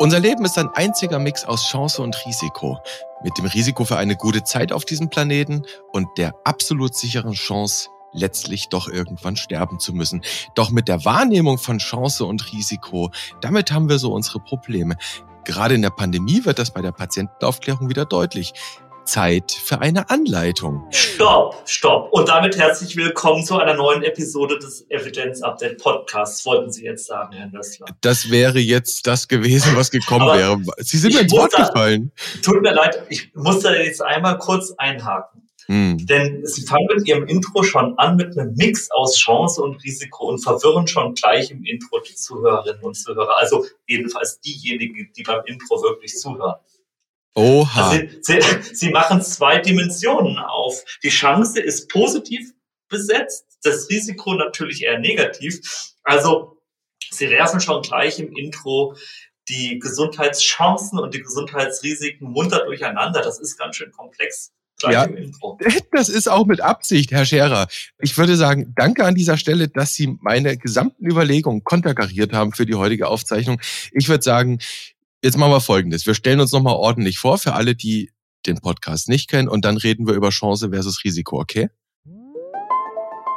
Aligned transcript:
Unser 0.00 0.20
Leben 0.20 0.44
ist 0.44 0.56
ein 0.56 0.68
einziger 0.74 1.18
Mix 1.18 1.44
aus 1.44 1.66
Chance 1.66 2.00
und 2.02 2.24
Risiko. 2.24 2.78
Mit 3.24 3.36
dem 3.36 3.46
Risiko 3.46 3.84
für 3.84 3.96
eine 3.96 4.14
gute 4.14 4.44
Zeit 4.44 4.70
auf 4.70 4.84
diesem 4.84 5.10
Planeten 5.10 5.64
und 5.92 6.06
der 6.18 6.34
absolut 6.44 6.94
sicheren 6.94 7.32
Chance, 7.32 7.88
letztlich 8.12 8.68
doch 8.68 8.86
irgendwann 8.86 9.34
sterben 9.34 9.80
zu 9.80 9.92
müssen. 9.92 10.22
Doch 10.54 10.70
mit 10.70 10.86
der 10.86 11.04
Wahrnehmung 11.04 11.58
von 11.58 11.78
Chance 11.78 12.24
und 12.26 12.52
Risiko, 12.52 13.10
damit 13.40 13.72
haben 13.72 13.88
wir 13.88 13.98
so 13.98 14.12
unsere 14.12 14.38
Probleme. 14.38 14.96
Gerade 15.44 15.74
in 15.74 15.82
der 15.82 15.90
Pandemie 15.90 16.44
wird 16.44 16.60
das 16.60 16.70
bei 16.70 16.80
der 16.80 16.92
Patientenaufklärung 16.92 17.88
wieder 17.88 18.04
deutlich. 18.04 18.52
Zeit 19.08 19.52
für 19.52 19.80
eine 19.80 20.10
Anleitung. 20.10 20.86
Stopp, 20.90 21.62
stopp. 21.64 22.12
Und 22.12 22.28
damit 22.28 22.58
herzlich 22.58 22.94
willkommen 22.94 23.42
zu 23.42 23.58
einer 23.58 23.74
neuen 23.74 24.02
Episode 24.02 24.58
des 24.58 24.84
Evidence 24.90 25.42
Update 25.42 25.78
Podcasts, 25.82 26.44
wollten 26.44 26.70
Sie 26.70 26.84
jetzt 26.84 27.06
sagen, 27.06 27.34
Herr 27.34 27.48
Nössler. 27.48 27.86
Das 28.02 28.30
wäre 28.30 28.58
jetzt 28.58 29.06
das 29.06 29.26
gewesen, 29.26 29.74
was 29.76 29.90
gekommen 29.90 30.26
wäre. 30.26 30.60
Sie 30.78 30.98
sind 30.98 31.14
mir 31.14 31.22
ins 31.22 31.32
Wort 31.32 31.52
gefallen. 31.52 32.12
Tut 32.42 32.60
mir 32.60 32.74
leid, 32.74 33.02
ich 33.08 33.34
muss 33.34 33.60
da 33.60 33.72
jetzt 33.72 34.02
einmal 34.02 34.36
kurz 34.36 34.74
einhaken. 34.76 35.48
Hm. 35.66 36.06
Denn 36.06 36.46
Sie 36.46 36.62
fangen 36.62 36.88
mit 36.94 37.08
Ihrem 37.08 37.26
Intro 37.26 37.62
schon 37.62 37.98
an 37.98 38.16
mit 38.16 38.38
einem 38.38 38.54
Mix 38.54 38.90
aus 38.90 39.16
Chance 39.16 39.62
und 39.62 39.82
Risiko 39.84 40.28
und 40.28 40.38
verwirren 40.38 40.86
schon 40.86 41.14
gleich 41.14 41.50
im 41.50 41.64
Intro 41.64 42.00
die 42.00 42.14
Zuhörerinnen 42.14 42.82
und 42.82 42.94
Zuhörer. 42.94 43.38
Also 43.38 43.66
jedenfalls 43.86 44.40
diejenigen, 44.40 45.10
die 45.16 45.22
beim 45.22 45.42
Intro 45.46 45.82
wirklich 45.82 46.14
zuhören. 46.14 46.56
Oha. 47.38 47.90
Also 47.90 48.04
sie, 48.22 48.40
sie, 48.74 48.90
machen 48.90 49.22
zwei 49.22 49.58
Dimensionen 49.60 50.38
auf. 50.38 50.84
Die 51.04 51.08
Chance 51.08 51.60
ist 51.60 51.88
positiv 51.88 52.52
besetzt, 52.88 53.46
das 53.62 53.88
Risiko 53.88 54.34
natürlich 54.34 54.82
eher 54.82 54.98
negativ. 54.98 55.60
Also 56.02 56.60
sie 57.10 57.30
werfen 57.30 57.60
schon 57.60 57.82
gleich 57.82 58.18
im 58.18 58.34
Intro 58.34 58.96
die 59.48 59.78
Gesundheitschancen 59.78 60.98
und 60.98 61.14
die 61.14 61.22
Gesundheitsrisiken 61.22 62.28
munter 62.28 62.64
durcheinander. 62.64 63.22
Das 63.22 63.38
ist 63.38 63.56
ganz 63.56 63.76
schön 63.76 63.92
komplex. 63.92 64.52
Ja, 64.82 65.08
das 65.92 66.08
ist 66.08 66.28
auch 66.28 66.46
mit 66.46 66.60
Absicht, 66.60 67.12
Herr 67.12 67.24
Scherer. 67.24 67.68
Ich 68.00 68.16
würde 68.18 68.36
sagen, 68.36 68.74
danke 68.76 69.04
an 69.04 69.14
dieser 69.14 69.36
Stelle, 69.36 69.68
dass 69.68 69.94
Sie 69.94 70.16
meine 70.20 70.56
gesamten 70.56 71.06
Überlegungen 71.06 71.62
konterkariert 71.62 72.32
haben 72.32 72.52
für 72.52 72.66
die 72.66 72.74
heutige 72.74 73.08
Aufzeichnung. 73.08 73.60
Ich 73.92 74.08
würde 74.08 74.22
sagen, 74.22 74.58
Jetzt 75.20 75.36
machen 75.36 75.50
wir 75.50 75.60
Folgendes. 75.60 76.06
Wir 76.06 76.14
stellen 76.14 76.38
uns 76.38 76.52
nochmal 76.52 76.76
ordentlich 76.76 77.18
vor 77.18 77.38
für 77.38 77.54
alle, 77.54 77.74
die 77.74 78.12
den 78.46 78.60
Podcast 78.60 79.08
nicht 79.08 79.28
kennen 79.28 79.48
und 79.48 79.64
dann 79.64 79.76
reden 79.76 80.06
wir 80.06 80.14
über 80.14 80.30
Chance 80.30 80.70
versus 80.70 81.02
Risiko, 81.02 81.40
okay? 81.40 81.70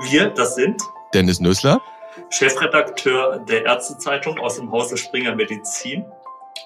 Wir, 0.04 0.30
das 0.30 0.54
sind 0.54 0.80
Dennis 1.12 1.40
Nössler, 1.40 1.82
Chefredakteur 2.30 3.44
der 3.50 3.66
Ärztezeitung 3.66 4.38
aus 4.38 4.58
dem 4.58 4.72
Hause 4.72 4.96
Springer 4.96 5.36
Medizin. 5.36 6.06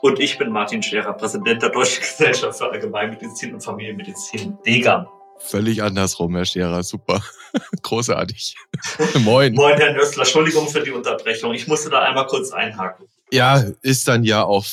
Und 0.02 0.19
ich 0.19 0.38
bin 0.38 0.49
Martin 0.49 0.83
Scherer, 0.83 1.13
Präsident 1.13 1.61
der 1.61 1.69
Deutschen 1.69 2.02
Gesellschaft 2.02 2.57
für 2.57 2.69
Allgemeinmedizin 2.69 3.53
und 3.53 3.61
Familienmedizin, 3.61 4.57
DEGAM. 4.66 5.07
Völlig 5.39 5.81
andersrum, 5.81 6.35
Herr 6.35 6.45
Scherer. 6.45 6.83
Super. 6.83 7.23
Großartig. 7.83 8.57
Moin. 9.19 9.53
Moin, 9.53 9.77
Herr 9.77 9.94
Nössler. 9.94 10.23
Entschuldigung 10.23 10.67
für 10.67 10.81
die 10.81 10.91
Unterbrechung. 10.91 11.53
Ich 11.53 11.67
musste 11.67 11.89
da 11.89 12.02
einmal 12.02 12.27
kurz 12.27 12.52
einhaken. 12.52 13.07
Ja, 13.31 13.63
ist 13.81 14.07
dann 14.09 14.25
ja 14.25 14.44
auch 14.44 14.66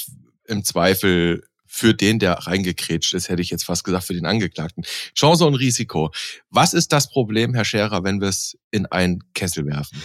im 0.47 0.65
Zweifel 0.65 1.43
für 1.73 1.95
den, 1.95 2.19
der 2.19 2.33
reingekrätscht 2.35 3.15
ist, 3.15 3.31
hätte 3.31 3.41
ich 3.41 3.48
jetzt 3.48 3.65
fast 3.65 3.83
gesagt, 3.83 4.05
für 4.05 4.12
den 4.12 4.27
Angeklagten. 4.27 4.84
Chance 5.15 5.47
und 5.47 5.55
Risiko. 5.55 6.11
Was 6.51 6.75
ist 6.75 6.93
das 6.93 7.09
Problem, 7.09 7.55
Herr 7.55 7.65
Scherer, 7.65 8.05
wenn 8.05 8.21
wir 8.21 8.29
es 8.29 8.59
in 8.71 8.84
einen 8.84 9.25
Kessel 9.33 9.65
werfen? 9.65 10.03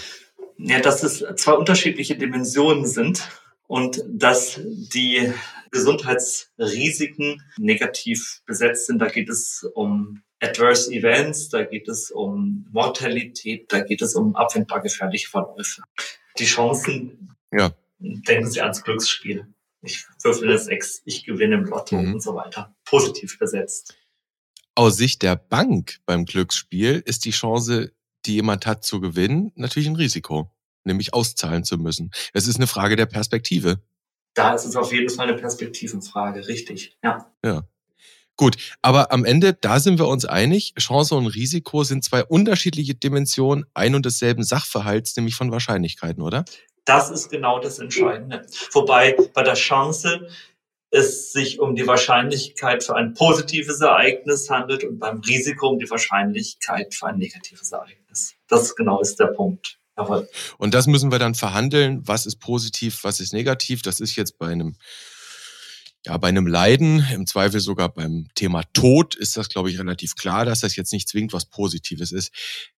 Ja, 0.58 0.80
dass 0.80 1.04
es 1.04 1.26
zwei 1.36 1.52
unterschiedliche 1.52 2.16
Dimensionen 2.16 2.86
sind 2.88 3.28
und 3.68 4.02
dass 4.08 4.62
die 4.64 5.34
Gesundheitsrisiken 5.72 7.44
negativ 7.58 8.42
besetzt 8.46 8.88
sind. 8.88 9.00
Da 9.00 9.10
geht 9.10 9.30
es 9.30 9.70
um 9.76 10.22
Adverse 10.40 10.90
Events, 10.90 11.50
da 11.50 11.64
geht 11.64 11.90
es 11.90 12.12
um 12.12 12.66
Mortalität, 12.72 13.74
da 13.74 13.82
geht 13.82 14.02
es 14.02 14.16
um 14.16 14.38
abwendbar 14.38 14.82
gefährliche 14.82 15.30
Verläufe. 15.30 15.82
Die 16.40 16.46
Chancen, 16.46 17.36
ja. 17.52 17.74
denken 18.00 18.50
Sie 18.50 18.62
ans 18.62 18.82
Glücksspiel 18.84 19.48
ich 19.88 20.06
würfel 20.24 20.50
das 20.50 20.68
Ex, 20.68 21.02
ich 21.06 21.26
gewinne 21.26 21.56
im 21.56 21.66
Lotto 21.66 21.98
mhm. 21.98 22.16
und 22.16 22.22
so 22.22 22.36
weiter. 22.36 22.76
Positiv 22.86 23.40
besetzt. 23.40 23.96
Aus 24.76 24.98
Sicht 24.98 25.24
der 25.24 25.36
Bank 25.36 25.98
beim 26.06 26.26
Glücksspiel 26.26 27.02
ist 27.06 27.26
die 27.26 27.32
Chance, 27.32 27.94
die 28.26 28.36
jemand 28.36 28.66
hat 28.68 28.84
zu 28.84 29.00
gewinnen, 29.00 29.52
natürlich 29.56 29.88
ein 29.88 29.96
Risiko, 29.96 30.52
nämlich 30.84 31.14
auszahlen 31.14 31.64
zu 31.64 31.78
müssen. 31.78 32.12
Es 32.34 32.48
ist 32.48 32.58
eine 32.58 32.68
Frage 32.68 32.96
der 32.96 33.08
Perspektive. 33.08 33.82
Da 34.36 34.54
ist 34.54 34.66
es 34.66 34.76
auf 34.76 34.94
jeden 34.94 35.10
Fall 35.10 35.30
eine 35.30 35.38
Perspektivenfrage, 35.38 36.48
richtig, 36.48 36.98
ja. 37.04 37.32
Ja. 37.44 37.64
Gut, 38.36 38.76
aber 38.84 39.12
am 39.12 39.26
Ende, 39.26 39.54
da 39.54 39.80
sind 39.80 39.98
wir 39.98 40.08
uns 40.08 40.26
einig, 40.26 40.76
Chance 40.78 41.16
und 41.16 41.26
Risiko 41.26 41.84
sind 41.84 42.04
zwei 42.04 42.24
unterschiedliche 42.24 42.94
Dimensionen 42.94 43.66
ein 43.74 43.96
und 43.96 44.06
desselben 44.06 44.44
Sachverhalts, 44.44 45.16
nämlich 45.18 45.34
von 45.34 45.50
Wahrscheinlichkeiten, 45.50 46.22
oder? 46.22 46.46
Das 46.88 47.10
ist 47.10 47.30
genau 47.30 47.60
das 47.60 47.80
Entscheidende. 47.80 48.46
Wobei 48.72 49.16
bei 49.34 49.44
der 49.44 49.56
Chance 49.56 50.28
es 50.90 51.34
sich 51.34 51.60
um 51.60 51.76
die 51.76 51.86
Wahrscheinlichkeit 51.86 52.82
für 52.82 52.96
ein 52.96 53.14
positives 53.14 53.82
Ereignis 53.82 54.50
handelt 54.50 54.86
und 54.86 54.98
beim 54.98 55.20
Risiko 55.20 55.68
um 55.68 55.80
die 55.80 55.90
Wahrscheinlichkeit 55.90 56.94
für 56.94 57.08
ein 57.08 57.18
negatives 57.18 57.74
Ereignis. 57.74 58.36
Das 58.48 58.74
genau 58.74 59.02
ist 59.02 59.20
der 59.20 59.28
Punkt. 59.28 59.80
Jawohl. 59.98 60.30
Und 60.58 60.74
das 60.74 60.88
müssen 60.88 61.12
wir 61.12 61.20
dann 61.20 61.36
verhandeln. 61.36 62.08
Was 62.08 62.26
ist 62.26 62.40
positiv, 62.40 63.04
was 63.04 63.20
ist 63.20 63.34
negativ? 63.34 63.82
Das 63.82 64.00
ist 64.00 64.16
jetzt 64.16 64.38
bei 64.38 64.48
einem 64.48 64.78
ja, 66.08 66.16
bei 66.16 66.30
einem 66.30 66.48
Leiden, 66.48 67.06
im 67.14 67.28
Zweifel 67.28 67.60
sogar 67.60 67.90
beim 67.90 68.30
Thema 68.34 68.64
Tod, 68.72 69.14
ist 69.14 69.36
das, 69.36 69.50
glaube 69.50 69.70
ich, 69.70 69.78
relativ 69.78 70.16
klar, 70.16 70.46
dass 70.46 70.62
das 70.62 70.78
jetzt 70.78 70.94
nicht 70.94 71.10
zwingend 71.10 71.34
was 71.34 71.46
Positives 71.46 72.14
ist. 72.14 72.32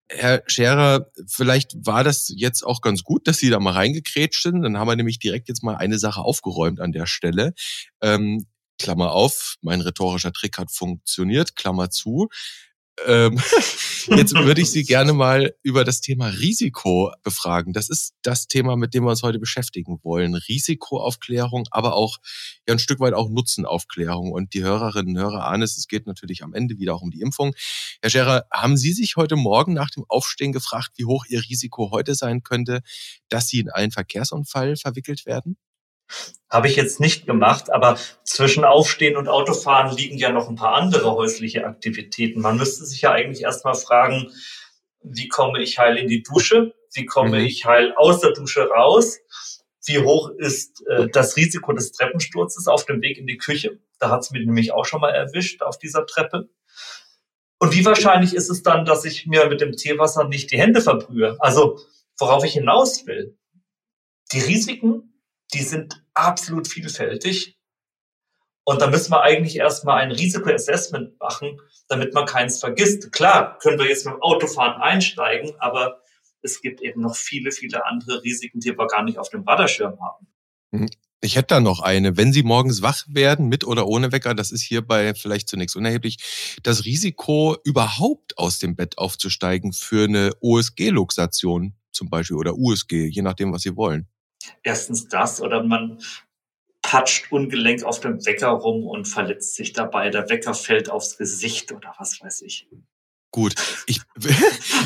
Herr 0.10 0.42
Scherer, 0.48 1.12
vielleicht 1.28 1.74
war 1.86 2.04
das 2.04 2.34
jetzt 2.36 2.64
auch 2.64 2.82
ganz 2.82 3.04
gut, 3.04 3.28
dass 3.28 3.38
Sie 3.38 3.52
da 3.52 3.60
mal 3.60 3.74
reingekrätscht 3.74 4.42
sind. 4.42 4.64
Dann 4.64 4.80
haben 4.80 4.88
wir 4.88 4.96
nämlich 4.96 5.20
direkt 5.20 5.48
jetzt 5.48 5.62
mal 5.62 5.76
eine 5.76 6.00
Sache 6.00 6.22
aufgeräumt 6.22 6.80
an 6.80 6.92
der 6.92 7.06
Stelle. 7.06 7.54
Ähm, 8.02 8.48
Klammer 8.80 9.12
auf, 9.12 9.58
mein 9.62 9.82
rhetorischer 9.82 10.34
Trick 10.34 10.58
hat 10.58 10.72
funktioniert, 10.72 11.56
Klammer 11.56 11.92
zu. 11.92 12.30
Ähm, 13.08 13.38
jetzt 14.08 14.34
würde 14.34 14.62
ich 14.62 14.72
Sie 14.72 14.84
gerne 14.84 15.14
mal 15.14 15.54
über 15.64 15.84
das 15.84 16.02
Thema 16.02 16.28
Risiko 16.28 17.12
befragen. 17.24 17.74
Das 17.74 17.90
ist 17.90 18.14
das 18.22 18.48
Thema, 18.48 18.76
mit 18.76 18.94
dem 18.94 19.04
wir 19.04 19.12
uns 19.12 19.24
heute 19.24 19.40
beschäftigen 19.40 20.00
wollen. 20.04 20.36
Risikoaufklärung, 20.36 21.68
aber 21.72 21.94
auch 21.94 22.18
ja 22.68 22.74
ein 22.74 22.80
Stück 22.80 23.00
weit 23.00 23.14
auch 23.14 23.30
Nutzenaufklärung. 23.30 24.32
Und 24.32 24.54
die 24.54 24.64
Hörerinnen 24.64 25.16
und 25.16 25.22
Hörer 25.22 25.46
ahnen 25.46 25.64
es, 25.64 25.78
es 25.78 25.88
geht 25.88 26.08
natürlich 26.08 26.44
am 26.44 26.54
Ende 26.54 26.78
wieder 26.80 26.96
auch 26.96 27.02
um 27.02 27.12
die 27.12 27.22
Impfung. 27.22 27.54
Herr 28.02 28.10
Scherer, 28.10 28.46
haben 28.52 28.78
Sie 28.78 28.94
sich 28.94 29.16
heute 29.16 29.36
Morgen 29.36 29.74
nach 29.74 29.90
dem 29.90 30.06
Aufstehen 30.08 30.52
gefragt, 30.52 30.92
wie 30.98 31.06
hoch 31.06 31.26
Ihr 31.28 31.42
Risiko 31.42 31.92
heute 31.92 32.16
sein 32.16 32.44
könnte, 32.44 32.82
dass 33.30 33.48
Sie 33.48 33.60
in 33.60 33.70
einen 33.70 33.92
Verkehrsunfall 33.92 34.76
verwickelt 34.76 35.26
werden? 35.26 35.58
Habe 36.50 36.68
ich 36.68 36.76
jetzt 36.76 37.00
nicht 37.00 37.26
gemacht, 37.28 37.72
aber 37.72 37.98
zwischen 38.24 38.66
Aufstehen 38.66 39.18
und 39.18 39.28
Autofahren 39.28 39.96
liegen 39.96 40.18
ja 40.18 40.32
noch 40.32 40.50
ein 40.50 40.56
paar 40.56 40.74
andere 40.74 41.14
häusliche 41.14 41.66
Aktivitäten. 41.66 42.42
Man 42.42 42.58
müsste 42.58 42.86
sich 42.86 43.02
ja 43.02 43.12
eigentlich 43.12 43.44
erstmal 43.44 43.76
fragen, 43.76 44.32
wie 45.02 45.28
komme 45.28 45.62
ich 45.62 45.78
heil 45.78 45.98
in 45.98 46.08
die 46.08 46.24
Dusche? 46.24 46.74
Wie 46.94 47.06
komme 47.06 47.40
mhm. 47.40 47.46
ich 47.46 47.66
heil 47.66 47.94
aus 47.96 48.22
der 48.22 48.32
Dusche 48.34 48.68
raus? 48.68 49.20
Wie 49.86 50.00
hoch 50.00 50.30
ist 50.38 50.86
äh, 50.88 51.08
das 51.08 51.38
Risiko 51.38 51.72
des 51.74 51.92
Treppensturzes 51.92 52.68
auf 52.68 52.86
dem 52.86 53.02
Weg 53.02 53.18
in 53.18 53.28
die 53.28 53.38
Küche? 53.38 53.80
Da 54.00 54.10
hat 54.10 54.22
es 54.22 54.32
mich 54.32 54.46
nämlich 54.46 54.72
auch 54.72 54.86
schon 54.86 55.02
mal 55.02 55.12
erwischt 55.12 55.62
auf 55.62 55.78
dieser 55.78 56.06
Treppe. 56.06 56.50
Und 57.60 57.76
wie 57.76 57.86
wahrscheinlich 57.86 58.34
ist 58.34 58.50
es 58.50 58.64
dann, 58.64 58.86
dass 58.86 59.06
ich 59.06 59.28
mir 59.28 59.48
mit 59.48 59.62
dem 59.62 59.74
Teewasser 59.74 60.28
nicht 60.28 60.52
die 60.52 60.58
Hände 60.58 60.82
verbrühe? 60.82 61.38
Also, 61.40 61.80
worauf 62.18 62.44
ich 62.44 62.54
hinaus 62.54 63.06
will. 63.06 63.38
Die 64.32 64.40
Risiken 64.40 65.09
die 65.54 65.64
sind 65.64 66.04
absolut 66.14 66.68
vielfältig. 66.68 67.58
Und 68.64 68.82
da 68.82 68.88
müssen 68.88 69.12
wir 69.12 69.22
eigentlich 69.22 69.58
erstmal 69.58 70.02
ein 70.02 70.12
Risikoassessment 70.12 71.20
machen, 71.20 71.60
damit 71.88 72.14
man 72.14 72.26
keins 72.26 72.60
vergisst. 72.60 73.12
Klar, 73.12 73.58
können 73.58 73.80
wir 73.80 73.88
jetzt 73.88 74.06
mit 74.06 74.14
dem 74.14 74.22
Autofahren 74.22 74.80
einsteigen, 74.80 75.54
aber 75.60 76.02
es 76.44 76.62
gibt 76.62 76.82
eben 76.82 77.02
noch 77.02 77.16
viele, 77.16 77.52
viele 77.52 77.86
andere 77.86 78.24
Risiken, 78.24 78.60
die 78.60 78.78
wir 78.78 78.88
gar 78.88 79.04
nicht 79.04 79.18
auf 79.18 79.30
dem 79.30 79.42
Radarschirm 79.42 79.98
haben. 80.00 80.28
Mhm. 80.72 80.90
Ich 81.22 81.36
hätte 81.36 81.56
da 81.56 81.60
noch 81.60 81.82
eine. 81.82 82.16
Wenn 82.16 82.32
Sie 82.32 82.44
morgens 82.44 82.82
wach 82.82 83.04
werden, 83.10 83.48
mit 83.48 83.66
oder 83.66 83.88
ohne 83.88 84.14
Wecker, 84.14 84.34
das 84.36 84.52
ist 84.52 84.62
hierbei 84.62 85.14
vielleicht 85.16 85.50
zunächst 85.50 85.76
unerheblich, 85.76 86.18
das 86.64 86.86
Risiko, 86.86 87.58
überhaupt 87.66 88.38
aus 88.38 88.60
dem 88.60 88.78
Bett 88.78 88.98
aufzusteigen 88.98 89.74
für 89.74 90.06
eine 90.06 90.32
OSG-Luxation 90.40 91.74
zum 91.92 92.10
Beispiel 92.10 92.38
oder 92.38 92.56
USG, 92.56 93.08
je 93.08 93.22
nachdem, 93.22 93.52
was 93.52 93.64
Sie 93.64 93.76
wollen 93.76 94.08
erstens 94.64 95.08
das 95.08 95.42
oder 95.42 95.64
man 95.64 96.00
patscht 96.82 97.32
ungelenk 97.32 97.84
auf 97.84 98.00
dem 98.00 98.26
Wecker 98.26 98.50
rum 98.50 98.88
und 98.88 99.06
verletzt 99.06 99.56
sich 99.56 99.74
dabei. 99.74 100.10
Der 100.10 100.30
Wecker 100.30 100.54
fällt 100.54 100.90
aufs 100.90 101.18
Gesicht 101.18 101.72
oder 101.72 101.94
was 101.98 102.22
weiß 102.22 102.42
ich. 102.42 102.68
Gut, 103.32 103.54
ich, 103.86 104.02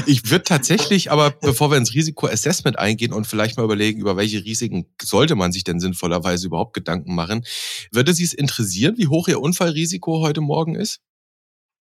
ich 0.05 0.29
würde 0.29 0.43
tatsächlich, 0.43 1.11
aber 1.11 1.31
bevor 1.31 1.71
wir 1.71 1.77
ins 1.77 1.93
Risikoassessment 1.93 2.77
eingehen 2.77 3.13
und 3.13 3.25
vielleicht 3.25 3.55
mal 3.55 3.63
überlegen, 3.63 4.01
über 4.01 4.17
welche 4.17 4.43
Risiken 4.43 4.85
sollte 5.01 5.35
man 5.35 5.53
sich 5.53 5.63
denn 5.63 5.79
sinnvollerweise 5.79 6.47
überhaupt 6.47 6.73
Gedanken 6.73 7.15
machen, 7.15 7.45
würde 7.91 8.13
Sie 8.13 8.25
es 8.25 8.33
interessieren, 8.33 8.97
wie 8.97 9.07
hoch 9.07 9.29
Ihr 9.29 9.39
Unfallrisiko 9.39 10.19
heute 10.21 10.41
Morgen 10.41 10.75
ist? 10.75 10.99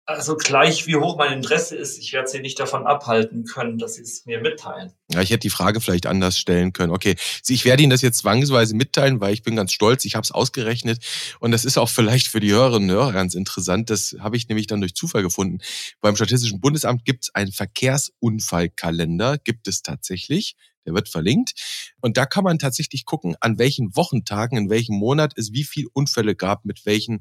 Also 0.05 0.37
gleich 0.37 0.89
wie 0.89 0.97
hoch 0.97 1.17
mein 1.17 1.33
Interesse 1.33 1.77
ist, 1.77 1.97
ich 1.97 2.13
werde 2.13 2.29
Sie 2.29 2.41
nicht 2.41 2.59
davon 2.59 2.87
abhalten 2.89 3.45
können, 3.45 3.79
dass 3.79 3.95
Sie 3.95 4.03
es 4.03 4.27
mir 4.27 4.41
mitteilen. 4.41 4.93
Ja, 5.13 5.23
ich 5.23 5.31
hätte 5.31 5.41
die 5.41 5.51
Frage 5.51 5.81
vielleicht 5.81 6.07
anders 6.07 6.39
stellen 6.39 6.73
können. 6.73 6.93
Okay, 6.93 7.15
ich 7.47 7.65
werde 7.65 7.85
Ihnen 7.85 7.91
das 7.91 8.03
jetzt 8.03 8.19
zwangsweise 8.19 8.75
mitteilen, 8.75 9.21
weil 9.21 9.33
ich 9.33 9.43
bin 9.43 9.55
ganz 9.55 9.73
stolz, 9.73 10.05
ich 10.05 10.17
habe 10.17 10.25
es 10.25 10.33
ausgerechnet 10.33 11.05
und 11.39 11.53
das 11.53 11.65
ist 11.65 11.79
auch 11.79 11.89
vielleicht 11.89 12.27
für 12.27 12.41
die 12.41 12.51
Hörerinnen 12.51 12.91
und 12.91 12.97
Hörer 12.97 13.13
ganz 13.13 13.35
interessant. 13.35 13.91
Das 13.91 14.17
habe 14.19 14.37
ich 14.37 14.49
nämlich 14.49 14.67
dann 14.67 14.81
durch 14.81 14.97
Zufall 14.97 15.23
gefunden. 15.23 15.59
Beim 16.01 16.17
Statistischen 16.17 16.61
Bundesamt 16.61 17.05
gibt 17.05 17.25
es 17.25 17.35
einen 17.37 17.53
Verkehrsunfallkalender, 17.53 19.39
gibt 19.39 19.69
es 19.69 19.83
tatsächlich. 19.83 20.57
Der 20.87 20.95
wird 20.95 21.09
verlinkt. 21.09 21.53
Und 22.01 22.17
da 22.17 22.27
kann 22.27 22.45
man 22.45 22.59
tatsächlich 22.59 23.05
gucken, 23.05 23.37
an 23.41 23.59
welchen 23.59 23.95
Wochentagen, 23.95 24.59
in 24.59 24.71
welchem 24.71 24.97
Monat 24.97 25.33
es 25.37 25.53
wie 25.53 25.65
viel 25.65 25.87
Unfälle 25.93 26.35
gab, 26.35 26.65
mit 26.65 26.85
welchen 26.87 27.21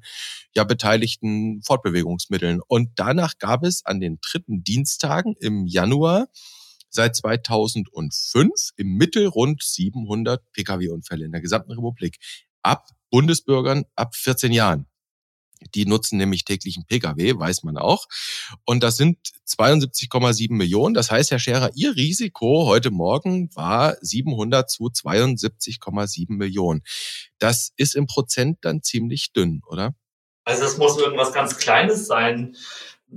ja 0.56 0.63
beteiligten 0.63 1.62
Fortbewegungsmitteln. 1.63 2.62
Und 2.68 2.92
danach 2.96 3.38
gab 3.38 3.63
es 3.63 3.86
an 3.86 4.00
den 4.00 4.19
dritten 4.22 4.63
Dienstagen 4.63 5.36
im 5.40 5.68
Januar 5.68 6.28
seit 6.90 7.16
2005 7.16 8.72
im 8.78 8.96
Mittel 8.96 9.28
rund 9.28 9.63
700 9.63 10.42
Pkw-Unfälle 10.52 11.25
in 11.25 11.31
der 11.31 11.42
gesamten 11.42 11.72
Republik. 11.72 12.18
Ab 12.62 12.88
Bundesbürgern 13.10 13.86
ab 13.96 14.16
14 14.16 14.52
Jahren. 14.52 14.88
Die 15.75 15.86
nutzen 15.86 16.18
nämlich 16.18 16.44
täglichen 16.44 16.86
Pkw, 16.86 17.38
weiß 17.38 17.63
man 17.63 17.78
auch. 17.78 18.08
Und 18.66 18.84
das 18.84 18.98
sind 18.98 19.18
72,7 19.48 20.54
Millionen. 20.54 20.94
Das 20.94 21.12
heißt, 21.12 21.31
Herr 21.31 21.40
Scherer, 21.40 21.72
Ihr 21.75 21.96
Risiko 21.96 22.66
heute 22.66 22.92
Morgen 22.92 23.50
war 23.56 23.96
700 24.02 24.69
zu 24.69 24.86
72,7 24.86 26.34
Millionen. 26.34 26.81
Das 27.40 27.72
ist 27.78 27.96
im 27.96 28.08
Prozent 28.08 28.60
dann 28.62 28.84
ziemlich 28.84 29.34
dünn, 29.34 29.62
oder? 29.68 29.96
Also 30.44 30.63
es 30.63 30.78
muss 30.78 30.98
irgendwas 30.98 31.34
ganz 31.34 31.58
Kleines 31.58 32.08
sein. 32.08 32.56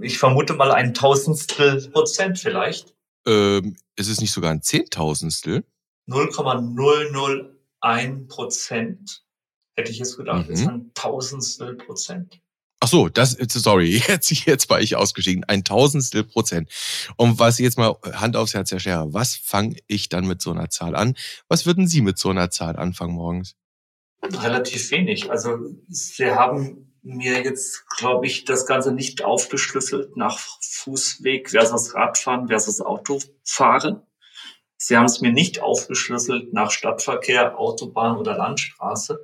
Ich 0.01 0.19
vermute 0.19 0.55
mal 0.55 0.73
ein 0.73 0.95
Tausendstel 0.95 1.89
Prozent 1.91 2.39
vielleicht. 2.39 2.95
Ähm, 3.27 3.77
ist 3.97 4.09
es 4.09 4.21
nicht 4.21 4.33
sogar 4.33 4.51
ein 4.51 4.63
Zehntausendstel? 4.63 5.65
0,001 6.07 8.29
Prozent 8.29 9.24
hätte 9.77 9.91
ich 9.91 9.99
jetzt 9.99 10.17
gedacht, 10.17 10.49
mhm. 10.49 10.55
ist 10.55 10.67
ein 10.67 10.91
Tausendstel 10.95 11.75
Prozent. 11.75 12.41
Ach 12.81 12.89
so, 12.89 13.09
das, 13.09 13.37
sorry, 13.49 14.03
jetzt, 14.09 14.31
jetzt 14.45 14.69
war 14.69 14.81
ich 14.81 14.97
ausgestiegen. 14.97 15.45
Ein 15.45 15.65
Tausendstel 15.65 16.25
Prozent. 16.25 16.71
Und 17.17 17.39
was 17.39 17.59
jetzt 17.59 17.79
mal 17.79 17.97
Hand 18.13 18.37
aufs 18.37 18.55
Herz, 18.55 18.71
Herr 18.73 18.81
Scherer, 18.81 19.13
was 19.13 19.37
fange 19.37 19.77
ich 19.87 20.09
dann 20.09 20.27
mit 20.27 20.43
so 20.43 20.51
einer 20.51 20.69
Zahl 20.71 20.95
an? 20.95 21.17
Was 21.49 21.67
würden 21.67 21.87
Sie 21.87 22.03
mit 22.03 22.19
so 22.19 22.31
einer 22.31 22.51
Zahl 22.51 22.77
anfangen 22.77 23.15
morgens? 23.15 23.57
Relativ 24.23 24.91
wenig. 24.91 25.31
Also, 25.31 25.59
Sie 25.89 26.31
haben 26.31 26.95
mir 27.03 27.43
jetzt, 27.43 27.87
glaube 27.89 28.27
ich, 28.27 28.45
das 28.45 28.67
Ganze 28.67 28.93
nicht 28.93 29.23
aufgeschlüsselt 29.23 30.17
nach 30.17 30.39
Fußweg 30.61 31.51
versus 31.51 31.95
Radfahren 31.95 32.49
versus 32.49 32.81
Autofahren. 32.81 34.03
Sie 34.77 34.97
haben 34.97 35.07
es 35.07 35.21
mir 35.21 35.33
nicht 35.33 35.61
aufgeschlüsselt 35.61 36.53
nach 36.53 36.71
Stadtverkehr, 36.71 37.59
Autobahn 37.59 38.17
oder 38.17 38.37
Landstraße. 38.37 39.19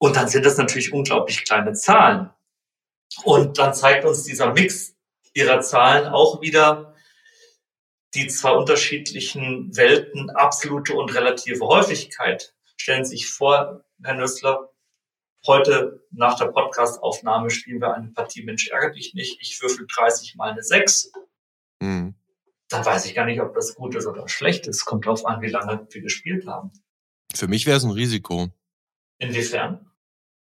Und 0.00 0.16
dann 0.16 0.28
sind 0.28 0.46
das 0.46 0.56
natürlich 0.56 0.92
unglaublich 0.94 1.44
kleine 1.44 1.74
Zahlen. 1.74 2.30
Und 3.22 3.58
dann 3.58 3.74
zeigt 3.74 4.06
uns 4.06 4.22
dieser 4.22 4.52
Mix 4.52 4.96
ihrer 5.34 5.60
Zahlen 5.60 6.06
auch 6.06 6.40
wieder 6.40 6.94
die 8.14 8.26
zwei 8.28 8.52
unterschiedlichen 8.52 9.76
Welten, 9.76 10.30
absolute 10.30 10.94
und 10.94 11.14
relative 11.14 11.66
Häufigkeit. 11.66 12.54
Stellen 12.78 13.04
Sie 13.04 13.16
sich 13.16 13.28
vor, 13.28 13.84
Herr 14.02 14.14
Nüssler, 14.14 14.70
heute 15.46 16.02
nach 16.10 16.38
der 16.38 16.46
Podcastaufnahme 16.46 17.50
spielen 17.50 17.82
wir 17.82 17.94
eine 17.94 18.08
Partie 18.08 18.42
Mensch 18.42 18.68
ärgere 18.68 18.92
dich 18.92 19.12
nicht. 19.12 19.38
Ich 19.42 19.60
würfel 19.60 19.86
30 19.86 20.34
mal 20.36 20.50
eine 20.50 20.62
6. 20.62 21.12
Mhm. 21.80 22.14
Dann 22.68 22.86
weiß 22.86 23.04
ich 23.04 23.14
gar 23.14 23.26
nicht, 23.26 23.40
ob 23.42 23.54
das 23.54 23.74
gut 23.74 23.94
ist 23.94 24.06
oder 24.06 24.26
schlecht 24.28 24.66
ist. 24.66 24.86
Kommt 24.86 25.04
drauf 25.04 25.26
an, 25.26 25.42
wie 25.42 25.50
lange 25.50 25.86
wir 25.90 26.00
gespielt 26.00 26.46
haben. 26.46 26.72
Für 27.34 27.48
mich 27.48 27.66
wäre 27.66 27.76
es 27.76 27.84
ein 27.84 27.90
Risiko. 27.90 28.48
Inwiefern? 29.18 29.89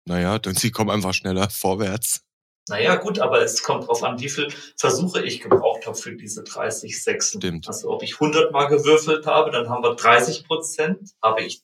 Naja, 0.06 0.40
denn 0.40 0.56
sie 0.56 0.72
kommen 0.72 0.92
einfach 0.92 1.14
schneller 1.14 1.50
vorwärts. 1.52 2.22
Naja, 2.68 2.96
gut, 2.96 3.20
aber 3.20 3.42
es 3.42 3.62
kommt 3.62 3.88
drauf 3.88 4.02
an, 4.02 4.20
wie 4.20 4.30
viel 4.30 4.52
Versuche 4.76 5.24
ich 5.24 5.40
gebraucht 5.40 5.86
habe 5.86 5.96
für 5.96 6.16
diese 6.16 6.44
30 6.44 7.04
Sechsen. 7.04 7.40
Stimmt. 7.40 7.68
Also 7.68 7.92
ob 7.92 8.02
ich 8.02 8.16
100 8.16 8.52
Mal 8.52 8.66
gewürfelt 8.66 9.28
habe, 9.28 9.52
dann 9.52 9.70
haben 9.70 9.84
wir 9.84 9.94
30 9.94 10.46
Prozent. 10.48 11.12
Habe 11.22 11.44
ich 11.44 11.62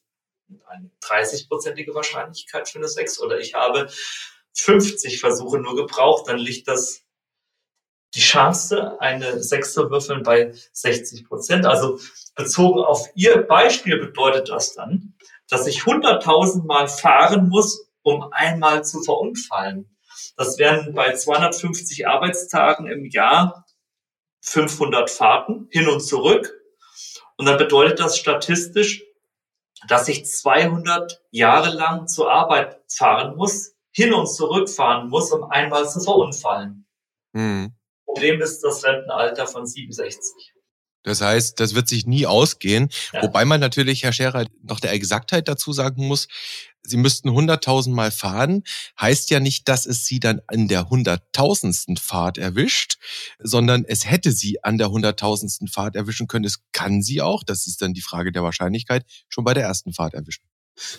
eine 0.67 0.91
30-prozentige 1.01 1.95
Wahrscheinlichkeit 1.95 2.69
für 2.69 2.77
eine 2.77 2.87
6 2.87 3.19
oder 3.21 3.39
ich 3.39 3.53
habe 3.55 3.89
50 4.53 5.19
Versuche 5.19 5.59
nur 5.59 5.75
gebraucht, 5.75 6.27
dann 6.27 6.37
liegt 6.37 6.67
das 6.67 7.01
die 8.13 8.19
Chance, 8.19 8.99
eine 8.99 9.41
6 9.41 9.73
zu 9.73 9.89
würfeln 9.89 10.23
bei 10.23 10.53
60 10.73 11.25
Prozent. 11.25 11.65
Also 11.65 11.99
bezogen 12.35 12.81
auf 12.81 13.07
Ihr 13.15 13.41
Beispiel 13.43 13.97
bedeutet 13.97 14.49
das 14.49 14.73
dann, 14.73 15.15
dass 15.47 15.65
ich 15.65 15.81
100.000 15.83 16.65
Mal 16.65 16.87
fahren 16.87 17.47
muss, 17.47 17.87
um 18.03 18.31
einmal 18.31 18.83
zu 18.83 19.01
verunfallen. 19.01 19.97
Das 20.37 20.57
wären 20.57 20.93
bei 20.93 21.13
250 21.13 22.07
Arbeitstagen 22.07 22.87
im 22.87 23.05
Jahr 23.05 23.65
500 24.41 25.09
Fahrten 25.09 25.67
hin 25.71 25.87
und 25.87 26.01
zurück. 26.01 26.53
Und 27.37 27.45
dann 27.45 27.57
bedeutet 27.57 27.99
das 27.99 28.17
statistisch, 28.17 29.03
dass 29.87 30.07
ich 30.07 30.25
200 30.25 31.21
Jahre 31.31 31.69
lang 31.69 32.07
zur 32.07 32.31
Arbeit 32.31 32.81
fahren 32.87 33.35
muss, 33.35 33.73
hin 33.91 34.13
und 34.13 34.27
zurück 34.27 34.69
fahren 34.69 35.09
muss, 35.09 35.31
um 35.31 35.49
einmal 35.49 35.89
zu 35.89 35.99
verunfallen. 36.01 36.85
Mhm. 37.33 37.73
Problem 38.05 38.41
ist 38.41 38.61
das 38.61 38.83
Rentenalter 38.83 39.47
von 39.47 39.65
67. 39.65 40.53
Das 41.03 41.21
heißt, 41.21 41.59
das 41.59 41.73
wird 41.73 41.87
sich 41.87 42.05
nie 42.05 42.27
ausgehen. 42.27 42.89
Ja. 43.11 43.23
Wobei 43.23 43.45
man 43.45 43.59
natürlich, 43.59 44.03
Herr 44.03 44.13
Scherer, 44.13 44.45
noch 44.61 44.79
der 44.79 44.91
Exaktheit 44.91 45.47
dazu 45.47 45.73
sagen 45.73 46.07
muss, 46.07 46.27
Sie 46.83 46.97
müssten 46.97 47.29
100.000 47.29 47.91
Mal 47.91 48.11
fahren, 48.11 48.63
heißt 48.99 49.29
ja 49.29 49.39
nicht, 49.39 49.67
dass 49.67 49.85
es 49.85 50.05
Sie 50.05 50.19
dann 50.19 50.41
in 50.51 50.67
der 50.67 50.89
hunderttausendsten 50.89 51.97
Fahrt 51.97 52.37
erwischt, 52.37 52.97
sondern 53.39 53.85
es 53.85 54.09
hätte 54.09 54.31
Sie 54.31 54.63
an 54.63 54.77
der 54.77 54.91
hunderttausendsten 54.91 55.67
Fahrt 55.67 55.95
erwischen 55.95 56.27
können. 56.27 56.45
Es 56.45 56.63
kann 56.71 57.01
Sie 57.01 57.21
auch, 57.21 57.43
das 57.43 57.67
ist 57.67 57.81
dann 57.81 57.93
die 57.93 58.01
Frage 58.01 58.31
der 58.31 58.43
Wahrscheinlichkeit, 58.43 59.05
schon 59.29 59.43
bei 59.43 59.53
der 59.53 59.63
ersten 59.63 59.93
Fahrt 59.93 60.13
erwischen. 60.13 60.43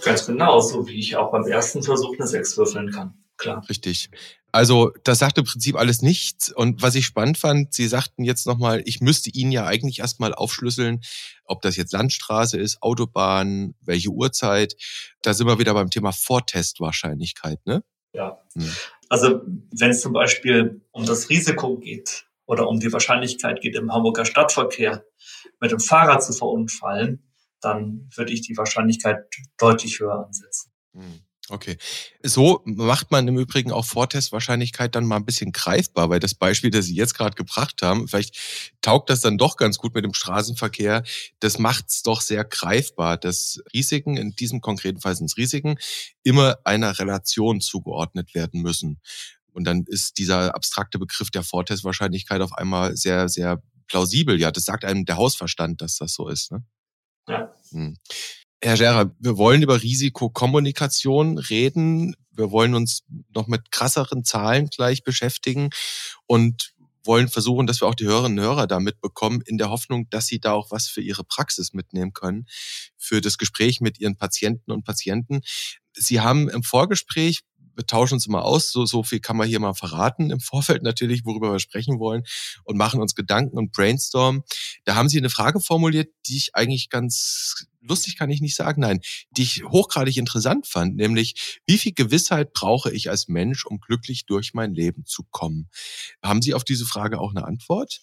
Ganz 0.05 0.27
genau, 0.27 0.61
so 0.61 0.87
wie 0.87 0.99
ich 0.99 1.17
auch 1.17 1.33
beim 1.33 1.45
ersten 1.45 1.83
Versuch 1.83 2.15
eine 2.19 2.27
6 2.27 2.57
würfeln 2.57 2.91
kann. 2.91 3.15
Klar. 3.37 3.65
Richtig. 3.69 4.11
Also 4.53 4.93
das 5.03 5.19
sagt 5.19 5.39
im 5.39 5.45
Prinzip 5.45 5.77
alles 5.77 6.03
nichts. 6.03 6.53
Und 6.53 6.83
was 6.83 6.95
ich 6.95 7.07
spannend 7.07 7.39
fand, 7.39 7.73
Sie 7.73 7.89
sagten 7.89 8.23
jetzt 8.23 8.47
nochmal, 8.47 8.83
ich 8.85 9.01
müsste 9.01 9.31
Ihnen 9.31 9.51
ja 9.51 9.65
eigentlich 9.67 10.01
erstmal 10.01 10.35
aufschlüsseln, 10.35 11.01
ob 11.45 11.63
das 11.63 11.77
jetzt 11.77 11.95
Landstraße 11.95 12.59
ist, 12.59 12.83
Autobahn, 12.83 13.75
welche 13.81 14.11
Uhrzeit. 14.11 14.77
Da 15.23 15.33
sind 15.33 15.47
wir 15.47 15.59
wieder 15.59 15.73
beim 15.73 15.89
Thema 15.89 16.13
Vortestwahrscheinlichkeit, 16.13 17.65
ne? 17.65 17.83
Ja. 18.13 18.43
Hm. 18.55 18.71
Also 19.09 19.41
wenn 19.75 19.91
es 19.91 20.03
zum 20.03 20.13
Beispiel 20.13 20.83
um 20.91 21.07
das 21.07 21.31
Risiko 21.31 21.79
geht 21.79 22.27
oder 22.45 22.69
um 22.69 22.79
die 22.79 22.93
Wahrscheinlichkeit 22.93 23.63
geht, 23.63 23.75
im 23.75 23.91
Hamburger 23.91 24.27
Stadtverkehr 24.27 25.05
mit 25.61 25.71
dem 25.71 25.81
Fahrrad 25.81 26.23
zu 26.23 26.35
verunfallen, 26.35 27.23
dann 27.63 28.11
würde 28.15 28.33
ich 28.33 28.43
die 28.43 28.57
Wahrscheinlichkeit 28.57 29.25
deutlich 29.59 29.99
höher 29.99 30.27
ansetzen. 30.27 30.73
Hm. 30.93 31.21
Okay. 31.49 31.77
So 32.23 32.63
macht 32.65 33.11
man 33.11 33.27
im 33.27 33.37
Übrigen 33.37 33.73
auch 33.73 33.85
Vortestwahrscheinlichkeit 33.85 34.95
dann 34.95 35.05
mal 35.05 35.17
ein 35.17 35.25
bisschen 35.25 35.51
greifbar, 35.51 36.09
weil 36.09 36.21
das 36.21 36.35
Beispiel, 36.35 36.71
das 36.71 36.87
Sie 36.87 36.95
jetzt 36.95 37.15
gerade 37.15 37.35
gebracht 37.35 37.83
haben, 37.83 38.07
vielleicht 38.07 38.39
taugt 38.81 39.11
das 39.11 39.21
dann 39.21 39.39
doch 39.39 39.57
ganz 39.57 39.77
gut 39.79 39.95
mit 39.95 40.05
dem 40.05 40.15
Straßenverkehr. 40.15 41.03
Das 41.41 41.59
macht 41.59 41.87
es 41.89 42.03
doch 42.03 42.21
sehr 42.21 42.45
greifbar, 42.45 43.17
dass 43.17 43.61
Risiken, 43.75 44.17
in 44.17 44.37
diesem 44.37 44.61
konkreten 44.61 45.01
Fall 45.01 45.17
sind 45.17 45.27
es 45.27 45.37
Risiken, 45.37 45.79
immer 46.23 46.59
einer 46.65 46.99
Relation 46.99 47.61
zugeordnet 47.61 48.35
werden 48.35 48.63
müssen. 48.63 49.01
Und 49.53 49.65
dann 49.65 49.85
ist 49.87 50.19
dieser 50.19 50.55
abstrakte 50.55 50.99
Begriff 50.99 51.31
der 51.31 51.43
Vortestwahrscheinlichkeit 51.43 52.41
auf 52.41 52.53
einmal 52.53 52.97
sehr, 52.97 53.29
sehr 53.29 53.63
plausibel. 53.89 54.41
Ja, 54.41 54.51
das 54.51 54.65
sagt 54.65 54.85
einem 54.85 55.05
der 55.05 55.17
Hausverstand, 55.17 55.83
dass 55.83 55.97
das 55.97 56.15
so 56.15 56.29
ist. 56.29 56.53
Ne? 56.53 56.65
Ja. 57.29 57.55
Hm. 57.71 57.99
Herr 58.65 58.77
Scherer, 58.77 59.13
wir 59.19 59.37
wollen 59.39 59.63
über 59.63 59.83
Risikokommunikation 59.83 61.37
reden. 61.39 62.15
Wir 62.31 62.53
wollen 62.53 62.77
uns 62.77 63.03
noch 63.35 63.49
mit 63.49 63.73
krasseren 63.73 64.25
Zahlen 64.25 64.69
gleich 64.69 65.03
beschäftigen 65.03 65.71
und 66.27 66.73
wollen 67.05 67.27
versuchen, 67.27 67.67
dass 67.67 67.81
wir 67.81 67.89
auch 67.89 67.97
die 67.97 68.05
Hörerinnen 68.05 68.39
und 68.39 68.45
Hörer 68.45 68.69
da 68.69 68.79
mitbekommen, 68.79 69.43
in 69.45 69.59
der 69.59 69.71
Hoffnung, 69.71 70.09
dass 70.11 70.29
sie 70.29 70.39
da 70.39 70.53
auch 70.53 70.71
was 70.71 70.87
für 70.87 71.01
ihre 71.01 71.25
Praxis 71.25 71.73
mitnehmen 71.73 72.13
können, 72.13 72.47
für 72.97 73.21
das 73.21 73.37
Gespräch 73.37 73.81
mit 73.81 73.99
ihren 73.99 74.17
Patienten 74.17 74.71
und 74.71 74.85
Patienten. 74.85 75.41
Sie 75.95 76.21
haben 76.21 76.49
im 76.49 76.63
Vorgespräch 76.63 77.41
wir 77.75 77.87
tauschen 77.87 78.15
uns 78.15 78.27
immer 78.27 78.45
aus, 78.45 78.71
so, 78.71 78.85
so 78.85 79.03
viel 79.03 79.21
kann 79.21 79.37
man 79.37 79.49
hier 79.49 79.61
mal 79.61 79.75
verraten 79.75 80.31
im 80.31 80.41
Vorfeld 80.41 80.83
natürlich, 80.83 81.25
worüber 81.25 81.53
wir 81.53 81.59
sprechen 81.59 81.99
wollen 81.99 82.25
und 82.65 82.77
machen 82.77 83.01
uns 83.01 83.15
Gedanken 83.15 83.59
und 83.59 83.73
brainstormen. 83.73 84.43
Da 84.85 84.95
haben 84.95 85.09
Sie 85.09 85.19
eine 85.19 85.31
Frage 85.31 85.61
formuliert, 85.61 86.11
die 86.27 86.37
ich 86.37 86.55
eigentlich 86.55 86.91
ganz 86.91 87.67
lustig 87.83 88.17
kann 88.17 88.31
ich 88.31 88.41
nicht 88.41 88.55
sagen, 88.55 88.81
nein, 88.81 89.01
die 89.33 89.43
ich 89.43 89.65
hochgradig 89.65 90.17
interessant 90.17 90.67
fand, 90.67 90.97
nämlich 90.97 91.61
wie 91.67 91.79
viel 91.79 91.93
Gewissheit 91.93 92.53
brauche 92.53 92.93
ich 92.93 93.11
als 93.11 93.29
Mensch, 93.29 93.67
um 93.67 93.81
glücklich 93.81 94.27
durch 94.27 94.55
mein 94.55 94.75
Leben 94.75 95.05
zu 95.05 95.25
kommen? 95.31 95.69
Haben 96.23 96.43
Sie 96.43 96.55
auf 96.55 96.65
diese 96.65 96.87
Frage 96.87 97.19
auch 97.19 97.31
eine 97.31 97.45
Antwort? 97.45 98.01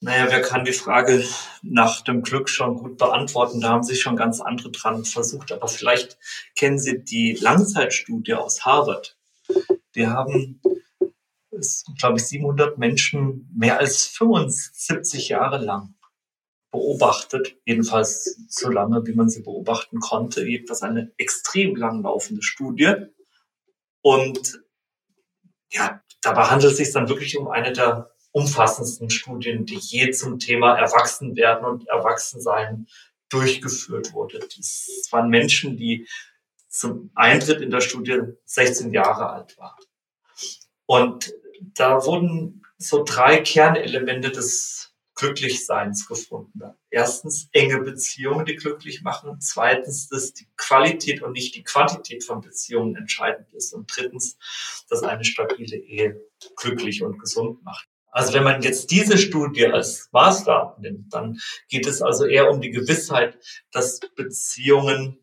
Naja, 0.00 0.26
wer 0.30 0.42
kann 0.42 0.64
die 0.64 0.72
Frage 0.72 1.24
nach 1.62 2.02
dem 2.02 2.22
Glück 2.22 2.48
schon 2.48 2.76
gut 2.76 2.98
beantworten? 2.98 3.60
Da 3.60 3.70
haben 3.70 3.82
sich 3.82 4.00
schon 4.00 4.14
ganz 4.14 4.40
andere 4.40 4.70
dran 4.70 5.04
versucht. 5.04 5.50
Aber 5.50 5.66
vielleicht 5.66 6.18
kennen 6.54 6.78
Sie 6.78 7.02
die 7.02 7.32
Langzeitstudie 7.32 8.34
aus 8.34 8.64
Harvard. 8.64 9.18
Die 9.96 10.06
haben, 10.06 10.60
glaube 11.98 12.18
ich, 12.18 12.26
700 12.26 12.78
Menschen 12.78 13.50
mehr 13.56 13.80
als 13.80 14.06
75 14.06 15.30
Jahre 15.30 15.58
lang 15.58 15.94
beobachtet, 16.70 17.56
jedenfalls 17.64 18.38
so 18.48 18.70
lange, 18.70 19.04
wie 19.06 19.14
man 19.14 19.28
sie 19.28 19.42
beobachten 19.42 19.98
konnte. 19.98 20.46
Jedenfalls 20.46 20.82
eine 20.82 21.12
extrem 21.16 21.74
langlaufende 21.74 22.42
Studie. 22.42 22.94
Und 24.02 24.62
ja, 25.70 26.02
dabei 26.22 26.44
handelt 26.44 26.72
es 26.72 26.78
sich 26.78 26.92
dann 26.92 27.08
wirklich 27.08 27.36
um 27.36 27.48
eine 27.48 27.72
der 27.72 28.12
umfassendsten 28.38 29.10
Studien, 29.10 29.66
die 29.66 29.78
je 29.80 30.10
zum 30.12 30.38
Thema 30.38 30.76
Erwachsenwerden 30.76 31.64
und 31.64 31.88
Erwachsensein 31.88 32.86
durchgeführt 33.28 34.12
wurde. 34.12 34.38
Das 34.38 35.08
waren 35.10 35.28
Menschen, 35.28 35.76
die 35.76 36.06
zum 36.68 37.10
Eintritt 37.14 37.60
in 37.60 37.70
der 37.70 37.80
Studie 37.80 38.20
16 38.44 38.92
Jahre 38.92 39.30
alt 39.30 39.58
waren. 39.58 39.84
Und 40.86 41.34
da 41.74 42.04
wurden 42.04 42.62
so 42.78 43.04
drei 43.04 43.40
Kernelemente 43.40 44.30
des 44.30 44.94
Glücklichseins 45.16 46.06
gefunden. 46.06 46.62
Erstens 46.90 47.48
enge 47.50 47.80
Beziehungen, 47.80 48.46
die 48.46 48.54
glücklich 48.54 49.02
machen. 49.02 49.40
Zweitens, 49.40 50.08
dass 50.08 50.32
die 50.32 50.46
Qualität 50.56 51.22
und 51.22 51.32
nicht 51.32 51.56
die 51.56 51.64
Quantität 51.64 52.22
von 52.22 52.40
Beziehungen 52.40 52.94
entscheidend 52.94 53.52
ist. 53.52 53.72
Und 53.74 53.90
drittens, 53.94 54.38
dass 54.88 55.02
eine 55.02 55.24
stabile 55.24 55.76
Ehe 55.76 56.22
glücklich 56.56 57.02
und 57.02 57.18
gesund 57.18 57.64
macht. 57.64 57.88
Also 58.10 58.32
wenn 58.34 58.44
man 58.44 58.62
jetzt 58.62 58.90
diese 58.90 59.18
Studie 59.18 59.66
als 59.66 60.08
Maßstab 60.12 60.78
nimmt, 60.80 61.12
dann 61.12 61.38
geht 61.68 61.86
es 61.86 62.02
also 62.02 62.24
eher 62.24 62.50
um 62.50 62.60
die 62.60 62.70
Gewissheit, 62.70 63.38
dass 63.70 64.00
Beziehungen 64.16 65.18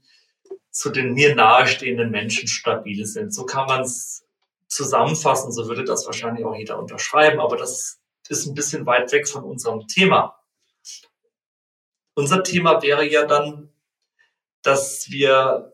zu 0.70 0.90
den 0.90 1.14
mir 1.14 1.36
nahestehenden 1.36 2.12
Menschen 2.12 2.48
stabil 2.48 3.06
sind. 3.06 3.34
So 3.34 3.46
kann 3.46 3.66
man 3.68 3.82
es 3.82 4.26
zusammenfassen, 4.68 5.52
so 5.52 5.68
würde 5.68 5.84
das 5.84 6.06
wahrscheinlich 6.06 6.46
auch 6.46 6.56
jeder 6.56 6.78
unterschreiben, 6.78 7.40
aber 7.40 7.56
das 7.58 8.02
ist 8.28 8.46
ein 8.46 8.56
bisschen 8.56 8.86
weit 8.86 9.12
weg 9.12 9.28
von 9.28 9.44
unserem 9.44 9.88
Thema. 9.88 10.40
Unser 12.14 12.44
Thema 12.44 12.82
wäre 12.82 13.08
ja 13.08 13.26
dann, 13.26 13.70
dass 14.62 15.10
wir 15.10 15.74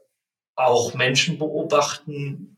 auch 0.56 0.94
Menschen 0.94 1.38
beobachten, 1.38 2.58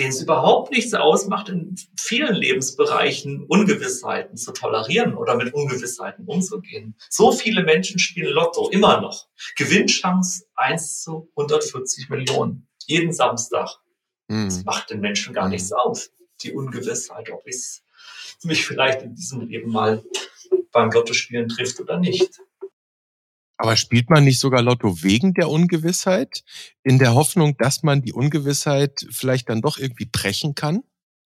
denen 0.00 0.10
es 0.10 0.22
überhaupt 0.22 0.72
nichts 0.72 0.94
ausmacht, 0.94 1.50
in 1.50 1.76
vielen 1.94 2.34
Lebensbereichen 2.34 3.44
Ungewissheiten 3.44 4.38
zu 4.38 4.52
tolerieren 4.52 5.14
oder 5.14 5.36
mit 5.36 5.52
Ungewissheiten 5.52 6.24
umzugehen. 6.24 6.96
So 7.10 7.32
viele 7.32 7.62
Menschen 7.62 7.98
spielen 7.98 8.32
Lotto, 8.32 8.70
immer 8.70 9.02
noch. 9.02 9.28
Gewinnchance 9.56 10.46
1 10.54 11.02
zu 11.02 11.30
140 11.36 12.08
Millionen, 12.08 12.66
jeden 12.86 13.12
Samstag. 13.12 13.76
Mhm. 14.28 14.46
Das 14.46 14.64
macht 14.64 14.88
den 14.88 15.00
Menschen 15.00 15.34
gar 15.34 15.44
mhm. 15.44 15.50
nichts 15.50 15.70
aus, 15.70 16.10
die 16.42 16.54
Ungewissheit, 16.54 17.30
ob 17.30 17.46
es 17.46 17.82
mich 18.42 18.64
vielleicht 18.64 19.02
in 19.02 19.14
diesem 19.14 19.42
Leben 19.42 19.70
mal 19.70 20.02
beim 20.72 20.90
Lottospielen 20.90 21.50
trifft 21.50 21.78
oder 21.78 21.98
nicht. 21.98 22.40
Aber 23.62 23.76
spielt 23.76 24.08
man 24.08 24.24
nicht 24.24 24.40
sogar 24.40 24.62
Lotto 24.62 25.02
wegen 25.02 25.34
der 25.34 25.50
Ungewissheit? 25.50 26.44
In 26.82 26.98
der 26.98 27.12
Hoffnung, 27.12 27.58
dass 27.58 27.82
man 27.82 28.00
die 28.00 28.14
Ungewissheit 28.14 29.04
vielleicht 29.10 29.50
dann 29.50 29.60
doch 29.60 29.76
irgendwie 29.76 30.06
brechen 30.06 30.54
kann? 30.54 30.82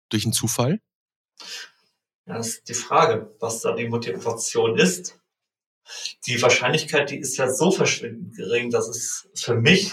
Durch 0.07 0.23
einen 0.23 0.31
Zufall? 0.31 0.79
Ja, 2.25 2.37
das 2.37 2.47
ist 2.47 2.69
die 2.69 2.73
Frage, 2.73 3.35
was 3.41 3.59
da 3.59 3.75
die 3.75 3.89
Motivation 3.89 4.77
ist. 4.77 5.19
Die 6.25 6.41
Wahrscheinlichkeit, 6.41 7.09
die 7.09 7.17
ist 7.17 7.35
ja 7.35 7.51
so 7.51 7.69
verschwindend 7.69 8.33
gering, 8.37 8.69
dass 8.69 8.87
es 8.87 9.27
für 9.35 9.55
mich, 9.55 9.91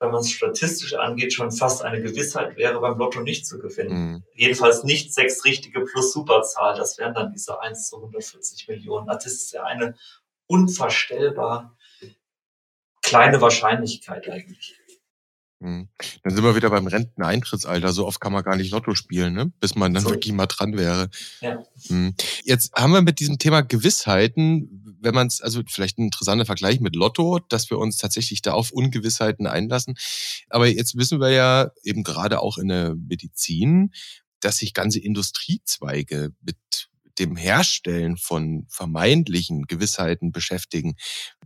wenn 0.00 0.10
man 0.10 0.22
es 0.22 0.30
statistisch 0.30 0.94
angeht, 0.94 1.34
schon 1.34 1.52
fast 1.52 1.82
eine 1.82 2.00
Gewissheit 2.00 2.56
wäre, 2.56 2.80
beim 2.80 2.96
Lotto 2.96 3.20
nicht 3.20 3.46
zu 3.46 3.58
gewinnen. 3.58 4.12
Mhm. 4.12 4.24
Jedenfalls 4.32 4.84
nicht 4.84 5.12
sechs 5.12 5.44
richtige 5.44 5.82
plus 5.82 6.14
Superzahl. 6.14 6.78
Das 6.78 6.96
wären 6.96 7.12
dann 7.12 7.34
diese 7.34 7.60
1 7.60 7.90
zu 7.90 7.96
140 7.96 8.68
Millionen. 8.68 9.06
Das 9.06 9.26
ist 9.26 9.52
ja 9.52 9.64
eine 9.64 9.94
unvorstellbar 10.46 11.76
kleine 13.02 13.40
Wahrscheinlichkeit 13.40 14.28
eigentlich. 14.28 14.76
Hm. 15.60 15.88
Dann 16.22 16.34
sind 16.34 16.44
wir 16.44 16.56
wieder 16.56 16.68
beim 16.68 16.86
Renteneintrittsalter. 16.86 17.92
So 17.92 18.06
oft 18.06 18.20
kann 18.20 18.32
man 18.32 18.44
gar 18.44 18.56
nicht 18.56 18.70
Lotto 18.70 18.94
spielen, 18.94 19.34
ne? 19.34 19.52
bis 19.60 19.74
man 19.74 19.94
dann 19.94 20.02
so. 20.02 20.10
wirklich 20.10 20.34
mal 20.34 20.46
dran 20.46 20.76
wäre. 20.76 21.08
Ja. 21.40 21.62
Hm. 21.86 22.14
Jetzt 22.44 22.74
haben 22.74 22.92
wir 22.92 23.02
mit 23.02 23.20
diesem 23.20 23.38
Thema 23.38 23.62
Gewissheiten, 23.62 24.96
wenn 25.00 25.14
man 25.14 25.28
es, 25.28 25.40
also 25.40 25.62
vielleicht 25.66 25.98
ein 25.98 26.06
interessanter 26.06 26.44
Vergleich 26.44 26.80
mit 26.80 26.96
Lotto, 26.96 27.38
dass 27.48 27.70
wir 27.70 27.78
uns 27.78 27.96
tatsächlich 27.96 28.42
da 28.42 28.52
auf 28.52 28.72
Ungewissheiten 28.72 29.46
einlassen. 29.46 29.94
Aber 30.50 30.66
jetzt 30.66 30.96
wissen 30.96 31.20
wir 31.20 31.30
ja 31.30 31.70
eben 31.82 32.02
gerade 32.02 32.40
auch 32.40 32.58
in 32.58 32.68
der 32.68 32.94
Medizin, 32.94 33.92
dass 34.40 34.58
sich 34.58 34.74
ganze 34.74 35.00
Industriezweige 35.00 36.32
mit 36.42 36.58
dem 37.18 37.36
Herstellen 37.36 38.16
von 38.16 38.66
vermeintlichen 38.68 39.66
Gewissheiten 39.66 40.32
beschäftigen. 40.32 40.96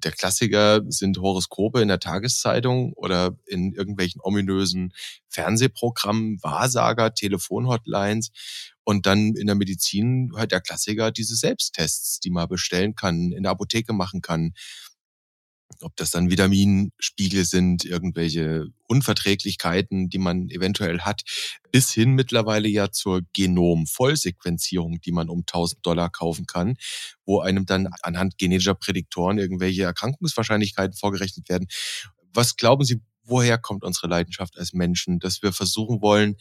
Der 0.03 0.13
Klassiker 0.13 0.81
sind 0.89 1.19
Horoskope 1.19 1.81
in 1.81 1.89
der 1.89 2.01
Tageszeitung 2.01 2.93
oder 2.95 3.37
in 3.47 3.73
irgendwelchen 3.73 4.21
ominösen 4.23 4.93
Fernsehprogrammen, 5.29 6.39
Wahrsager, 6.43 7.15
Telefonhotlines 7.15 8.31
und 8.85 9.07
dann 9.07 9.35
in 9.35 9.47
der 9.47 9.57
Medizin 9.57 10.33
halt 10.35 10.53
der 10.53 10.63
Klassiker 10.63 11.11
diese 11.11 11.37
Selbsttests, 11.37 12.21
die 12.21 12.31
man 12.31 12.49
bestellen 12.49 12.95
kann, 12.95 13.33
in 13.33 13.43
der 13.43 13.53
Apotheke 13.53 13.93
machen 13.93 14.23
kann 14.23 14.55
ob 15.83 15.97
das 15.97 16.11
dann 16.11 16.31
Vitaminspiegel 16.31 17.45
sind, 17.45 17.85
irgendwelche 17.85 18.67
Unverträglichkeiten, 18.87 20.09
die 20.09 20.19
man 20.19 20.49
eventuell 20.51 21.01
hat, 21.01 21.23
bis 21.71 21.93
hin 21.93 22.13
mittlerweile 22.13 22.69
ja 22.69 22.91
zur 22.91 23.23
Genom-Vollsequenzierung, 23.33 25.01
die 25.01 25.13
man 25.13 25.29
um 25.29 25.41
1000 25.41 25.85
Dollar 25.85 26.11
kaufen 26.11 26.47
kann, 26.47 26.77
wo 27.25 27.41
einem 27.41 27.67
dann 27.67 27.89
anhand 28.03 28.39
genetischer 28.39 28.75
Prädiktoren 28.75 29.39
irgendwelche 29.39 29.85
Erkrankungswahrscheinlichkeiten 29.85 30.97
vorgerechnet 30.97 31.49
werden. 31.49 31.69
Was 32.33 32.57
glauben 32.57 32.85
Sie, 32.85 33.01
woher 33.23 33.59
kommt 33.59 33.85
unsere 33.85 34.09
Leidenschaft 34.09 34.59
als 34.59 34.73
Menschen, 34.73 35.19
dass 35.19 35.43
wir 35.43 35.53
versuchen 35.53 36.01
wollen, 36.01 36.37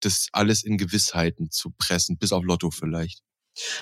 das 0.00 0.28
alles 0.32 0.62
in 0.62 0.78
Gewissheiten 0.78 1.50
zu 1.50 1.70
pressen, 1.70 2.18
bis 2.18 2.32
auf 2.32 2.44
Lotto 2.44 2.70
vielleicht? 2.70 3.22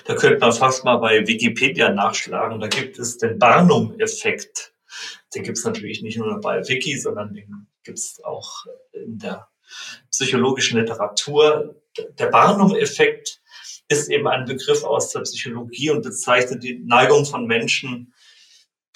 Da 0.05 0.15
könnte 0.15 0.39
man 0.39 0.51
fast 0.53 0.83
mal 0.83 0.97
bei 0.97 1.27
Wikipedia 1.27 1.91
nachschlagen. 1.91 2.59
Da 2.59 2.67
gibt 2.67 2.97
es 2.97 3.17
den 3.17 3.37
Barnum-Effekt. 3.37 4.73
Den 5.33 5.43
gibt 5.43 5.57
es 5.57 5.65
natürlich 5.65 6.01
nicht 6.01 6.17
nur 6.17 6.39
bei 6.41 6.67
Wiki, 6.67 6.99
sondern 6.99 7.33
den 7.33 7.67
gibt 7.83 7.99
es 7.99 8.21
auch 8.23 8.65
in 8.91 9.19
der 9.19 9.47
psychologischen 10.11 10.79
Literatur. 10.79 11.81
Der 12.17 12.27
Barnum-Effekt 12.27 13.41
ist 13.89 14.09
eben 14.09 14.27
ein 14.27 14.45
Begriff 14.45 14.83
aus 14.83 15.11
der 15.11 15.21
Psychologie 15.21 15.91
und 15.91 16.03
bezeichnet 16.03 16.63
die 16.63 16.83
Neigung 16.85 17.25
von 17.25 17.45
Menschen, 17.45 18.13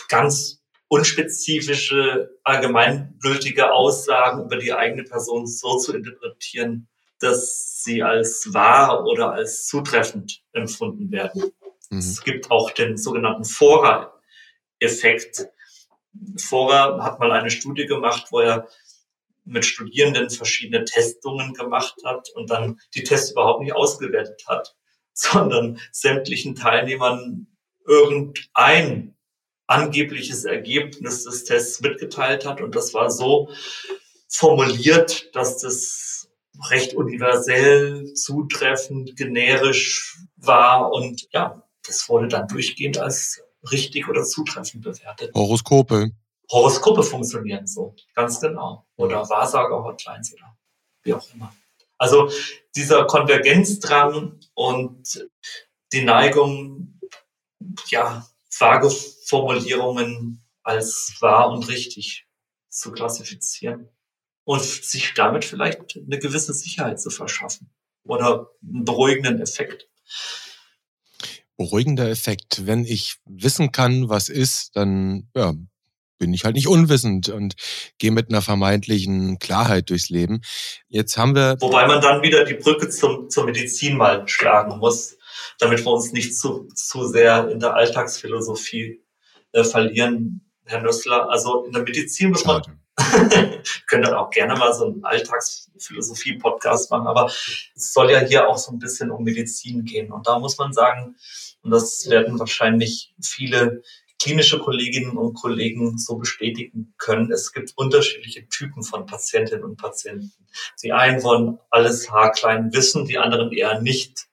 ganz 0.10 0.62
unspezifische, 0.90 2.38
allgemeingültige 2.44 3.72
Aussagen 3.72 4.44
über 4.44 4.58
die 4.58 4.74
eigene 4.74 5.04
Person 5.04 5.48
so 5.48 5.78
zu 5.78 5.96
interpretieren, 5.96 6.90
dass 7.20 7.82
sie 7.84 8.04
als 8.04 8.54
wahr 8.54 9.06
oder 9.06 9.32
als 9.32 9.68
zutreffend 9.68 10.44
empfunden 10.52 11.12
werden. 11.12 11.54
Mhm. 11.90 12.00
Es 12.00 12.22
gibt 12.22 12.52
auch 12.52 12.72
den 12.72 12.98
sogenannten 12.98 13.46
Fora-Effekt. 13.46 15.48
Forer 16.38 17.04
hat 17.04 17.20
mal 17.20 17.32
eine 17.32 17.52
Studie 17.52 17.86
gemacht, 17.86 18.28
wo 18.32 18.40
er 18.40 18.68
mit 19.46 19.66
Studierenden 19.66 20.30
verschiedene 20.30 20.86
Testungen 20.86 21.54
gemacht 21.54 21.96
hat 22.06 22.30
und 22.36 22.50
dann 22.50 22.80
die 22.94 23.04
Tests 23.04 23.32
überhaupt 23.32 23.62
nicht 23.62 23.74
ausgewertet 23.74 24.44
hat, 24.48 24.76
sondern 25.14 25.80
sämtlichen 25.92 26.56
Teilnehmern 26.56 27.48
irgendein 27.86 29.16
angebliches 29.68 30.46
Ergebnis 30.46 31.24
des 31.24 31.46
Tests 31.46 31.82
mitgeteilt 31.82 32.46
hat. 32.46 32.62
Und 32.62 32.76
das 32.76 32.94
war 32.94 33.10
so 33.10 33.50
formuliert, 34.30 35.34
dass 35.36 35.60
das 35.60 36.30
recht 36.70 36.94
universell, 36.94 38.14
zutreffend, 38.14 39.16
generisch 39.16 40.18
war. 40.36 40.92
Und 40.92 41.28
ja, 41.32 41.64
das 41.86 42.08
wurde 42.10 42.28
dann 42.28 42.48
durchgehend 42.48 42.98
als 42.98 43.42
richtig 43.70 44.08
oder 44.08 44.24
zutreffend 44.24 44.84
bewertet. 44.84 45.34
Horoskope. 45.36 46.12
Horoskope 46.50 47.04
funktionieren 47.04 47.68
so, 47.68 47.96
ganz 48.14 48.40
genau. 48.40 48.86
Oder 48.96 49.28
Wahrsager-Hotlines 49.30 50.34
oder 50.34 50.58
wie 51.04 51.14
auch 51.14 51.34
immer. 51.34 51.54
Also 51.98 52.30
dieser 52.76 53.06
Konvergenzdrang 53.06 54.40
und 54.54 55.28
die 55.94 56.04
Neigung, 56.04 57.00
ja, 57.90 58.28
vage 58.60 58.90
Formulierungen 58.90 60.44
als 60.64 61.16
wahr 61.20 61.52
und 61.52 61.68
richtig 61.70 62.28
zu 62.70 62.92
klassifizieren 62.92 63.90
und 64.44 64.62
sich 64.62 65.14
damit 65.14 65.46
vielleicht 65.46 65.98
eine 65.98 66.20
gewisse 66.20 66.54
Sicherheit 66.54 67.00
zu 67.00 67.10
verschaffen 67.10 67.70
oder 68.04 68.50
einen 68.64 68.86
beruhigenden 68.86 69.40
Effekt. 69.42 69.88
Beruhigender 71.62 72.10
Effekt. 72.10 72.66
Wenn 72.66 72.86
ich 72.86 73.18
wissen 73.26 73.72
kann, 73.72 74.10
was 74.10 74.30
ist, 74.30 74.76
dann 74.76 75.30
ja, 75.36 75.54
bin 76.18 76.34
ich 76.34 76.44
halt 76.44 76.56
nicht 76.56 76.68
unwissend 76.68 77.30
und 77.30 77.56
gehe 77.98 78.12
mit 78.12 78.30
einer 78.30 78.42
vermeintlichen 78.42 79.40
Klarheit 79.40 79.90
durchs 79.90 80.10
Leben. 80.10 80.42
Jetzt 80.88 81.18
haben 81.18 81.36
wir. 81.36 81.58
Wobei 81.60 81.88
man 81.88 82.02
dann 82.02 82.22
wieder 82.22 82.46
die 82.46 82.54
Brücke 82.54 82.90
zum, 82.90 83.30
zur 83.30 83.46
Medizin 83.46 83.98
mal 83.98 84.28
schlagen 84.28 84.78
muss, 84.78 85.18
damit 85.60 85.84
wir 85.84 85.92
uns 85.92 86.14
nicht 86.14 86.38
zu, 86.38 86.68
zu 86.76 87.08
sehr 87.08 87.50
in 87.50 87.60
der 87.60 87.76
Alltagsphilosophie 87.76 89.04
äh, 89.52 89.64
verlieren, 89.64 90.42
Herr 90.66 90.82
Nössler. 90.82 91.30
Also 91.30 91.66
in 91.66 91.74
der 91.74 91.84
Medizin 91.84 92.32
muss 92.32 92.46
man. 92.46 92.62
können 93.88 94.04
dann 94.04 94.14
auch 94.14 94.30
gerne 94.30 94.56
mal 94.56 94.74
so 94.74 94.86
einen 94.86 95.04
Alltagsphilosophie-Podcast 95.04 96.92
machen, 96.92 97.08
aber 97.08 97.26
es 97.26 97.94
soll 97.94 98.12
ja 98.12 98.20
hier 98.20 98.48
auch 98.48 98.58
so 98.58 98.72
ein 98.72 98.80
bisschen 98.80 99.12
um 99.12 99.24
Medizin 99.24 99.86
gehen. 99.86 100.12
Und 100.12 100.28
da 100.28 100.40
muss 100.40 100.58
man 100.58 100.74
sagen, 100.74 101.16
und 101.64 101.72
das 101.72 102.10
werden 102.10 102.40
wahrscheinlich 102.40 103.14
viele 103.22 103.82
klinische 104.22 104.60
Kolleginnen 104.60 105.18
und 105.18 105.34
Kollegen 105.34 105.98
so 105.98 106.18
bestätigen 106.18 106.94
können. 106.98 107.32
Es 107.32 107.54
gibt 107.54 107.74
unterschiedliche 107.76 108.48
Typen 108.50 108.84
von 108.84 109.06
Patientinnen 109.06 109.64
und 109.64 109.78
Patienten. 109.78 110.32
Die 110.84 110.92
einen 110.92 111.24
wollen 111.24 111.58
alles 111.72 112.12
haarklein 112.12 112.72
wissen, 112.72 113.06
die 113.06 113.18
anderen 113.18 113.52
eher 113.52 113.82
nicht. 113.82 114.28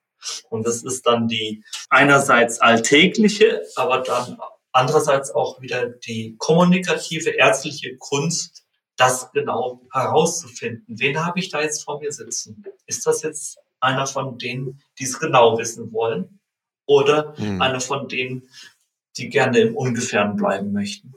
Und 0.51 0.67
das 0.67 0.83
ist 0.83 1.07
dann 1.07 1.29
die 1.29 1.65
einerseits 1.89 2.61
alltägliche, 2.61 3.63
aber 3.77 4.01
dann 4.01 4.37
andererseits 4.73 5.31
auch 5.31 5.61
wieder 5.63 5.89
die 5.89 6.37
kommunikative 6.39 7.31
ärztliche 7.31 7.97
Kunst, 7.97 8.65
das 8.97 9.31
genau 9.33 9.87
herauszufinden. 9.93 10.99
Wen 10.99 11.25
habe 11.25 11.39
ich 11.39 11.51
da 11.51 11.63
jetzt 11.63 11.85
vor 11.85 12.01
mir 12.01 12.13
sitzen? 12.13 12.65
Ist 12.87 13.07
das 13.07 13.23
jetzt 13.23 13.59
einer 13.81 14.07
von 14.07 14.39
denen, 14.39 14.83
die 14.99 15.05
es 15.05 15.19
genau 15.19 15.57
wissen 15.57 15.93
wollen? 15.93 16.38
Oder 16.89 17.35
hm. 17.37 17.61
einer 17.61 17.81
von 17.81 18.09
denen, 18.09 18.49
die 19.17 19.29
gerne 19.29 19.59
im 19.59 19.77
Ungefähren 19.77 20.37
bleiben 20.37 20.73
möchten. 20.73 21.13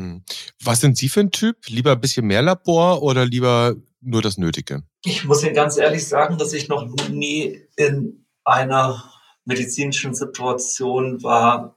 Hm. 0.00 0.22
Was 0.62 0.80
sind 0.80 0.96
Sie 0.96 1.08
für 1.08 1.20
ein 1.20 1.32
Typ? 1.32 1.68
Lieber 1.68 1.92
ein 1.92 2.00
bisschen 2.00 2.26
mehr 2.26 2.42
Labor 2.42 3.02
oder 3.02 3.26
lieber 3.26 3.74
nur 4.00 4.22
das 4.22 4.38
Nötige? 4.38 4.84
Ich 5.04 5.24
muss 5.24 5.42
Ihnen 5.42 5.54
ganz 5.54 5.76
ehrlich 5.76 6.06
sagen, 6.06 6.38
dass 6.38 6.52
ich 6.52 6.68
noch 6.68 6.86
nie 7.08 7.66
in 7.76 8.24
einer 8.44 9.12
medizinischen 9.44 10.14
Situation 10.14 11.22
war, 11.22 11.76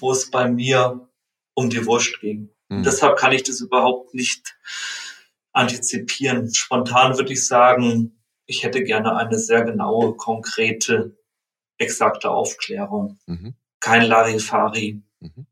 wo 0.00 0.12
es 0.12 0.30
bei 0.30 0.48
mir 0.48 1.08
um 1.54 1.68
die 1.68 1.84
Wurst 1.84 2.20
ging. 2.20 2.48
Hm. 2.70 2.82
deshalb 2.84 3.18
kann 3.18 3.32
ich 3.32 3.42
das 3.42 3.60
überhaupt 3.60 4.14
nicht 4.14 4.56
antizipieren. 5.52 6.54
Spontan 6.54 7.18
würde 7.18 7.32
ich 7.32 7.46
sagen, 7.46 8.22
ich 8.46 8.64
hätte 8.64 8.82
gerne 8.82 9.16
eine 9.16 9.38
sehr 9.38 9.64
genaue, 9.64 10.16
konkrete, 10.16 11.16
exakte 11.82 12.30
Aufklärung. 12.30 13.18
Mhm 13.26 13.54
kein 13.82 14.04
Larifari, 14.04 15.02
mhm. 15.20 15.46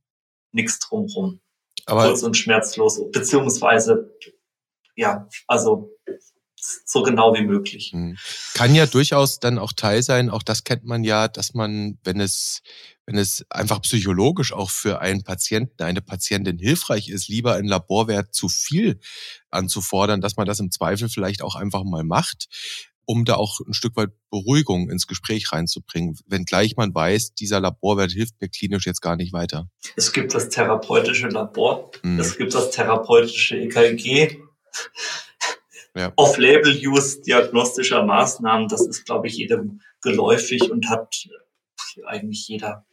nichts 0.53 0.79
drumherum. 0.79 1.41
Aber 1.85 2.07
Kurz 2.07 2.23
und 2.23 2.37
schmerzlos, 2.37 3.01
beziehungsweise, 3.11 4.17
ja, 4.95 5.29
also 5.47 5.91
so 6.85 7.03
genau 7.03 7.35
wie 7.35 7.43
möglich. 7.43 7.93
Mhm. 7.93 8.17
Kann 8.55 8.75
ja 8.75 8.87
durchaus 8.87 9.41
dann 9.41 9.59
auch 9.59 9.73
Teil 9.73 10.03
sein, 10.03 10.31
auch 10.31 10.43
das 10.43 10.63
kennt 10.63 10.85
man 10.85 11.05
ja, 11.05 11.27
dass 11.27 11.55
man, 11.55 11.99
wenn 12.05 12.21
es, 12.21 12.61
wenn 13.07 13.17
es 13.17 13.45
einfach 13.51 13.81
psychologisch 13.83 14.53
auch 14.53 14.71
für 14.71 15.01
einen 15.01 15.25
Patienten, 15.25 15.83
eine 15.83 16.03
Patientin 16.03 16.59
hilfreich 16.59 17.09
ist, 17.09 17.29
lieber 17.29 17.55
ein 17.55 17.65
Laborwert 17.65 18.35
zu 18.35 18.49
viel 18.49 19.01
anzufordern, 19.51 20.21
dass 20.21 20.37
man 20.37 20.47
das 20.47 20.61
im 20.61 20.71
Zweifel 20.71 21.09
vielleicht 21.09 21.43
auch 21.43 21.57
einfach 21.57 21.83
mal 21.83 22.05
macht, 22.05 22.47
um 23.05 23.25
da 23.25 23.35
auch 23.35 23.61
ein 23.67 23.75
Stück 23.75 23.97
weit 23.97 24.11
Beruhigung 24.31 24.89
ins 24.91 25.07
Gespräch 25.07 25.53
reinzubringen, 25.53 26.17
wenngleich 26.27 26.77
man 26.77 26.95
weiß, 26.95 27.35
dieser 27.35 27.61
Laborwert 27.61 28.13
hilft 28.13 28.41
mir 28.41 28.49
klinisch 28.49 28.87
jetzt 28.87 29.01
gar 29.01 29.17
nicht 29.17 29.33
weiter. 29.33 29.69
Es 29.97 30.13
gibt 30.13 30.35
das 30.35 30.49
therapeutische 30.49 31.29
Labor, 31.29 31.91
mhm. 32.03 32.21
es 32.21 32.37
gibt 32.37 32.55
das 32.55 32.71
therapeutische 32.71 33.57
EKG, 33.59 34.39
ja. 35.97 36.13
Off-Label-Use 36.17 37.23
diagnostischer 37.23 38.05
Maßnahmen, 38.05 38.69
das 38.69 38.87
ist, 38.87 39.05
glaube 39.05 39.27
ich, 39.27 39.37
jedem 39.37 39.81
geläufig 40.03 40.71
und 40.71 40.89
hat 40.89 41.29
eigentlich 42.07 42.47
jeder 42.47 42.87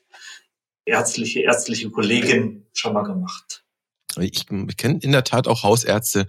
ärztliche, 0.86 1.42
ärztliche 1.42 1.92
Kollegin 1.92 2.66
schon 2.74 2.94
mal 2.94 3.04
gemacht. 3.04 3.64
Ich, 4.24 4.46
ich 4.50 4.78
kenne 4.78 5.00
in 5.02 5.12
der 5.12 5.24
Tat 5.24 5.48
auch 5.48 5.64
Hausärzte, 5.64 6.28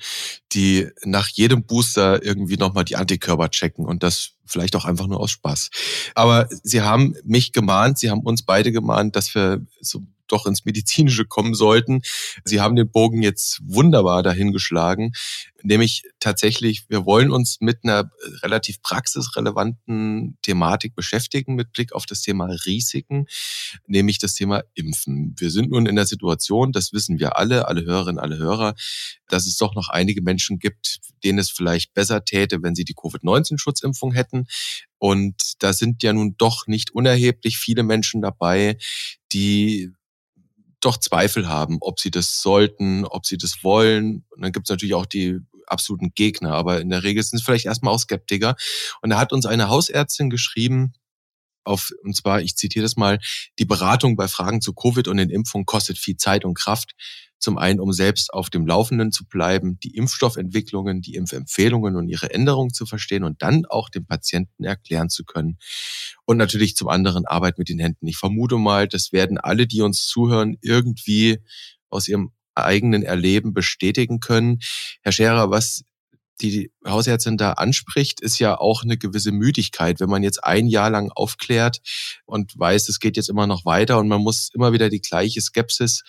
die 0.52 0.88
nach 1.04 1.28
jedem 1.28 1.64
Booster 1.64 2.22
irgendwie 2.24 2.56
nochmal 2.56 2.84
die 2.84 2.96
Antikörper 2.96 3.50
checken 3.50 3.84
und 3.84 4.02
das 4.02 4.32
vielleicht 4.46 4.76
auch 4.76 4.84
einfach 4.84 5.06
nur 5.06 5.20
aus 5.20 5.30
Spaß. 5.30 5.70
Aber 6.14 6.48
sie 6.62 6.82
haben 6.82 7.14
mich 7.24 7.52
gemahnt, 7.52 7.98
sie 7.98 8.10
haben 8.10 8.20
uns 8.20 8.42
beide 8.42 8.72
gemahnt, 8.72 9.16
dass 9.16 9.34
wir 9.34 9.64
so 9.80 10.02
doch 10.28 10.46
ins 10.46 10.64
Medizinische 10.64 11.24
kommen 11.24 11.54
sollten. 11.54 12.02
Sie 12.44 12.60
haben 12.60 12.76
den 12.76 12.90
Bogen 12.90 13.22
jetzt 13.22 13.60
wunderbar 13.64 14.22
dahingeschlagen, 14.22 15.12
nämlich 15.62 16.02
tatsächlich, 16.20 16.84
wir 16.88 17.04
wollen 17.04 17.30
uns 17.30 17.58
mit 17.60 17.78
einer 17.82 18.10
relativ 18.42 18.80
praxisrelevanten 18.82 20.38
Thematik 20.42 20.94
beschäftigen 20.94 21.54
mit 21.54 21.72
Blick 21.72 21.92
auf 21.92 22.06
das 22.06 22.22
Thema 22.22 22.46
Risiken, 22.66 23.26
nämlich 23.86 24.18
das 24.18 24.34
Thema 24.34 24.62
Impfen. 24.74 25.34
Wir 25.38 25.50
sind 25.50 25.70
nun 25.70 25.86
in 25.86 25.96
der 25.96 26.06
Situation, 26.06 26.72
das 26.72 26.92
wissen 26.92 27.18
wir 27.18 27.38
alle, 27.38 27.66
alle 27.68 27.84
Hörerinnen, 27.84 28.20
alle 28.20 28.38
Hörer, 28.38 28.74
dass 29.28 29.46
es 29.46 29.56
doch 29.56 29.74
noch 29.74 29.88
einige 29.88 30.22
Menschen 30.22 30.58
gibt, 30.58 31.00
denen 31.24 31.38
es 31.38 31.50
vielleicht 31.50 31.94
besser 31.94 32.24
täte, 32.24 32.62
wenn 32.62 32.74
sie 32.74 32.84
die 32.84 32.94
Covid-19-Schutzimpfung 32.94 34.12
hätten. 34.12 34.46
Und 34.98 35.34
da 35.58 35.72
sind 35.72 36.02
ja 36.02 36.12
nun 36.12 36.36
doch 36.38 36.66
nicht 36.66 36.90
unerheblich 36.92 37.58
viele 37.58 37.82
Menschen 37.82 38.22
dabei, 38.22 38.78
die 39.32 39.90
doch 40.80 40.98
Zweifel 40.98 41.48
haben, 41.48 41.78
ob 41.80 42.00
sie 42.00 42.10
das 42.10 42.40
sollten, 42.40 43.04
ob 43.04 43.26
sie 43.26 43.38
das 43.38 43.64
wollen. 43.64 44.24
Und 44.30 44.42
dann 44.42 44.52
gibt 44.52 44.68
es 44.68 44.70
natürlich 44.70 44.94
auch 44.94 45.06
die 45.06 45.38
absoluten 45.66 46.12
Gegner, 46.14 46.52
aber 46.52 46.80
in 46.80 46.88
der 46.88 47.02
Regel 47.02 47.22
sind 47.22 47.38
es 47.38 47.44
vielleicht 47.44 47.66
erstmal 47.66 47.94
auch 47.94 47.98
Skeptiker. 47.98 48.56
Und 49.02 49.10
da 49.10 49.18
hat 49.18 49.32
uns 49.32 49.46
eine 49.46 49.68
Hausärztin 49.68 50.30
geschrieben, 50.30 50.94
auf, 51.68 51.90
und 52.02 52.16
zwar, 52.16 52.40
ich 52.40 52.56
zitiere 52.56 52.82
das 52.82 52.96
mal, 52.96 53.18
die 53.58 53.64
Beratung 53.64 54.16
bei 54.16 54.26
Fragen 54.26 54.60
zu 54.60 54.72
Covid 54.72 55.08
und 55.08 55.18
den 55.18 55.30
Impfungen 55.30 55.66
kostet 55.66 55.98
viel 55.98 56.16
Zeit 56.16 56.44
und 56.44 56.54
Kraft. 56.54 56.94
Zum 57.40 57.56
einen, 57.56 57.78
um 57.78 57.92
selbst 57.92 58.32
auf 58.32 58.50
dem 58.50 58.66
Laufenden 58.66 59.12
zu 59.12 59.24
bleiben, 59.24 59.78
die 59.78 59.94
Impfstoffentwicklungen, 59.94 61.02
die 61.02 61.14
Impfempfehlungen 61.14 61.94
und 61.94 62.08
ihre 62.08 62.32
Änderungen 62.34 62.72
zu 62.72 62.84
verstehen 62.84 63.22
und 63.22 63.42
dann 63.42 63.64
auch 63.64 63.90
dem 63.90 64.06
Patienten 64.06 64.64
erklären 64.64 65.08
zu 65.08 65.24
können. 65.24 65.58
Und 66.24 66.36
natürlich 66.36 66.74
zum 66.74 66.88
anderen 66.88 67.26
Arbeit 67.26 67.58
mit 67.58 67.68
den 67.68 67.78
Händen. 67.78 68.08
Ich 68.08 68.16
vermute 68.16 68.56
mal, 68.56 68.88
das 68.88 69.12
werden 69.12 69.38
alle, 69.38 69.68
die 69.68 69.82
uns 69.82 70.06
zuhören, 70.06 70.56
irgendwie 70.62 71.38
aus 71.90 72.08
ihrem 72.08 72.32
eigenen 72.56 73.04
Erleben 73.04 73.52
bestätigen 73.54 74.18
können. 74.18 74.58
Herr 75.02 75.12
Scherer, 75.12 75.50
was 75.50 75.84
die 76.40 76.72
Hausärztin 76.86 77.36
da 77.36 77.52
anspricht, 77.52 78.20
ist 78.20 78.38
ja 78.38 78.58
auch 78.58 78.82
eine 78.82 78.96
gewisse 78.96 79.32
Müdigkeit, 79.32 80.00
wenn 80.00 80.08
man 80.08 80.22
jetzt 80.22 80.44
ein 80.44 80.66
Jahr 80.66 80.90
lang 80.90 81.10
aufklärt 81.10 81.80
und 82.24 82.58
weiß, 82.58 82.88
es 82.88 83.00
geht 83.00 83.16
jetzt 83.16 83.28
immer 83.28 83.46
noch 83.46 83.64
weiter 83.64 83.98
und 83.98 84.08
man 84.08 84.22
muss 84.22 84.50
immer 84.54 84.72
wieder 84.72 84.88
die 84.88 85.00
gleiche 85.00 85.40
Skepsis 85.40 86.02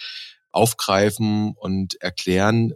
aufgreifen 0.51 1.53
und 1.55 2.01
erklären. 2.01 2.73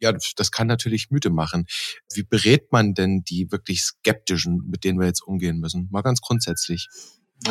Ja, 0.00 0.12
das 0.36 0.50
kann 0.50 0.66
natürlich 0.66 1.10
müde 1.10 1.30
machen. 1.30 1.66
Wie 2.12 2.24
berät 2.24 2.72
man 2.72 2.94
denn 2.94 3.22
die 3.22 3.52
wirklich 3.52 3.82
Skeptischen, 3.82 4.62
mit 4.68 4.84
denen 4.84 4.98
wir 4.98 5.06
jetzt 5.06 5.22
umgehen 5.22 5.58
müssen? 5.58 5.88
Mal 5.90 6.02
ganz 6.02 6.20
grundsätzlich. 6.20 6.88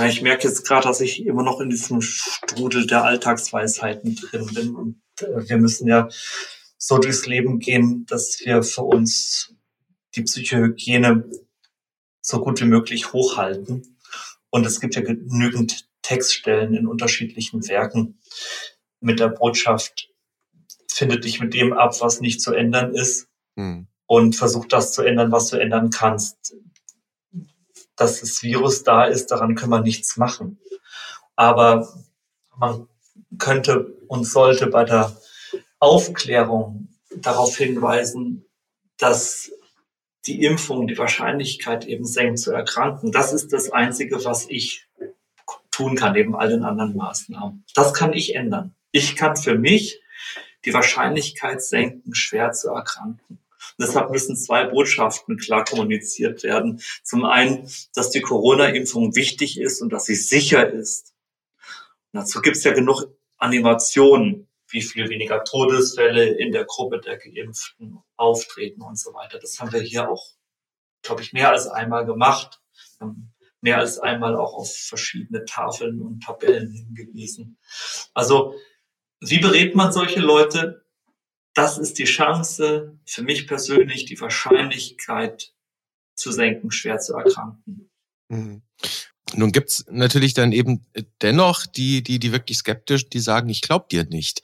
Ich 0.08 0.22
merke 0.22 0.48
jetzt 0.48 0.66
gerade, 0.66 0.88
dass 0.88 1.02
ich 1.02 1.26
immer 1.26 1.44
noch 1.44 1.60
in 1.60 1.70
diesem 1.70 2.02
Strudel 2.02 2.88
der 2.88 3.04
Alltagsweisheiten 3.04 4.16
drin 4.16 4.50
bin. 4.54 4.76
Und 4.76 5.02
äh, 5.20 5.50
wir 5.50 5.58
müssen 5.58 5.88
ja 5.88 6.08
so 6.84 6.98
durchs 6.98 7.28
Leben 7.28 7.60
gehen, 7.60 8.08
dass 8.08 8.40
wir 8.44 8.64
für 8.64 8.82
uns 8.82 9.54
die 10.16 10.24
Psychohygiene 10.24 11.30
so 12.22 12.42
gut 12.42 12.60
wie 12.60 12.66
möglich 12.66 13.14
hochhalten. 13.14 14.00
Und 14.50 14.66
es 14.66 14.80
gibt 14.82 14.96
ja 14.96 15.02
genügend 15.02 15.88
Textstellen 16.02 16.74
in 16.74 16.88
unterschiedlichen 16.88 17.68
Werken 17.68 18.20
mit 19.00 19.20
der 19.20 19.28
Botschaft, 19.28 20.10
finde 20.92 21.20
dich 21.20 21.40
mit 21.40 21.54
dem 21.54 21.72
ab, 21.72 21.94
was 22.02 22.20
nicht 22.20 22.42
zu 22.42 22.52
ändern 22.52 22.96
ist 22.96 23.28
hm. 23.56 23.86
und 24.08 24.36
versuch 24.36 24.66
das 24.66 24.92
zu 24.92 25.04
ändern, 25.04 25.32
was 25.32 25.50
du 25.50 25.58
ändern 25.58 25.92
kannst. 25.92 26.56
Dass 27.96 28.22
das 28.22 28.42
Virus 28.42 28.82
da 28.82 29.06
ist, 29.06 29.28
daran 29.28 29.54
können 29.54 29.72
wir 29.72 29.82
nichts 29.82 30.18
machen. 30.18 30.60
Aber 31.36 31.94
man 32.58 32.88
könnte 33.38 33.86
und 34.08 34.24
sollte 34.24 34.66
bei 34.66 34.84
der 34.84 35.21
Aufklärung 35.82 36.88
darauf 37.14 37.58
hinweisen, 37.58 38.46
dass 38.98 39.52
die 40.26 40.44
Impfung 40.44 40.88
die 40.88 40.98
Wahrscheinlichkeit 40.98 41.86
eben 41.86 42.06
senkt 42.06 42.40
zu 42.40 42.52
erkranken. 42.52 43.12
Das 43.12 43.34
ist 43.34 43.52
das 43.52 43.72
Einzige, 43.72 44.24
was 44.24 44.48
ich 44.48 44.88
tun 45.72 45.96
kann, 45.96 46.14
neben 46.14 46.36
all 46.36 46.50
den 46.50 46.64
anderen 46.64 46.96
Maßnahmen. 46.96 47.66
Das 47.74 47.94
kann 47.94 48.14
ich 48.14 48.36
ändern. 48.36 48.76
Ich 48.92 49.16
kann 49.16 49.36
für 49.36 49.58
mich 49.58 50.00
die 50.66 50.74
Wahrscheinlichkeit 50.74 51.64
senken, 51.64 52.14
schwer 52.14 52.52
zu 52.52 52.70
erkranken. 52.70 53.40
Und 53.78 53.88
deshalb 53.88 54.12
müssen 54.12 54.36
zwei 54.36 54.66
Botschaften 54.66 55.38
klar 55.38 55.66
kommuniziert 55.66 56.44
werden. 56.44 56.82
Zum 57.04 57.26
einen, 57.26 57.68
dass 57.96 58.12
die 58.12 58.22
Corona-Impfung 58.22 59.16
wichtig 59.16 59.60
ist 59.60 59.82
und 59.82 59.92
dass 59.92 60.06
sie 60.06 60.16
sicher 60.16 60.70
ist. 60.70 61.14
Und 62.12 62.20
dazu 62.20 62.42
gibt 62.42 62.58
es 62.58 62.64
ja 62.64 62.74
genug 62.74 63.08
Animationen, 63.38 64.48
wie 64.72 64.82
viel 64.82 65.10
weniger 65.10 65.44
Todesfälle 65.44 66.26
in 66.26 66.52
der 66.52 66.66
Gruppe 66.66 67.00
der 67.00 67.18
Geimpften 67.18 68.00
auftreten 68.16 68.82
und 68.82 69.00
so 69.00 69.14
weiter. 69.14 69.40
Das 69.40 69.60
haben 69.60 69.72
wir 69.72 69.82
hier 69.82 70.10
auch, 70.10 70.34
glaube 71.02 71.22
ich, 71.22 71.34
mehr 71.34 71.52
als 71.52 71.68
einmal 71.68 72.06
gemacht. 72.06 72.62
mehr 73.64 73.78
als 73.78 74.00
einmal 74.00 74.36
auch 74.36 74.56
auf 74.56 74.76
verschiedene 74.76 75.46
Tafeln 75.46 76.02
und 76.02 76.24
Tabellen 76.24 76.72
hingewiesen. 76.72 77.60
Also, 78.14 78.56
wie 79.20 79.40
berät 79.40 79.76
man 79.76 79.94
solche 79.94 80.20
Leute? 80.20 80.84
Das 81.54 81.78
ist 81.78 82.00
die 82.00 82.06
Chance, 82.06 82.98
für 83.06 83.22
mich 83.22 83.48
persönlich 83.48 84.06
die 84.06 84.20
Wahrscheinlichkeit 84.20 85.54
zu 86.16 86.32
senken, 86.32 86.72
schwer 86.72 86.98
zu 86.98 87.14
erkranken. 87.14 87.92
Mhm. 88.30 88.64
Nun 89.34 89.52
gibt's 89.52 89.86
natürlich 89.90 90.34
dann 90.34 90.52
eben 90.52 90.86
dennoch 91.22 91.66
die, 91.66 92.04
die, 92.04 92.20
die 92.20 92.32
wirklich 92.32 92.58
skeptisch, 92.58 93.10
die 93.10 93.20
sagen, 93.20 93.50
ich 93.50 93.62
glaub 93.62 93.90
dir 93.90 94.06
nicht. 94.06 94.42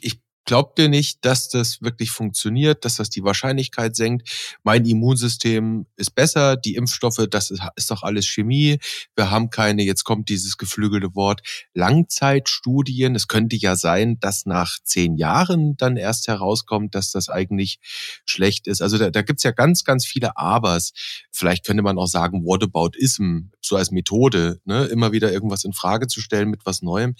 Ich 0.00 0.20
glaubt 0.44 0.78
ihr 0.78 0.88
nicht, 0.88 1.24
dass 1.24 1.48
das 1.48 1.82
wirklich 1.82 2.10
funktioniert, 2.10 2.84
dass 2.84 2.96
das 2.96 3.10
die 3.10 3.22
Wahrscheinlichkeit 3.22 3.96
senkt? 3.96 4.28
Mein 4.62 4.84
Immunsystem 4.84 5.86
ist 5.96 6.14
besser, 6.14 6.56
die 6.56 6.74
Impfstoffe, 6.74 7.26
das 7.30 7.50
ist, 7.50 7.62
ist 7.76 7.90
doch 7.90 8.02
alles 8.02 8.26
Chemie. 8.26 8.78
Wir 9.14 9.30
haben 9.30 9.50
keine, 9.50 9.82
jetzt 9.82 10.04
kommt 10.04 10.28
dieses 10.28 10.56
geflügelte 10.56 11.14
Wort, 11.14 11.42
Langzeitstudien. 11.74 13.14
Es 13.14 13.28
könnte 13.28 13.56
ja 13.56 13.76
sein, 13.76 14.18
dass 14.20 14.46
nach 14.46 14.78
zehn 14.82 15.16
Jahren 15.16 15.76
dann 15.76 15.96
erst 15.96 16.28
herauskommt, 16.28 16.94
dass 16.94 17.12
das 17.12 17.28
eigentlich 17.28 17.78
schlecht 18.24 18.66
ist. 18.66 18.82
Also 18.82 18.98
da, 18.98 19.10
da 19.10 19.22
gibt's 19.22 19.42
ja 19.42 19.52
ganz, 19.52 19.84
ganz 19.84 20.04
viele 20.04 20.36
Abers. 20.36 20.92
Vielleicht 21.30 21.64
könnte 21.64 21.82
man 21.82 21.98
auch 21.98 22.06
sagen, 22.06 22.44
Whataboutism, 22.44 23.50
so 23.60 23.76
als 23.76 23.90
Methode, 23.90 24.60
ne? 24.64 24.86
immer 24.86 25.12
wieder 25.12 25.32
irgendwas 25.32 25.64
in 25.64 25.72
Frage 25.72 26.06
zu 26.06 26.20
stellen 26.20 26.50
mit 26.50 26.66
was 26.66 26.82
Neuem. 26.82 27.14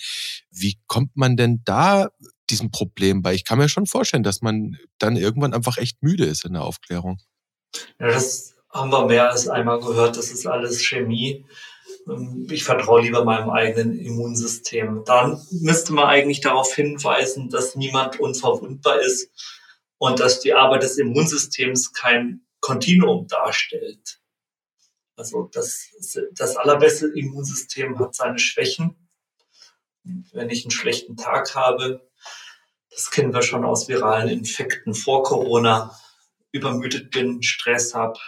Wie 0.50 0.78
kommt 0.86 1.16
man 1.16 1.36
denn 1.36 1.62
da 1.64 2.08
diesem 2.50 2.70
Problem 2.70 3.22
bei? 3.22 3.34
Ich 3.34 3.44
kann 3.44 3.58
mir 3.58 3.68
schon 3.68 3.86
vorstellen, 3.86 4.22
dass 4.22 4.42
man 4.42 4.76
dann 4.98 5.16
irgendwann 5.16 5.54
einfach 5.54 5.78
echt 5.78 6.02
müde 6.02 6.24
ist 6.24 6.44
in 6.44 6.54
der 6.54 6.62
Aufklärung. 6.62 7.18
Ja, 7.98 8.08
das 8.08 8.54
haben 8.70 8.90
wir 8.90 9.06
mehr 9.06 9.30
als 9.30 9.48
einmal 9.48 9.80
gehört. 9.80 10.16
Das 10.16 10.30
ist 10.30 10.46
alles 10.46 10.84
Chemie. 10.84 11.46
Ähm, 12.08 12.46
ich 12.50 12.64
vertraue 12.64 13.02
lieber 13.02 13.24
meinem 13.24 13.50
eigenen 13.50 13.98
Immunsystem. 13.98 15.02
Dann 15.04 15.40
müsste 15.50 15.92
man 15.92 16.06
eigentlich 16.06 16.40
darauf 16.40 16.74
hinweisen, 16.74 17.48
dass 17.50 17.76
niemand 17.76 18.20
unverwundbar 18.20 19.00
ist 19.00 19.30
und 19.98 20.20
dass 20.20 20.40
die 20.40 20.54
Arbeit 20.54 20.82
des 20.82 20.98
Immunsystems 20.98 21.92
kein 21.92 22.42
Kontinuum 22.60 23.26
darstellt. 23.26 24.20
Also 25.16 25.50
das, 25.52 25.90
das 26.32 26.56
allerbeste 26.56 27.08
Immunsystem 27.08 27.98
hat 27.98 28.14
seine 28.14 28.38
Schwächen. 28.38 28.96
Wenn 30.32 30.48
ich 30.48 30.64
einen 30.64 30.70
schlechten 30.70 31.16
Tag 31.16 31.54
habe, 31.54 32.09
das 32.90 33.10
kennen 33.10 33.32
wir 33.32 33.42
schon 33.42 33.64
aus 33.64 33.88
viralen 33.88 34.28
Infekten 34.28 34.94
vor 34.94 35.22
Corona. 35.22 35.96
Übermüdet 36.52 37.10
bin, 37.10 37.42
Stress 37.42 37.94
habe 37.94 38.18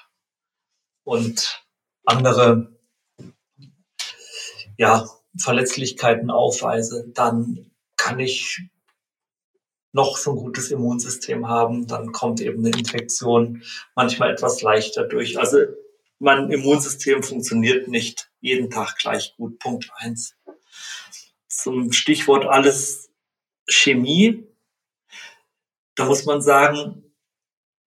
und 1.05 1.65
andere 2.05 2.73
ja, 4.79 5.09
Verletzlichkeiten 5.39 6.31
aufweise, 6.31 7.07
dann 7.15 7.71
kann 7.97 8.21
ich 8.21 8.61
noch 9.93 10.17
so 10.17 10.33
ein 10.33 10.37
gutes 10.37 10.71
Immunsystem 10.71 11.49
haben, 11.49 11.87
dann 11.87 12.13
kommt 12.13 12.41
eben 12.41 12.65
eine 12.65 12.77
Infektion 12.77 13.63
manchmal 13.95 14.33
etwas 14.33 14.63
leichter 14.63 15.05
durch. 15.05 15.39
Also 15.39 15.59
mein 16.19 16.51
Immunsystem 16.51 17.23
funktioniert 17.23 17.89
nicht 17.89 18.31
jeden 18.41 18.71
Tag 18.71 18.97
gleich 18.97 19.35
gut. 19.37 19.59
Punkt 19.59 19.91
eins. 19.97 20.35
Zum 21.49 21.93
Stichwort 21.93 22.47
alles 22.47 23.11
Chemie 23.69 24.52
da 25.95 26.05
muss 26.07 26.25
man 26.25 26.43
sagen, 26.43 27.05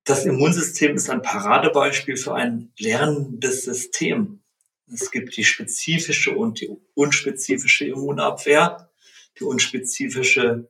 das 0.04 0.26
Immunsystem 0.26 0.96
ist 0.96 1.10
ein 1.10 1.24
Paradebeispiel 1.24 2.16
für 2.18 2.36
ein 2.36 2.72
lernendes 2.78 3.64
System. 3.64 4.44
Es 4.92 5.10
gibt 5.10 5.36
die 5.36 5.44
spezifische 5.44 6.36
und 6.36 6.62
die 6.62 6.70
unspezifische 6.94 7.86
Immunabwehr, 7.86 8.92
die 9.40 9.44
unspezifische 9.44 10.70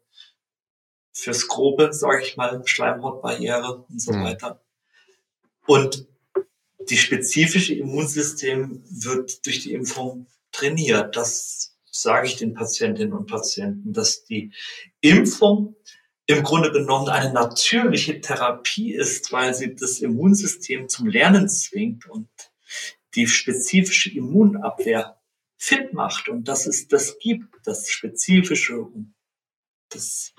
fürs 1.11 1.47
Grobe, 1.47 1.93
sage 1.93 2.23
ich 2.23 2.37
mal, 2.37 2.61
Schleimhautbarriere 2.65 3.85
und 3.89 4.01
so 4.01 4.13
mhm. 4.13 4.23
weiter. 4.23 4.63
Und 5.65 6.07
die 6.89 6.97
spezifische 6.97 7.73
Immunsystem 7.73 8.83
wird 8.89 9.45
durch 9.45 9.59
die 9.59 9.73
Impfung 9.73 10.27
trainiert. 10.51 11.15
Das 11.15 11.75
sage 11.91 12.27
ich 12.27 12.35
den 12.35 12.53
Patientinnen 12.53 13.13
und 13.13 13.27
Patienten, 13.27 13.91
dass 13.91 14.23
die 14.25 14.53
Impfung 15.01 15.75
im 16.27 16.43
Grunde 16.43 16.71
genommen 16.71 17.09
eine 17.09 17.31
natürliche 17.31 18.19
Therapie 18.19 18.93
ist, 18.93 19.31
weil 19.31 19.53
sie 19.53 19.75
das 19.75 19.99
Immunsystem 19.99 20.89
zum 20.89 21.07
Lernen 21.07 21.47
zwingt 21.49 22.07
und 22.07 22.29
die 23.13 23.27
spezifische 23.27 24.11
Immunabwehr 24.11 25.21
fit 25.57 25.93
macht 25.93 26.27
und 26.27 26.47
dass 26.47 26.65
es 26.65 26.87
das 26.87 27.19
gibt, 27.19 27.55
das 27.65 27.89
spezifische 27.89 28.79
und 28.79 29.13
das 29.89 30.33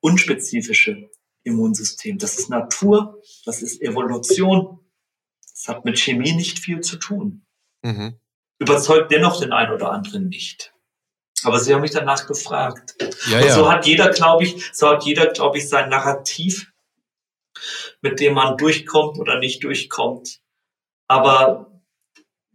unspezifische 0.00 1.10
Immunsystem. 1.42 2.18
Das 2.18 2.38
ist 2.38 2.48
Natur, 2.48 3.20
das 3.44 3.62
ist 3.62 3.82
Evolution. 3.82 4.80
Das 5.52 5.68
hat 5.68 5.84
mit 5.84 5.98
Chemie 5.98 6.32
nicht 6.32 6.58
viel 6.58 6.80
zu 6.80 6.96
tun. 6.96 7.46
Mhm. 7.82 8.18
Überzeugt 8.58 9.10
dennoch 9.12 9.40
den 9.40 9.52
einen 9.52 9.72
oder 9.72 9.90
anderen 9.90 10.28
nicht. 10.28 10.74
Aber 11.46 11.60
Sie 11.60 11.72
haben 11.72 11.80
mich 11.80 11.92
danach 11.92 12.26
gefragt. 12.26 12.96
Ja, 13.30 13.40
und 13.40 13.50
so 13.50 13.70
hat 13.70 13.86
jeder, 13.86 14.10
glaube 14.10 14.44
ich, 14.44 14.70
so 14.72 14.88
hat 14.88 15.04
jeder, 15.04 15.26
glaube 15.28 15.58
ich, 15.58 15.68
sein 15.68 15.88
Narrativ, 15.88 16.72
mit 18.02 18.18
dem 18.18 18.34
man 18.34 18.56
durchkommt 18.56 19.18
oder 19.18 19.38
nicht 19.38 19.62
durchkommt. 19.62 20.40
Aber 21.06 21.70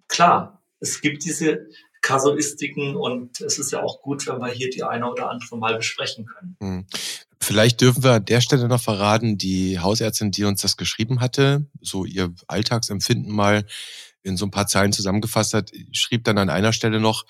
klar, 0.10 0.62
es 0.82 1.00
gibt 1.00 1.24
diese 1.24 1.68
Kasuistiken 2.02 2.98
und 2.98 3.40
es 3.40 3.60
ist 3.60 3.72
ja 3.72 3.82
auch 3.82 4.02
gut, 4.02 4.28
wenn 4.28 4.40
wir 4.40 4.50
hier 4.50 4.70
die 4.70 4.84
eine 4.84 5.10
oder 5.10 5.30
andere 5.30 5.58
mal 5.58 5.78
besprechen 5.78 6.26
können. 6.26 6.58
Hm. 6.60 6.88
Vielleicht 7.40 7.80
dürfen 7.80 8.04
wir 8.04 8.12
an 8.12 8.26
der 8.26 8.42
Stelle 8.42 8.68
noch 8.68 8.82
verraten, 8.82 9.38
die 9.38 9.80
Hausärztin, 9.80 10.32
die 10.32 10.44
uns 10.44 10.62
das 10.62 10.76
geschrieben 10.76 11.22
hatte, 11.22 11.66
so 11.80 12.04
ihr 12.04 12.34
Alltagsempfinden 12.48 13.32
mal 13.32 13.66
in 14.24 14.36
so 14.36 14.46
ein 14.46 14.52
paar 14.52 14.68
Zeilen 14.68 14.92
zusammengefasst 14.92 15.54
hat, 15.54 15.72
schrieb 15.94 16.26
dann 16.26 16.38
an 16.38 16.50
einer 16.50 16.74
Stelle 16.74 17.00
noch, 17.00 17.26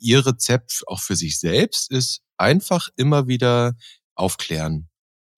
ihr 0.00 0.26
Rezept 0.26 0.82
auch 0.86 1.00
für 1.00 1.16
sich 1.16 1.38
selbst 1.38 1.90
ist 1.90 2.22
einfach 2.36 2.88
immer 2.96 3.28
wieder 3.28 3.76
aufklären. 4.14 4.88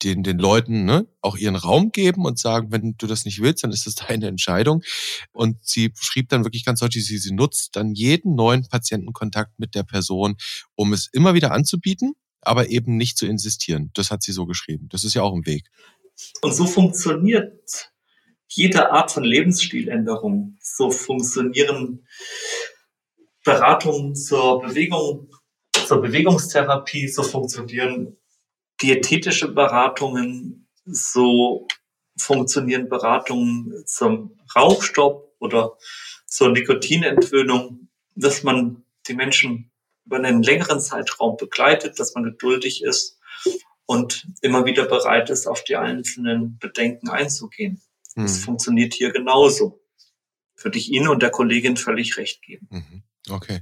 Den, 0.03 0.25
den 0.25 0.39
Leuten 0.39 0.85
ne, 0.85 1.07
auch 1.21 1.37
ihren 1.37 1.55
Raum 1.55 1.93
geben 1.93 2.25
und 2.25 2.37
sagen, 2.37 2.73
wenn 2.73 2.97
du 2.99 3.07
das 3.07 3.25
nicht 3.25 3.41
willst, 3.41 3.63
dann 3.63 3.71
ist 3.71 3.87
das 3.87 3.95
deine 4.09 4.27
Entscheidung. 4.27 4.83
Und 5.33 5.59
sie 5.63 5.93
schrieb 5.97 6.29
dann 6.29 6.45
wirklich 6.45 6.65
ganz 6.65 6.81
deutlich, 6.81 7.07
sie, 7.07 7.19
sie 7.19 7.33
nutzt 7.33 7.77
dann 7.77 7.95
jeden 7.95 8.35
neuen 8.35 8.67
Patientenkontakt 8.69 9.59
mit 9.59 9.75
der 9.75 9.85
Person, 9.85 10.37
um 10.75 10.93
es 10.93 11.09
immer 11.13 11.35
wieder 11.35 11.53
anzubieten, 11.53 12.15
aber 12.41 12.71
eben 12.71 12.97
nicht 12.97 13.17
zu 13.17 13.27
insistieren. 13.27 13.91
Das 13.95 14.11
hat 14.11 14.25
sie 14.25 14.33
so 14.33 14.47
geschrieben. 14.47 14.89
Das 14.91 15.05
ist 15.05 15.15
ja 15.15 15.23
auch 15.23 15.35
ein 15.35 15.47
Weg. 15.47 15.69
Und 16.41 16.53
so 16.53 16.67
funktioniert 16.67 17.93
jede 18.55 18.91
Art 18.91 19.11
von 19.11 19.25
Lebensstiländerung. 19.25 20.59
So 20.61 20.91
funktionieren 20.91 22.07
Beratungen 23.45 24.15
zur 24.15 24.61
Bewegung, 24.61 25.31
zur 25.87 26.01
Bewegungstherapie, 26.01 27.09
so 27.09 27.23
funktionieren 27.23 28.17
diätetische 28.81 29.49
Beratungen, 29.49 30.69
so 30.85 31.67
funktionieren 32.17 32.89
Beratungen 32.89 33.85
zum 33.87 34.39
Rauchstopp 34.55 35.35
oder 35.39 35.77
zur 36.27 36.51
Nikotinentwöhnung, 36.51 37.89
dass 38.15 38.43
man 38.43 38.85
die 39.07 39.15
Menschen 39.15 39.71
über 40.05 40.17
einen 40.17 40.43
längeren 40.43 40.81
Zeitraum 40.81 41.37
begleitet, 41.37 41.99
dass 41.99 42.15
man 42.15 42.25
geduldig 42.25 42.83
ist 42.83 43.19
und 43.87 44.27
immer 44.41 44.65
wieder 44.65 44.87
bereit 44.87 45.31
ist, 45.31 45.47
auf 45.47 45.65
die 45.65 45.77
einzelnen 45.77 46.59
Bedenken 46.59 47.09
einzugehen. 47.09 47.83
Mhm. 48.15 48.23
Das 48.23 48.39
funktioniert 48.39 48.95
hier 48.95 49.11
genauso. 49.11 49.81
Würde 50.57 50.79
ich 50.79 50.91
Ihnen 50.91 51.09
und 51.09 51.23
der 51.23 51.31
Kollegin 51.31 51.77
völlig 51.77 52.17
recht 52.17 52.43
geben. 52.43 52.69
Mhm. 52.71 53.03
Okay. 53.29 53.61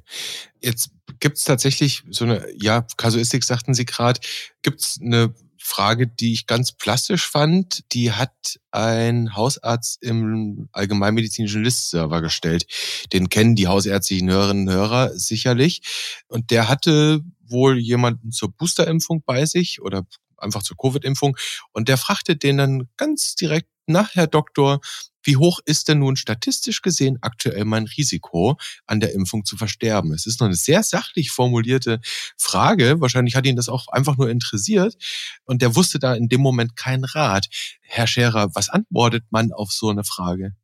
Jetzt 0.61 0.91
gibt 1.21 1.39
es 1.39 1.45
tatsächlich 1.45 2.03
so 2.11 2.25
eine, 2.25 2.47
ja, 2.57 2.87
Kasuistik 2.97 3.45
sagten 3.45 3.75
Sie 3.75 3.85
gerade, 3.85 4.21
gibt 4.63 4.81
es 4.81 4.99
eine 5.01 5.35
Frage, 5.63 6.07
die 6.07 6.33
ich 6.33 6.47
ganz 6.47 6.73
plastisch 6.73 7.29
fand, 7.29 7.85
die 7.93 8.13
hat 8.13 8.59
ein 8.71 9.37
Hausarzt 9.37 10.03
im 10.03 10.69
allgemeinmedizinischen 10.73 11.63
Listserver 11.63 12.23
gestellt. 12.23 12.67
Den 13.13 13.29
kennen 13.29 13.55
die 13.55 13.69
hausärztlichen 13.69 14.31
Hörerinnen 14.31 14.69
und 14.69 14.75
Hörer 14.75 15.17
sicherlich. 15.19 15.83
Und 16.29 16.51
der 16.51 16.69
hatte 16.69 17.21
wohl 17.47 17.79
jemanden 17.79 18.33
zur 18.33 18.51
Boosterimpfung 18.53 19.23
bei 19.25 19.45
sich 19.45 19.83
oder 19.83 20.07
einfach 20.39 20.63
zur 20.63 20.77
Covid-Impfung. 20.79 21.37
Und 21.73 21.89
der 21.89 21.99
fragte 21.99 22.37
den 22.37 22.57
dann 22.57 22.89
ganz 22.97 23.35
direkt 23.35 23.69
nach, 23.87 24.15
Herr 24.15 24.27
Doktor, 24.27 24.81
wie 25.23 25.37
hoch 25.37 25.61
ist 25.65 25.89
denn 25.89 25.99
nun 25.99 26.17
statistisch 26.17 26.83
gesehen 26.83 27.19
aktuell 27.21 27.65
mein 27.65 27.85
Risiko, 27.85 28.57
an 28.87 29.01
der 29.01 29.13
Impfung 29.13 29.45
zu 29.45 29.57
versterben? 29.57 30.13
Es 30.13 30.27
ist 30.27 30.41
noch 30.41 30.47
eine 30.47 30.57
sehr 30.57 30.83
sachlich 30.83 31.31
formulierte 31.31 32.01
Frage. 32.37 33.01
Wahrscheinlich 33.01 33.37
hat 33.37 33.47
ihn 33.47 33.57
das 33.57 33.69
auch 33.69 33.89
einfach 33.89 34.17
nur 34.17 34.31
interessiert. 34.31 34.97
Und 35.45 35.63
der 35.63 35.77
wusste 35.77 35.99
da 35.99 36.15
in 36.15 36.29
dem 36.29 36.41
Moment 36.41 36.77
keinen 36.77 37.05
Rat. 37.05 37.49
Herr 37.81 38.07
Scherer, 38.07 38.55
was 38.55 38.69
antwortet 38.69 39.25
man 39.31 39.53
auf 39.53 39.73
so 39.73 39.89
eine 39.91 40.05
Frage? 40.05 40.55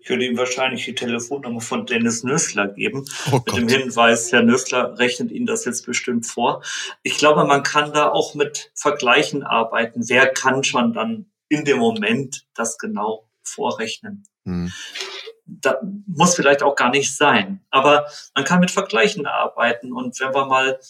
Ich 0.00 0.10
würde 0.10 0.26
ihm 0.26 0.36
wahrscheinlich 0.36 0.84
die 0.84 0.94
Telefonnummer 0.94 1.60
von 1.60 1.86
Dennis 1.86 2.22
Nössler 2.22 2.68
geben, 2.68 3.04
oh 3.32 3.40
mit 3.46 3.56
dem 3.56 3.68
Hinweis, 3.68 4.30
Herr 4.30 4.42
Nössler 4.42 4.98
rechnet 4.98 5.30
Ihnen 5.32 5.46
das 5.46 5.64
jetzt 5.64 5.86
bestimmt 5.86 6.26
vor. 6.26 6.62
Ich 7.02 7.16
glaube, 7.18 7.44
man 7.44 7.62
kann 7.62 7.92
da 7.92 8.10
auch 8.10 8.34
mit 8.34 8.70
Vergleichen 8.74 9.42
arbeiten. 9.42 10.08
Wer 10.08 10.28
kann 10.28 10.62
schon 10.62 10.92
dann 10.92 11.26
in 11.48 11.64
dem 11.64 11.78
Moment 11.78 12.46
das 12.54 12.78
genau 12.78 13.25
vorrechnen? 13.48 14.26
Hm. 14.44 14.72
Da 15.46 15.80
muss 16.06 16.34
vielleicht 16.34 16.62
auch 16.62 16.74
gar 16.74 16.90
nicht 16.90 17.16
sein. 17.16 17.64
Aber 17.70 18.06
man 18.34 18.44
kann 18.44 18.60
mit 18.60 18.70
Vergleichen 18.70 19.26
arbeiten. 19.26 19.92
Und 19.92 20.18
wenn 20.20 20.34
wir 20.34 20.46
mal 20.46 20.80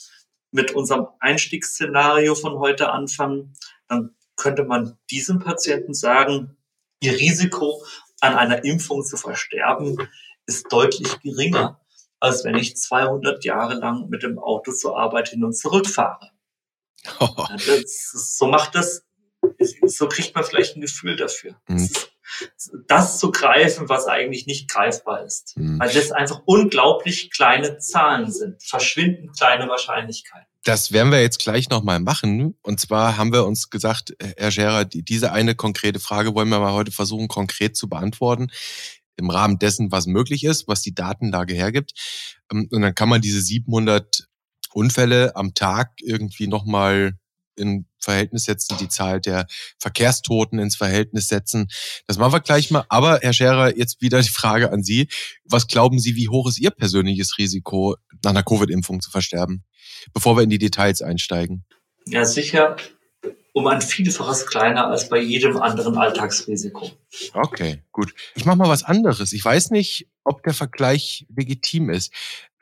mit 0.50 0.72
unserem 0.74 1.08
Einstiegsszenario 1.20 2.34
von 2.34 2.58
heute 2.58 2.90
anfangen, 2.90 3.54
dann 3.88 4.14
könnte 4.36 4.64
man 4.64 4.98
diesem 5.10 5.38
Patienten 5.38 5.94
sagen, 5.94 6.56
Ihr 7.00 7.12
Risiko 7.12 7.84
an 8.20 8.34
einer 8.34 8.64
Impfung 8.64 9.04
zu 9.04 9.16
versterben, 9.16 10.08
ist 10.46 10.72
deutlich 10.72 11.20
geringer, 11.20 11.80
als 12.20 12.44
wenn 12.44 12.56
ich 12.56 12.76
200 12.76 13.44
Jahre 13.44 13.74
lang 13.74 14.08
mit 14.08 14.22
dem 14.22 14.38
Auto 14.38 14.72
zur 14.72 14.98
Arbeit 14.98 15.28
hin 15.28 15.44
und 15.44 15.54
zurück 15.54 15.86
fahre. 15.86 16.30
Oh. 17.20 17.46
Das, 17.48 18.36
so 18.36 18.48
macht 18.48 18.74
das, 18.74 19.04
so 19.86 20.08
kriegt 20.08 20.34
man 20.34 20.42
vielleicht 20.42 20.76
ein 20.76 20.80
Gefühl 20.80 21.14
dafür. 21.14 21.54
Mhm. 21.68 21.88
Das 21.88 22.08
zu 23.18 23.30
greifen, 23.30 23.88
was 23.88 24.06
eigentlich 24.06 24.46
nicht 24.46 24.68
greifbar 24.70 25.24
ist. 25.24 25.56
Mhm. 25.56 25.78
Weil 25.78 25.92
das 25.92 26.12
einfach 26.12 26.42
unglaublich 26.44 27.30
kleine 27.30 27.78
Zahlen 27.78 28.30
sind, 28.30 28.62
verschwindend 28.62 29.36
kleine 29.36 29.68
Wahrscheinlichkeiten. 29.68 30.46
Das 30.64 30.90
werden 30.90 31.12
wir 31.12 31.22
jetzt 31.22 31.38
gleich 31.38 31.70
nochmal 31.70 32.00
machen. 32.00 32.56
Und 32.62 32.80
zwar 32.80 33.16
haben 33.16 33.32
wir 33.32 33.44
uns 33.44 33.70
gesagt, 33.70 34.14
Herr 34.36 34.50
Scherer, 34.50 34.84
diese 34.84 35.30
eine 35.30 35.54
konkrete 35.54 36.00
Frage 36.00 36.34
wollen 36.34 36.48
wir 36.48 36.58
mal 36.58 36.72
heute 36.72 36.90
versuchen, 36.90 37.28
konkret 37.28 37.76
zu 37.76 37.88
beantworten. 37.88 38.48
Im 39.16 39.30
Rahmen 39.30 39.58
dessen, 39.60 39.92
was 39.92 40.06
möglich 40.06 40.42
ist, 40.42 40.66
was 40.66 40.82
die 40.82 40.94
Datenlage 40.94 41.54
hergibt. 41.54 41.92
Ähm, 42.52 42.68
und 42.70 42.82
dann 42.82 42.94
kann 42.94 43.08
man 43.08 43.20
diese 43.20 43.40
700 43.40 44.26
Unfälle 44.72 45.36
am 45.36 45.54
Tag 45.54 45.92
irgendwie 46.02 46.48
nochmal 46.48 47.12
in 47.54 47.86
Verhältnis 48.06 48.44
setzen, 48.44 48.76
die 48.80 48.88
Zahl 48.88 49.20
der 49.20 49.46
Verkehrstoten 49.78 50.58
ins 50.58 50.76
Verhältnis 50.76 51.28
setzen. 51.28 51.68
Das 52.06 52.16
machen 52.18 52.32
wir 52.32 52.40
gleich 52.40 52.70
mal. 52.70 52.84
Aber 52.88 53.20
Herr 53.20 53.34
Scherer, 53.34 53.76
jetzt 53.76 54.00
wieder 54.00 54.22
die 54.22 54.28
Frage 54.30 54.72
an 54.72 54.82
Sie. 54.82 55.08
Was 55.44 55.66
glauben 55.66 55.98
Sie, 55.98 56.16
wie 56.16 56.28
hoch 56.28 56.48
ist 56.48 56.58
Ihr 56.58 56.70
persönliches 56.70 57.36
Risiko, 57.38 57.96
nach 58.24 58.30
einer 58.30 58.42
Covid-Impfung 58.42 59.00
zu 59.00 59.10
versterben? 59.10 59.64
bevor 60.12 60.36
wir 60.36 60.42
in 60.42 60.50
die 60.50 60.58
Details 60.58 61.02
einsteigen? 61.02 61.64
Ja, 62.06 62.24
sicher 62.24 62.76
um 63.52 63.66
ein 63.68 63.80
Vielfaches 63.80 64.46
kleiner 64.46 64.88
als 64.88 65.08
bei 65.08 65.18
jedem 65.18 65.56
anderen 65.56 65.96
Alltagsrisiko. 65.96 66.90
Okay, 67.32 67.82
gut. 67.90 68.14
Ich 68.34 68.44
mache 68.44 68.56
mal 68.56 68.68
was 68.68 68.82
anderes. 68.82 69.32
Ich 69.32 69.42
weiß 69.42 69.70
nicht, 69.70 70.08
ob 70.24 70.42
der 70.42 70.52
Vergleich 70.52 71.26
legitim 71.34 71.88
ist. 71.88 72.12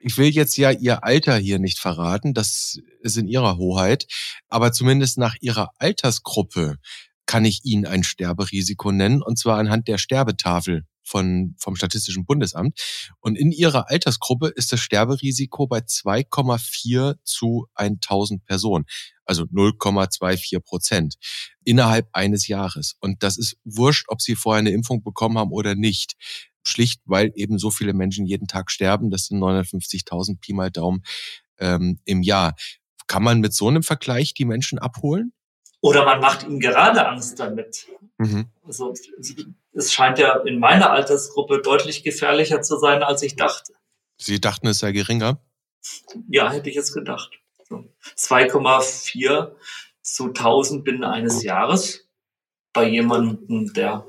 Ich 0.06 0.18
will 0.18 0.28
jetzt 0.28 0.58
ja 0.58 0.70
Ihr 0.70 1.02
Alter 1.02 1.38
hier 1.38 1.58
nicht 1.58 1.78
verraten, 1.78 2.34
das 2.34 2.78
ist 3.00 3.16
in 3.16 3.26
Ihrer 3.26 3.56
Hoheit, 3.56 4.06
aber 4.48 4.70
zumindest 4.70 5.16
nach 5.16 5.34
Ihrer 5.40 5.70
Altersgruppe 5.78 6.76
kann 7.24 7.46
ich 7.46 7.64
Ihnen 7.64 7.86
ein 7.86 8.04
Sterberisiko 8.04 8.92
nennen, 8.92 9.22
und 9.22 9.38
zwar 9.38 9.56
anhand 9.58 9.88
der 9.88 9.96
Sterbetafel 9.96 10.84
von, 11.02 11.54
vom 11.58 11.74
Statistischen 11.74 12.26
Bundesamt. 12.26 12.78
Und 13.20 13.38
in 13.38 13.50
ihrer 13.50 13.90
Altersgruppe 13.90 14.48
ist 14.48 14.72
das 14.72 14.80
Sterberisiko 14.80 15.66
bei 15.66 15.78
2,4 15.78 17.16
zu 17.22 17.66
1000 17.74 18.44
Personen. 18.44 18.84
Also 19.24 19.44
0,24 19.44 20.60
Prozent 20.60 21.14
innerhalb 21.64 22.08
eines 22.12 22.46
Jahres. 22.46 22.96
Und 23.00 23.22
das 23.22 23.38
ist 23.38 23.56
wurscht, 23.64 24.06
ob 24.08 24.20
sie 24.20 24.34
vorher 24.34 24.58
eine 24.58 24.70
Impfung 24.70 25.02
bekommen 25.02 25.38
haben 25.38 25.50
oder 25.50 25.74
nicht. 25.74 26.14
Schlicht, 26.64 27.00
weil 27.04 27.32
eben 27.34 27.58
so 27.58 27.70
viele 27.70 27.92
Menschen 27.92 28.26
jeden 28.26 28.48
Tag 28.48 28.70
sterben. 28.70 29.10
Das 29.10 29.26
sind 29.26 29.38
950.000 29.38 30.40
Pi 30.40 30.52
mal 30.52 30.70
Daumen 30.70 31.02
ähm, 31.58 32.00
im 32.04 32.22
Jahr. 32.22 32.54
Kann 33.06 33.22
man 33.22 33.40
mit 33.40 33.52
so 33.52 33.68
einem 33.68 33.82
Vergleich 33.82 34.34
die 34.34 34.44
Menschen 34.44 34.78
abholen? 34.78 35.32
Oder 35.80 36.04
man 36.04 36.20
macht 36.20 36.44
ihnen 36.44 36.60
gerade 36.60 37.06
Angst 37.06 37.38
damit. 37.38 37.86
Mhm. 38.16 38.46
Also 38.66 38.94
es 39.72 39.92
scheint 39.92 40.18
ja 40.18 40.38
in 40.40 40.58
meiner 40.58 40.90
Altersgruppe 40.90 41.60
deutlich 41.60 42.02
gefährlicher 42.02 42.62
zu 42.62 42.78
sein, 42.78 43.02
als 43.02 43.22
ich 43.22 43.36
dachte. 43.36 43.74
Sie 44.16 44.40
dachten, 44.40 44.66
es 44.68 44.78
sei 44.78 44.92
geringer? 44.92 45.40
Ja, 46.28 46.50
hätte 46.50 46.70
ich 46.70 46.76
jetzt 46.76 46.94
gedacht. 46.94 47.32
2,4 48.16 49.52
zu 50.02 50.28
1000 50.28 50.84
binnen 50.84 51.04
eines 51.04 51.42
Jahres 51.42 52.08
bei 52.72 52.88
jemandem, 52.88 53.72
der 53.72 54.06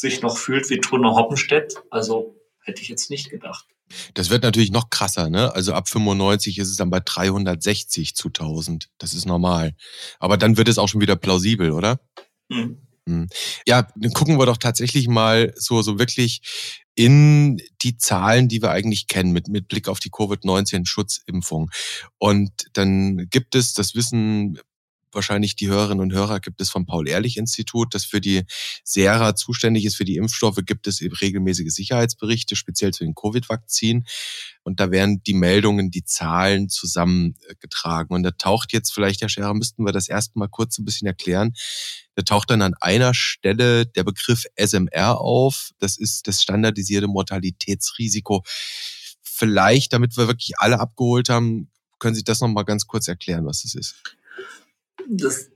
sich 0.00 0.22
noch 0.22 0.36
fühlt 0.36 0.68
wie 0.70 0.80
Truno 0.80 1.16
Hoppenstedt. 1.16 1.74
Also 1.90 2.36
hätte 2.60 2.82
ich 2.82 2.88
jetzt 2.88 3.10
nicht 3.10 3.30
gedacht. 3.30 3.66
Das 4.14 4.30
wird 4.30 4.42
natürlich 4.42 4.72
noch 4.72 4.90
krasser, 4.90 5.30
ne? 5.30 5.54
Also 5.54 5.72
ab 5.72 5.88
95 5.88 6.58
ist 6.58 6.68
es 6.68 6.76
dann 6.76 6.90
bei 6.90 7.00
360 7.00 8.16
zu 8.16 8.28
1000. 8.28 8.88
Das 8.98 9.14
ist 9.14 9.26
normal. 9.26 9.74
Aber 10.18 10.36
dann 10.36 10.56
wird 10.56 10.68
es 10.68 10.78
auch 10.78 10.88
schon 10.88 11.00
wieder 11.00 11.16
plausibel, 11.16 11.70
oder? 11.70 12.00
Mhm. 12.48 12.78
mhm. 13.06 13.28
Ja, 13.66 13.86
dann 13.94 14.12
gucken 14.12 14.38
wir 14.38 14.46
doch 14.46 14.56
tatsächlich 14.56 15.06
mal 15.06 15.52
so, 15.56 15.82
so 15.82 15.98
wirklich 15.98 16.42
in 16.96 17.60
die 17.82 17.96
Zahlen, 17.96 18.48
die 18.48 18.62
wir 18.62 18.70
eigentlich 18.70 19.06
kennen, 19.06 19.30
mit, 19.30 19.48
mit 19.48 19.68
Blick 19.68 19.86
auf 19.86 20.00
die 20.00 20.10
Covid-19-Schutzimpfung. 20.10 21.70
Und 22.18 22.50
dann 22.72 23.28
gibt 23.28 23.54
es, 23.54 23.74
das 23.74 23.94
wissen 23.94 24.58
wahrscheinlich 25.12 25.56
die 25.56 25.68
Hörerinnen 25.68 26.00
und 26.00 26.12
Hörer 26.12 26.40
gibt 26.40 26.60
es 26.60 26.70
vom 26.70 26.86
Paul-Ehrlich-Institut, 26.86 27.94
das 27.94 28.04
für 28.04 28.20
die 28.20 28.44
SERA 28.84 29.34
zuständig 29.34 29.84
ist, 29.84 29.96
für 29.96 30.04
die 30.04 30.16
Impfstoffe, 30.16 30.58
gibt 30.64 30.86
es 30.86 31.00
eben 31.00 31.14
regelmäßige 31.14 31.72
Sicherheitsberichte, 31.72 32.56
speziell 32.56 32.92
zu 32.92 33.04
den 33.04 33.14
Covid-Vakzinen. 33.14 34.06
Und 34.62 34.80
da 34.80 34.90
werden 34.90 35.22
die 35.22 35.34
Meldungen, 35.34 35.90
die 35.90 36.04
Zahlen 36.04 36.68
zusammengetragen. 36.68 38.14
Und 38.14 38.22
da 38.22 38.32
taucht 38.32 38.72
jetzt 38.72 38.92
vielleicht, 38.92 39.20
Herr 39.20 39.28
Scherer, 39.28 39.54
müssten 39.54 39.84
wir 39.84 39.92
das 39.92 40.08
erst 40.08 40.36
mal 40.36 40.48
kurz 40.48 40.78
ein 40.78 40.84
bisschen 40.84 41.06
erklären. 41.06 41.54
Da 42.14 42.22
taucht 42.22 42.50
dann 42.50 42.62
an 42.62 42.74
einer 42.80 43.14
Stelle 43.14 43.86
der 43.86 44.04
Begriff 44.04 44.44
SMR 44.56 45.20
auf. 45.20 45.70
Das 45.78 45.98
ist 45.98 46.26
das 46.26 46.42
standardisierte 46.42 47.06
Mortalitätsrisiko. 47.08 48.42
Vielleicht, 49.22 49.92
damit 49.92 50.16
wir 50.16 50.28
wirklich 50.28 50.52
alle 50.58 50.80
abgeholt 50.80 51.28
haben, 51.28 51.70
können 51.98 52.14
Sie 52.14 52.24
das 52.24 52.40
noch 52.40 52.48
mal 52.48 52.64
ganz 52.64 52.86
kurz 52.86 53.08
erklären, 53.08 53.46
was 53.46 53.64
es 53.64 53.74
ist? 53.74 53.96
Das 55.08 55.50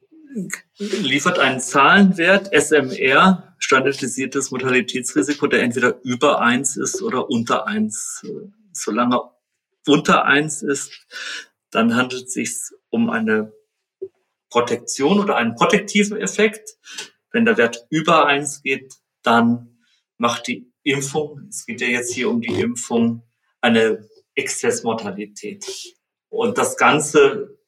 liefert 0.79 1.39
einen 1.39 1.61
Zahlenwert, 1.61 2.51
SMR, 2.53 3.55
standardisiertes 3.59 4.51
Mortalitätsrisiko, 4.51 5.47
der 5.47 5.63
entweder 5.63 6.01
über 6.03 6.41
eins 6.41 6.77
ist 6.77 7.03
oder 7.03 7.29
unter 7.29 7.67
eins. 7.67 8.25
Solange 8.73 9.21
unter 9.87 10.25
eins 10.25 10.63
ist, 10.63 11.07
dann 11.71 11.95
handelt 11.97 12.27
es 12.27 12.33
sich 12.33 12.51
um 12.91 13.11
eine 13.11 13.53
Protektion 14.51 15.21
oder 15.21 15.37
einen 15.37 15.55
protektiven 15.55 16.17
Effekt. 16.17 16.77
Wenn 17.33 17.45
der 17.45 17.57
Wert 17.57 17.87
über 17.91 18.27
eins 18.27 18.63
geht, 18.63 18.95
dann 19.23 19.79
macht 20.17 20.49
die 20.49 20.73
Impfung, 20.83 21.47
es 21.49 21.67
geht 21.67 21.81
ja 21.81 21.87
jetzt 21.87 22.13
hier 22.13 22.29
um 22.29 22.41
die 22.41 22.61
Impfung, 22.61 23.23
eine 23.61 24.09
Exzessmortalität. 24.35 25.67
Und 26.29 26.59
das 26.59 26.77
Ganze 26.77 27.60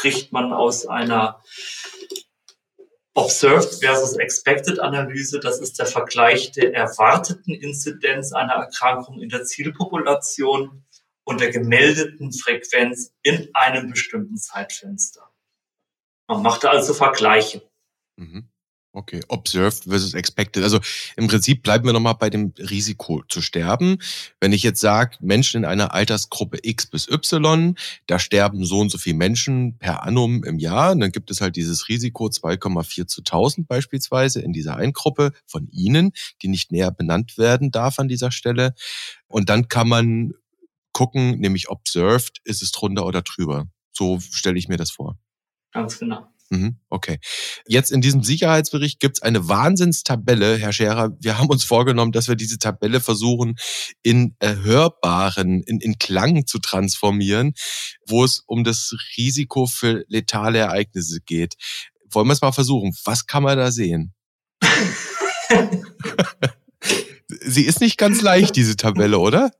kriegt 0.00 0.32
man 0.32 0.52
aus 0.52 0.86
einer 0.86 1.42
Observed 3.14 3.80
versus 3.80 4.16
Expected 4.16 4.78
Analyse. 4.78 5.40
Das 5.40 5.60
ist 5.60 5.78
der 5.78 5.86
Vergleich 5.86 6.52
der 6.52 6.74
erwarteten 6.74 7.52
Inzidenz 7.52 8.32
einer 8.32 8.54
Erkrankung 8.54 9.20
in 9.20 9.28
der 9.28 9.44
Zielpopulation 9.44 10.84
und 11.24 11.40
der 11.40 11.50
gemeldeten 11.50 12.32
Frequenz 12.32 13.14
in 13.22 13.50
einem 13.52 13.90
bestimmten 13.90 14.36
Zeitfenster. 14.36 15.30
Man 16.28 16.42
macht 16.42 16.64
also 16.64 16.94
Vergleiche. 16.94 17.68
Mhm. 18.16 18.48
Okay, 18.92 19.20
observed 19.28 19.84
versus 19.84 20.14
expected. 20.14 20.64
Also 20.64 20.80
im 21.16 21.28
Prinzip 21.28 21.62
bleiben 21.62 21.84
wir 21.86 21.92
nochmal 21.92 22.16
bei 22.16 22.28
dem 22.28 22.52
Risiko 22.58 23.22
zu 23.28 23.40
sterben. 23.40 23.98
Wenn 24.40 24.52
ich 24.52 24.64
jetzt 24.64 24.80
sage, 24.80 25.16
Menschen 25.20 25.58
in 25.58 25.64
einer 25.64 25.94
Altersgruppe 25.94 26.58
X 26.62 26.86
bis 26.86 27.08
Y, 27.08 27.76
da 28.08 28.18
sterben 28.18 28.64
so 28.64 28.80
und 28.80 28.90
so 28.90 28.98
viele 28.98 29.16
Menschen 29.16 29.78
per 29.78 30.02
annum 30.02 30.42
im 30.42 30.58
Jahr, 30.58 30.96
dann 30.96 31.12
gibt 31.12 31.30
es 31.30 31.40
halt 31.40 31.54
dieses 31.54 31.88
Risiko 31.88 32.26
2,4 32.26 33.06
zu 33.06 33.20
1000 33.20 33.68
beispielsweise 33.68 34.40
in 34.40 34.52
dieser 34.52 34.74
Eingruppe 34.74 35.30
von 35.46 35.68
Ihnen, 35.70 36.10
die 36.42 36.48
nicht 36.48 36.72
näher 36.72 36.90
benannt 36.90 37.38
werden 37.38 37.70
darf 37.70 38.00
an 38.00 38.08
dieser 38.08 38.32
Stelle. 38.32 38.74
Und 39.28 39.50
dann 39.50 39.68
kann 39.68 39.88
man 39.88 40.32
gucken, 40.92 41.38
nämlich 41.38 41.70
observed, 41.70 42.40
ist 42.42 42.60
es 42.60 42.72
drunter 42.72 43.06
oder 43.06 43.22
drüber. 43.22 43.68
So 43.92 44.18
stelle 44.18 44.58
ich 44.58 44.66
mir 44.66 44.78
das 44.78 44.90
vor. 44.90 45.16
Ganz 45.70 46.00
genau. 46.00 46.26
Mhm, 46.52 46.78
okay. 46.88 47.20
Jetzt 47.68 47.92
in 47.92 48.00
diesem 48.00 48.24
Sicherheitsbericht 48.24 48.98
gibt 48.98 49.18
es 49.18 49.22
eine 49.22 49.48
Wahnsinnstabelle, 49.48 50.58
Herr 50.58 50.72
Scherer. 50.72 51.16
Wir 51.20 51.38
haben 51.38 51.48
uns 51.48 51.62
vorgenommen, 51.62 52.10
dass 52.10 52.26
wir 52.26 52.34
diese 52.34 52.58
Tabelle 52.58 53.00
versuchen, 53.00 53.54
in 54.02 54.34
hörbaren, 54.42 55.62
in, 55.62 55.78
in 55.78 55.98
Klang 55.98 56.46
zu 56.46 56.58
transformieren, 56.58 57.54
wo 58.04 58.24
es 58.24 58.42
um 58.46 58.64
das 58.64 58.96
Risiko 59.16 59.66
für 59.66 60.04
letale 60.08 60.58
Ereignisse 60.58 61.20
geht. 61.20 61.54
Wollen 62.10 62.26
wir 62.26 62.32
es 62.32 62.42
mal 62.42 62.50
versuchen? 62.50 62.96
Was 63.04 63.26
kann 63.26 63.44
man 63.44 63.56
da 63.56 63.70
sehen? 63.70 64.12
Sie 67.28 67.62
ist 67.62 67.80
nicht 67.80 67.96
ganz 67.96 68.22
leicht, 68.22 68.56
diese 68.56 68.76
Tabelle, 68.76 69.20
oder? 69.20 69.52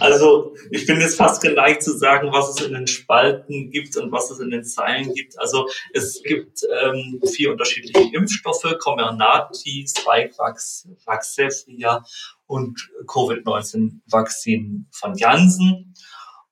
Also 0.00 0.54
ich 0.70 0.86
bin 0.86 1.00
jetzt 1.00 1.16
fast 1.16 1.42
geneigt 1.42 1.82
zu 1.82 1.96
sagen, 1.96 2.32
was 2.32 2.50
es 2.50 2.66
in 2.66 2.74
den 2.74 2.86
Spalten 2.86 3.70
gibt 3.70 3.96
und 3.96 4.12
was 4.12 4.30
es 4.30 4.40
in 4.40 4.50
den 4.50 4.64
Zeilen 4.64 5.12
gibt. 5.14 5.38
Also 5.38 5.68
es 5.92 6.22
gibt 6.22 6.60
ähm, 6.82 7.20
vier 7.24 7.52
unterschiedliche 7.52 8.14
Impfstoffe, 8.14 8.76
Comirnaty, 8.78 9.86
Spikevax, 9.88 10.88
Vaxzevria 11.04 12.04
und 12.46 12.90
Covid-19-Vakzin 13.06 14.88
von 14.90 15.14
Janssen. 15.16 15.94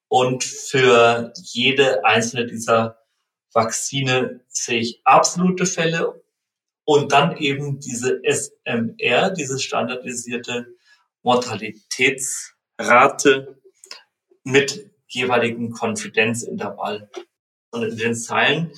Und 0.09 0.45
für 0.45 1.33
jede 1.43 2.05
einzelne 2.05 2.47
dieser 2.47 2.99
Vakzine 3.53 4.45
sehe 4.49 4.81
ich 4.81 5.01
absolute 5.05 5.67
Fälle 5.67 6.23
und 6.85 7.13
dann 7.13 7.37
eben 7.39 7.81
diese 7.81 8.21
SMR, 8.23 9.31
diese 9.31 9.59
standardisierte 9.59 10.67
Mortalitäts 11.23 12.54
Rate 12.79 13.61
mit 14.43 14.91
jeweiligen 15.07 15.71
Konfidenzintervall. 15.71 17.11
Und 17.71 17.83
in 17.83 17.97
den 17.97 18.15
Zeilen 18.15 18.73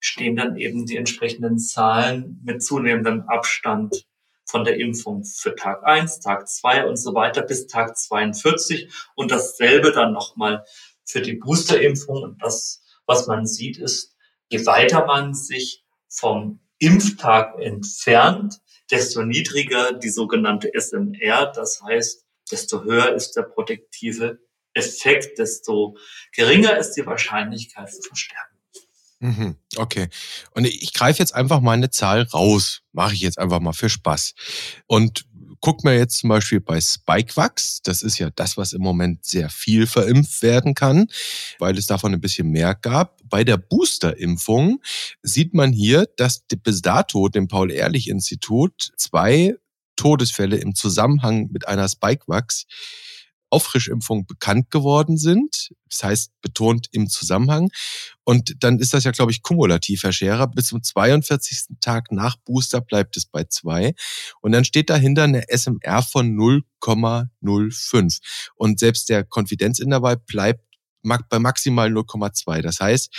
stehen 0.00 0.36
dann 0.36 0.56
eben 0.56 0.86
die 0.86 0.96
entsprechenden 0.96 1.58
Zahlen 1.58 2.40
mit 2.44 2.62
zunehmendem 2.62 3.22
Abstand 3.28 4.06
von 4.46 4.64
der 4.64 4.78
Impfung 4.78 5.24
für 5.24 5.54
Tag 5.54 5.84
1, 5.84 6.20
Tag 6.20 6.48
2 6.48 6.86
und 6.86 6.96
so 6.96 7.14
weiter 7.14 7.42
bis 7.42 7.66
Tag 7.66 7.96
42 7.96 8.90
und 9.14 9.30
dasselbe 9.30 9.92
dann 9.92 10.12
nochmal 10.12 10.64
für 11.04 11.20
die 11.20 11.34
Boosterimpfung. 11.34 12.22
Und 12.22 12.42
das, 12.42 12.82
was 13.06 13.26
man 13.26 13.46
sieht, 13.46 13.78
ist, 13.78 14.14
je 14.48 14.64
weiter 14.64 15.04
man 15.04 15.34
sich 15.34 15.84
vom 16.08 16.60
Impftag 16.78 17.58
entfernt, 17.60 18.60
desto 18.90 19.22
niedriger 19.22 19.92
die 19.92 20.08
sogenannte 20.08 20.70
SMR, 20.72 21.52
das 21.52 21.82
heißt 21.82 22.27
desto 22.48 22.84
höher 22.84 23.14
ist 23.14 23.32
der 23.32 23.42
protektive 23.42 24.40
Effekt, 24.74 25.38
desto 25.38 25.96
geringer 26.32 26.76
ist 26.76 26.92
die 26.92 27.06
Wahrscheinlichkeit 27.06 27.92
zu 27.92 28.02
versterben. 28.02 28.58
Mhm, 29.20 29.56
okay. 29.76 30.08
Und 30.52 30.64
ich 30.66 30.92
greife 30.92 31.18
jetzt 31.18 31.34
einfach 31.34 31.60
mal 31.60 31.72
eine 31.72 31.90
Zahl 31.90 32.22
raus. 32.22 32.82
Mache 32.92 33.14
ich 33.14 33.20
jetzt 33.20 33.38
einfach 33.38 33.60
mal 33.60 33.72
für 33.72 33.88
Spaß. 33.88 34.34
Und 34.86 35.26
guck 35.60 35.82
mir 35.82 35.96
jetzt 35.96 36.18
zum 36.18 36.28
Beispiel 36.28 36.60
bei 36.60 36.80
Spikevax, 36.80 37.82
das 37.82 38.02
ist 38.02 38.18
ja 38.18 38.30
das, 38.30 38.56
was 38.56 38.72
im 38.72 38.82
Moment 38.82 39.24
sehr 39.24 39.50
viel 39.50 39.86
verimpft 39.86 40.42
werden 40.42 40.74
kann, 40.74 41.08
weil 41.58 41.76
es 41.76 41.86
davon 41.86 42.12
ein 42.14 42.20
bisschen 42.20 42.50
mehr 42.50 42.74
gab. 42.74 43.20
Bei 43.24 43.44
der 43.44 43.56
Boosterimpfung 43.56 44.80
sieht 45.22 45.54
man 45.54 45.72
hier, 45.72 46.06
dass 46.16 46.44
bis 46.62 46.82
dato 46.82 47.28
dem 47.28 47.48
Paul-Ehrlich-Institut 47.48 48.92
zwei 48.96 49.56
Todesfälle 49.98 50.56
im 50.56 50.74
Zusammenhang 50.74 51.48
mit 51.50 51.68
einer 51.68 51.88
Spikevax 51.88 52.64
Auffrischimpfung 53.50 54.26
bekannt 54.26 54.70
geworden 54.70 55.16
sind. 55.16 55.70
Das 55.88 56.02
heißt, 56.02 56.32
betont 56.42 56.88
im 56.92 57.08
Zusammenhang. 57.08 57.70
Und 58.24 58.62
dann 58.62 58.78
ist 58.78 58.92
das 58.92 59.04
ja, 59.04 59.10
glaube 59.10 59.32
ich, 59.32 59.42
kumulativ, 59.42 60.02
Herr 60.02 60.12
Scherer. 60.12 60.46
Bis 60.48 60.66
zum 60.66 60.82
42. 60.82 61.78
Tag 61.80 62.12
nach 62.12 62.36
Booster 62.36 62.80
bleibt 62.80 63.16
es 63.16 63.26
bei 63.26 63.44
zwei. 63.44 63.94
Und 64.40 64.52
dann 64.52 64.64
steht 64.64 64.90
dahinter 64.90 65.24
eine 65.24 65.44
SMR 65.48 66.02
von 66.02 66.36
0,05. 66.36 68.20
Und 68.54 68.78
selbst 68.78 69.08
der 69.08 69.24
Konfidenzintervall 69.24 70.18
bleibt 70.18 70.64
bei 71.30 71.38
maximal 71.38 71.90
0,2. 71.90 72.60
Das 72.60 72.80
heißt, 72.80 73.14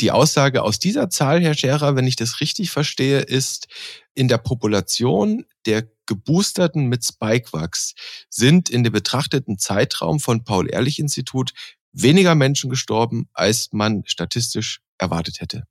die 0.00 0.12
Aussage 0.12 0.62
aus 0.62 0.78
dieser 0.78 1.10
Zahl, 1.10 1.42
Herr 1.42 1.54
Scherer, 1.54 1.96
wenn 1.96 2.06
ich 2.06 2.16
das 2.16 2.40
richtig 2.40 2.70
verstehe, 2.70 3.20
ist, 3.20 3.66
in 4.14 4.28
der 4.28 4.38
Population 4.38 5.44
der 5.66 5.88
Geboosterten 6.06 6.86
mit 6.86 7.04
Spikevax 7.04 7.94
sind 8.28 8.70
in 8.70 8.84
dem 8.84 8.92
betrachteten 8.92 9.58
Zeitraum 9.58 10.20
von 10.20 10.44
Paul-Ehrlich-Institut 10.44 11.52
weniger 11.92 12.34
Menschen 12.34 12.70
gestorben, 12.70 13.28
als 13.32 13.68
man 13.72 14.02
statistisch 14.06 14.80
erwartet 14.98 15.40
hätte. 15.40 15.64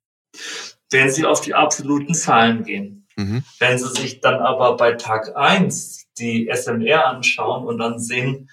Wenn 0.90 1.12
Sie 1.12 1.26
auf 1.26 1.42
die 1.42 1.54
absoluten 1.54 2.14
Zahlen 2.14 2.64
gehen. 2.64 3.08
Mhm. 3.16 3.44
Wenn 3.60 3.78
Sie 3.78 3.90
sich 3.90 4.22
dann 4.22 4.42
aber 4.42 4.78
bei 4.78 4.94
Tag 4.94 5.36
1 5.36 6.08
die 6.18 6.50
SMR 6.52 7.08
anschauen 7.08 7.66
und 7.66 7.78
dann 7.78 8.00
sehen 8.00 8.50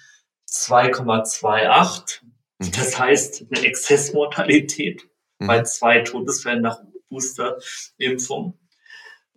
2,28, 0.49 2.21
mhm. 2.59 2.71
das 2.71 2.99
heißt 2.99 3.45
eine 3.49 3.65
Exzessmortalität 3.65 5.07
mhm. 5.39 5.47
bei 5.47 5.63
zwei 5.63 6.01
Todesfällen 6.01 6.61
nach 6.61 6.79
Boosterimpfung, 7.09 8.57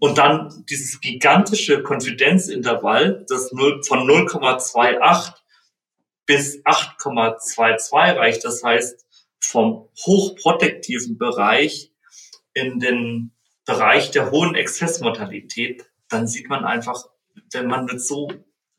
und 0.04 0.18
dann 0.18 0.66
dieses 0.68 1.00
gigantische 1.00 1.82
Konfidenzintervall, 1.82 3.24
das 3.26 3.52
0, 3.52 3.82
von 3.84 4.00
0,28 4.00 5.32
bis 6.26 6.62
8,22 6.62 8.14
reicht. 8.14 8.44
Das 8.44 8.62
heißt, 8.62 9.06
vom 9.40 9.88
hochprotektiven 10.04 11.16
Bereich 11.16 11.90
in 12.52 12.80
den 12.80 13.32
Bereich 13.64 14.10
der 14.10 14.30
hohen 14.30 14.54
Exzessmortalität, 14.54 15.86
dann 16.10 16.26
sieht 16.26 16.50
man 16.50 16.66
einfach, 16.66 17.06
wenn 17.52 17.66
man 17.66 17.86
mit 17.86 18.02
so 18.02 18.30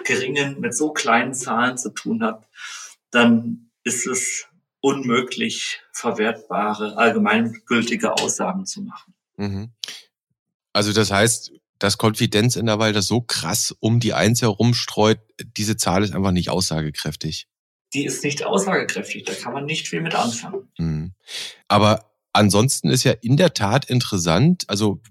geringen, 0.03 0.59
mit 0.59 0.75
so 0.75 0.93
kleinen 0.93 1.33
Zahlen 1.33 1.79
zu 1.79 1.89
tun 1.89 2.21
hat, 2.21 2.47
dann 3.09 3.71
ist 3.83 4.05
es 4.05 4.45
unmöglich, 4.79 5.81
verwertbare, 5.91 6.97
allgemeingültige 6.97 8.13
Aussagen 8.13 8.67
zu 8.67 8.83
machen. 8.83 9.15
Mhm. 9.37 9.71
Also 10.75 10.91
das 10.91 11.09
heißt, 11.09 11.53
das 11.79 11.97
Konfidenzintervall, 11.97 12.91
das 12.91 13.07
so 13.07 13.21
krass 13.21 13.73
um 13.79 14.01
die 14.01 14.13
Eins 14.13 14.41
herumstreut, 14.41 15.19
diese 15.55 15.77
Zahl 15.77 16.03
ist 16.03 16.13
einfach 16.13 16.31
nicht 16.31 16.49
aussagekräftig. 16.49 17.47
Die 17.93 18.03
ist 18.03 18.25
nicht 18.25 18.45
aussagekräftig, 18.45 19.23
da 19.23 19.33
kann 19.33 19.53
man 19.53 19.63
nicht 19.63 19.87
viel 19.87 20.01
mit 20.01 20.15
anfangen. 20.15 20.67
Mhm. 20.77 21.13
Aber 21.69 22.11
ansonsten 22.33 22.89
ist 22.89 23.05
ja 23.05 23.13
in 23.13 23.37
der 23.37 23.53
Tat 23.53 23.85
interessant, 23.85 24.65
also 24.67 25.01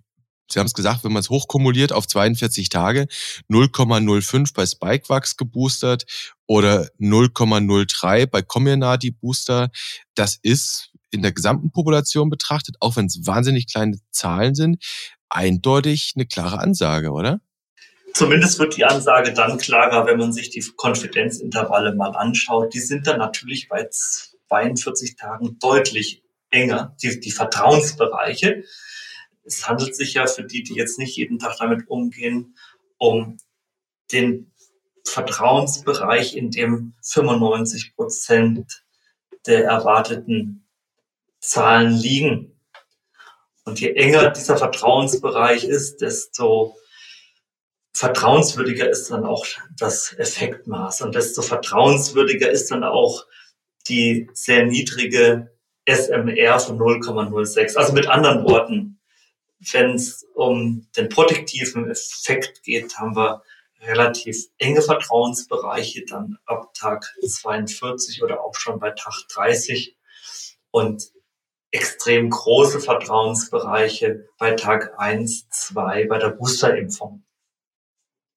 Sie 0.53 0.59
haben 0.59 0.67
es 0.67 0.75
gesagt, 0.75 1.03
wenn 1.03 1.13
man 1.13 1.21
es 1.21 1.31
hochkumuliert 1.31 1.93
auf 1.93 2.07
42 2.07 2.69
Tage, 2.69 3.07
0,05 3.49 4.53
bei 4.55 4.67
Spikevax 4.67 5.39
geboostert 5.39 6.05
oder 6.47 6.91
0,03 7.01 8.27
bei 8.27 8.43
Comirnaty 8.43 9.13
Booster, 9.13 9.71
das 10.15 10.39
ist 10.43 10.93
in 11.11 11.23
der 11.23 11.33
gesamten 11.33 11.71
Population 11.71 12.29
betrachtet, 12.29 12.77
auch 12.81 12.97
wenn 12.97 13.07
es 13.07 13.27
wahnsinnig 13.27 13.73
kleine 13.73 13.99
Zahlen 14.11 14.55
sind, 14.55 14.85
eindeutig 15.35 16.13
eine 16.17 16.27
klare 16.27 16.59
Ansage, 16.59 17.11
oder? 17.11 17.41
Zumindest 18.15 18.59
wird 18.61 18.77
die 18.77 18.85
Ansage 18.85 19.33
dann 19.33 19.59
klarer, 19.59 20.07
wenn 20.07 20.19
man 20.19 20.33
sich 20.33 20.51
die 20.51 20.65
Konfidenzintervalle 20.77 21.95
mal 21.97 22.15
anschaut. 22.17 22.73
Die 22.73 22.81
sind 22.81 23.07
dann 23.07 23.19
natürlich 23.19 23.69
bei 23.69 23.89
42 23.91 25.17
Tagen 25.17 25.59
deutlich 25.59 26.23
enger, 26.51 26.97
die, 27.03 27.19
die 27.19 27.33
Vertrauensbereiche. 27.33 28.63
Es 29.43 29.69
handelt 29.69 29.97
sich 29.97 30.15
ja 30.15 30.27
für 30.29 30.45
die, 30.45 30.63
die 30.63 30.75
jetzt 30.75 30.99
nicht 30.99 31.17
jeden 31.17 31.41
Tag 31.41 31.57
damit 31.59 31.89
umgehen, 31.89 32.57
um 32.99 33.39
den 34.13 34.53
Vertrauensbereich, 35.05 36.37
in 36.37 36.51
dem 36.51 36.95
95 37.03 37.97
Prozent 37.97 38.85
der 39.47 39.65
erwarteten 39.65 40.67
Zahlen 41.41 41.93
liegen. 41.93 42.54
Und 43.65 43.81
je 43.81 43.93
enger 43.95 44.31
dieser 44.31 44.57
Vertrauensbereich 44.57 45.65
ist, 45.65 46.01
desto 46.03 46.77
vertrauenswürdiger 47.95 48.91
ist 48.91 49.11
dann 49.11 49.25
auch 49.25 49.47
das 49.77 50.13
Effektmaß 50.19 51.03
und 51.03 51.15
desto 51.15 51.43
vertrauenswürdiger 51.43 52.51
ist 52.51 52.71
dann 52.71 52.85
auch 52.85 53.25
die 53.89 54.29
sehr 54.35 54.67
niedrige 54.67 55.55
SMR 55.87 56.59
von 56.59 56.79
0,06. 56.79 57.77
Also 57.77 57.93
mit 57.93 58.09
anderen 58.09 58.45
Worten, 58.45 59.01
wenn 59.73 59.95
es 59.95 60.27
um 60.35 60.87
den 60.97 61.09
protektiven 61.09 61.91
Effekt 61.91 62.63
geht, 62.65 62.97
haben 62.99 63.17
wir 63.17 63.43
relativ 63.81 64.47
enge 64.59 64.83
Vertrauensbereiche 64.83 66.05
dann 66.07 66.39
ab 66.47 66.73
Tag 66.75 67.15
42 67.27 68.23
oder 68.23 68.43
auch 68.43 68.55
schon 68.57 68.79
bei 68.79 68.91
Tag 68.91 69.15
30 69.33 69.97
und 70.71 71.11
extrem 71.75 72.31
große 72.31 72.79
Vertrauensbereiche 72.79 74.29
bei 74.39 74.53
Tag 74.53 74.95
1, 74.97 75.49
2 75.51 76.07
bei 76.07 76.19
der 76.19 76.29
Boosterimpfung. 76.29 77.25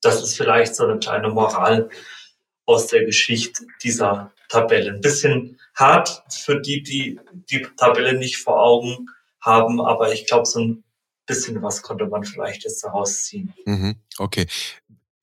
Das 0.01 0.23
ist 0.23 0.35
vielleicht 0.35 0.75
so 0.75 0.85
eine 0.85 0.97
kleine 0.97 1.29
Moral 1.29 1.89
aus 2.65 2.87
der 2.87 3.05
Geschichte 3.05 3.65
dieser 3.83 4.31
Tabelle. 4.49 4.91
Ein 4.91 5.01
bisschen 5.01 5.59
hart 5.75 6.23
für 6.31 6.59
die, 6.59 6.81
die 6.81 7.19
die 7.31 7.67
Tabelle 7.77 8.13
nicht 8.13 8.37
vor 8.37 8.59
Augen 8.59 9.07
haben, 9.39 9.81
aber 9.81 10.11
ich 10.11 10.25
glaube, 10.25 10.47
so 10.47 10.59
ein 10.59 10.83
bisschen 11.27 11.61
was 11.61 11.83
konnte 11.83 12.07
man 12.07 12.23
vielleicht 12.23 12.63
jetzt 12.63 12.83
daraus 12.83 13.23
ziehen. 13.23 13.53
Mhm, 13.65 13.97
okay 14.17 14.47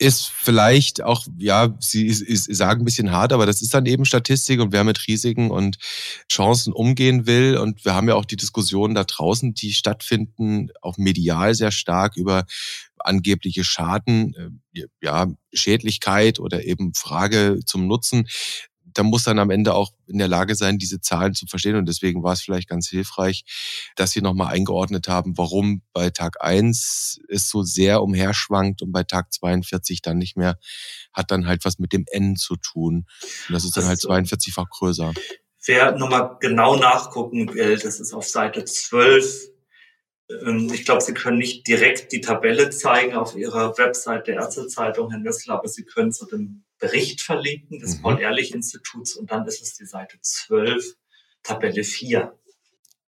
ist 0.05 0.27
vielleicht 0.27 1.03
auch, 1.03 1.27
ja, 1.39 1.75
sie, 1.81 2.13
sie 2.13 2.55
sagen 2.55 2.83
ein 2.83 2.85
bisschen 2.85 3.11
hart, 3.11 3.33
aber 3.33 3.47
das 3.47 3.63
ist 3.63 3.73
dann 3.73 3.87
eben 3.87 4.05
Statistik 4.05 4.61
und 4.61 4.71
wer 4.71 4.85
mit 4.85 5.09
Risiken 5.09 5.51
und 5.51 5.79
Chancen 6.31 6.75
umgehen 6.75 7.27
will. 7.27 7.57
Und 7.57 7.85
wir 7.87 7.95
haben 7.95 8.09
ja 8.09 8.15
auch 8.15 8.27
die 8.27 8.37
Diskussionen 8.37 8.95
da 8.95 9.05
draußen, 9.05 9.55
die 9.55 9.73
stattfinden, 9.73 10.69
auch 10.83 10.99
medial 10.99 11.55
sehr 11.55 11.71
stark 11.71 12.17
über 12.17 12.45
angebliche 12.99 13.65
Schaden, 13.65 14.63
äh, 14.75 14.87
ja, 15.01 15.27
Schädlichkeit 15.53 16.39
oder 16.39 16.65
eben 16.65 16.93
Frage 16.95 17.61
zum 17.65 17.87
Nutzen 17.87 18.29
da 18.95 19.03
muss 19.03 19.25
dann 19.25 19.39
am 19.39 19.51
Ende 19.51 19.75
auch 19.75 19.93
in 20.07 20.19
der 20.19 20.29
Lage 20.29 20.55
sein, 20.55 20.79
diese 20.79 21.01
Zahlen 21.01 21.35
zu 21.35 21.47
verstehen. 21.47 21.77
Und 21.77 21.87
deswegen 21.89 22.23
war 22.23 22.33
es 22.33 22.43
vielleicht 22.43 22.69
ganz 22.69 22.89
hilfreich, 22.89 23.45
dass 23.97 24.13
Sie 24.13 24.23
nochmal 24.23 24.55
eingeordnet 24.55 25.09
haben, 25.09 25.37
warum 25.37 25.83
bei 25.93 26.11
Tag 26.11 26.37
eins 26.41 27.21
es 27.29 27.49
so 27.49 27.63
sehr 27.63 28.03
umherschwankt 28.03 28.83
und 28.83 28.93
bei 28.93 29.03
Tag 29.03 29.33
42 29.33 30.01
dann 30.01 30.19
nicht 30.19 30.37
mehr, 30.37 30.59
hat 31.13 31.31
dann 31.31 31.47
halt 31.47 31.65
was 31.65 31.79
mit 31.79 31.93
dem 31.93 32.05
N 32.11 32.37
zu 32.37 32.57
tun. 32.57 33.07
Und 33.49 33.53
das 33.53 33.65
ist 33.65 33.77
dann 33.77 33.87
halt 33.87 33.99
42-fach 33.99 34.71
größer. 34.71 35.13
Wer 35.67 35.93
nochmal 35.93 36.37
genau 36.41 36.77
nachgucken 36.77 37.53
will, 37.55 37.79
das 37.79 38.01
ist 38.01 38.13
auf 38.13 38.27
Seite 38.27 38.65
12 38.65 39.51
ähm, 40.43 40.71
ich 40.73 40.85
glaube, 40.85 41.03
Sie 41.03 41.15
können 41.15 41.39
nicht 41.39 41.67
direkt 41.67 42.13
die 42.13 42.21
Tabelle 42.21 42.71
zeigen 42.71 43.15
auf 43.15 43.37
Ihrer 43.37 43.77
Website 43.77 44.27
der 44.27 44.37
Ärztezeitung, 44.37 45.11
Herr 45.11 45.21
Nössler, 45.21 45.55
aber 45.55 45.69
Sie 45.69 45.85
können 45.85 46.13
zu 46.13 46.27
dem 46.27 46.64
Bericht 46.79 47.21
verlinken 47.21 47.79
des 47.79 47.97
mhm. 47.97 48.03
Paul-Ehrlich-Instituts 48.03 49.17
und 49.17 49.31
dann 49.31 49.47
ist 49.47 49.63
es 49.63 49.75
die 49.75 49.87
Seite 49.87 50.19
12, 50.21 50.95
Tabelle 51.43 51.85
4. 51.85 52.37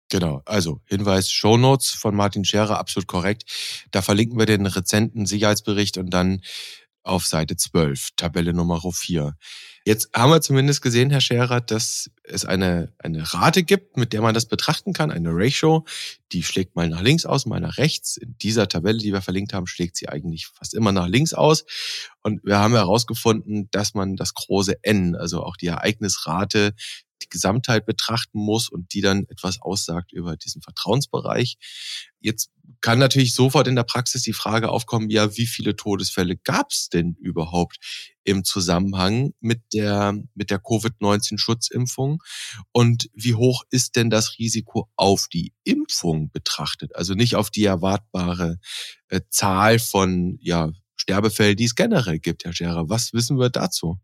Genau, 0.10 0.44
also 0.46 0.82
Hinweis, 0.86 1.32
Show 1.32 1.58
Notes 1.58 1.90
von 1.90 2.16
Martin 2.16 2.46
Scherer, 2.46 2.78
absolut 2.78 3.08
korrekt. 3.08 3.44
Da 3.92 4.02
verlinken 4.02 4.38
wir 4.38 4.46
den 4.46 4.66
rezenten 4.68 5.26
Sicherheitsbericht 5.26 5.98
und 5.98 6.12
dann 6.12 6.42
auf 7.06 7.26
Seite 7.26 7.56
12, 7.56 8.10
Tabelle 8.16 8.54
Nummer 8.54 8.82
4. 8.82 9.36
Jetzt 9.86 10.10
haben 10.16 10.32
wir 10.32 10.42
zumindest 10.42 10.82
gesehen, 10.82 11.12
Herr 11.12 11.22
Scherer, 11.22 11.62
dass 11.62 12.10
es 12.24 12.44
eine, 12.44 12.92
eine 12.98 13.34
Rate 13.34 13.62
gibt, 13.64 13.98
mit 13.98 14.14
der 14.14 14.22
man 14.22 14.34
das 14.34 14.48
betrachten 14.48 14.94
kann, 14.94 15.12
eine 15.12 15.30
Ratio. 15.32 15.86
Die 16.32 16.42
schlägt 16.42 16.76
mal 16.76 16.90
nach 16.90 17.02
links 17.02 17.26
aus, 17.26 17.46
mal 17.46 17.60
nach 17.60 17.78
rechts. 17.78 18.18
In 18.18 18.36
dieser 18.40 18.68
Tabelle, 18.68 18.98
die 18.98 19.14
wir 19.14 19.22
verlinkt 19.22 19.54
haben, 19.54 19.68
schlägt 19.68 19.96
sie 19.96 20.10
eigentlich 20.10 20.48
fast 20.48 20.74
immer 20.74 20.92
nach 20.92 21.08
links 21.08 21.36
aus. 21.36 21.66
Und 22.24 22.44
wir 22.44 22.58
haben 22.58 22.74
herausgefunden, 22.74 23.70
dass 23.70 23.94
man 23.94 24.16
das 24.16 24.34
große 24.34 24.84
N, 24.84 25.16
also 25.16 25.44
auch 25.44 25.56
die 25.56 25.68
Ereignisrate, 25.68 26.74
die 27.26 27.30
Gesamtheit 27.30 27.86
betrachten 27.86 28.40
muss 28.40 28.70
und 28.70 28.94
die 28.94 29.02
dann 29.02 29.26
etwas 29.30 29.62
aussagt 29.62 30.14
über 30.14 30.36
diesen 30.38 30.62
Vertrauensbereich. 30.62 31.58
Jetzt 32.20 32.50
kann 32.82 33.00
natürlich 33.00 33.36
sofort 33.36 33.68
in 33.68 33.76
der 33.76 33.84
Praxis 33.84 34.24
die 34.24 34.34
Frage 34.34 34.70
aufkommen, 34.70 35.10
ja, 35.10 35.38
wie 35.38 35.46
viele 35.46 35.76
Todesfälle 35.76 36.38
gab 36.38 36.72
es 36.72 36.90
denn 36.90 37.16
überhaupt 37.20 37.78
im 38.24 38.44
Zusammenhang 38.44 39.34
mit 39.40 39.62
der, 39.74 40.18
mit 40.34 40.50
der 40.50 40.60
Covid-19-Schutzimpfung? 40.60 42.24
Und 42.72 43.10
wie 43.14 43.36
hoch 43.36 43.64
ist 43.70 43.96
denn 43.96 44.10
das 44.10 44.40
Risiko 44.40 44.90
auf 44.96 45.28
die 45.32 45.54
Impfung 45.64 46.32
betrachtet? 46.32 46.96
Also 46.96 47.14
nicht 47.14 47.36
auf 47.36 47.50
die 47.52 47.66
erwartbare 47.66 48.58
äh, 49.10 49.22
Zahl 49.30 49.80
von, 49.80 50.38
ja, 50.42 50.72
Sterbefällen, 50.96 51.56
die 51.56 51.66
es 51.66 51.76
generell 51.76 52.20
gibt, 52.20 52.46
Herr 52.46 52.54
Scherer. 52.54 52.90
Was 52.90 53.14
wissen 53.14 53.38
wir 53.38 53.50
dazu? 53.50 54.00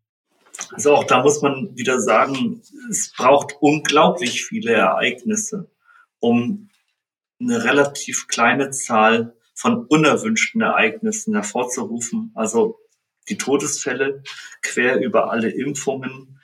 Also 0.72 0.96
auch 0.96 1.06
da 1.06 1.22
muss 1.22 1.42
man 1.42 1.76
wieder 1.76 2.00
sagen, 2.00 2.62
es 2.90 3.12
braucht 3.16 3.56
unglaublich 3.60 4.46
viele 4.46 4.74
Ereignisse, 4.74 5.70
um 6.20 6.70
eine 7.40 7.64
relativ 7.64 8.28
kleine 8.28 8.72
Zahl 8.72 9.36
von 9.54 9.86
unerwünschten 9.86 10.62
Ereignissen 10.62 11.34
hervorzurufen. 11.34 12.32
Also 12.36 12.80
die 13.30 13.38
Todesfälle 13.38 14.24
quer 14.62 15.00
über 15.00 15.32
alle 15.32 15.50
Impfungen 15.50 16.40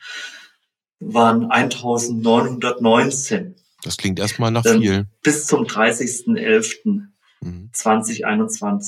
waren 0.99 1.51
1919. 1.51 3.55
Das 3.83 3.97
klingt 3.97 4.17
erstmal 4.19 4.49
nach 4.51 4.63
viel. 4.63 5.07
Bis 5.21 5.45
zum 5.45 5.65
30.11.2021 5.65 8.63
mhm. 8.63 8.81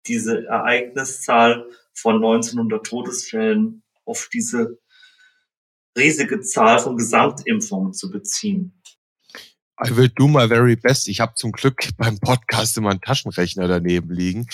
diese 0.07 0.45
Ereigniszahl 0.45 1.71
von 1.95 2.17
1900 2.17 2.87
Todesfällen 2.87 3.83
auf 4.05 4.29
diese 4.31 4.79
riesige 5.97 6.43
Zahl 6.43 6.81
von 6.81 6.99
Gesamtimpfungen 6.99 7.95
zu 7.95 8.11
beziehen. 8.11 8.75
I 9.85 9.95
will 9.95 10.09
do 10.09 10.27
my 10.27 10.49
very 10.49 10.77
best. 10.77 11.07
Ich 11.09 11.21
habe 11.21 11.35
zum 11.35 11.53
Glück 11.53 11.91
beim 11.99 12.19
Podcast 12.19 12.79
immer 12.79 12.89
einen 12.91 13.03
Taschenrechner 13.03 13.69
daneben 13.69 14.11
liegen 14.11 14.47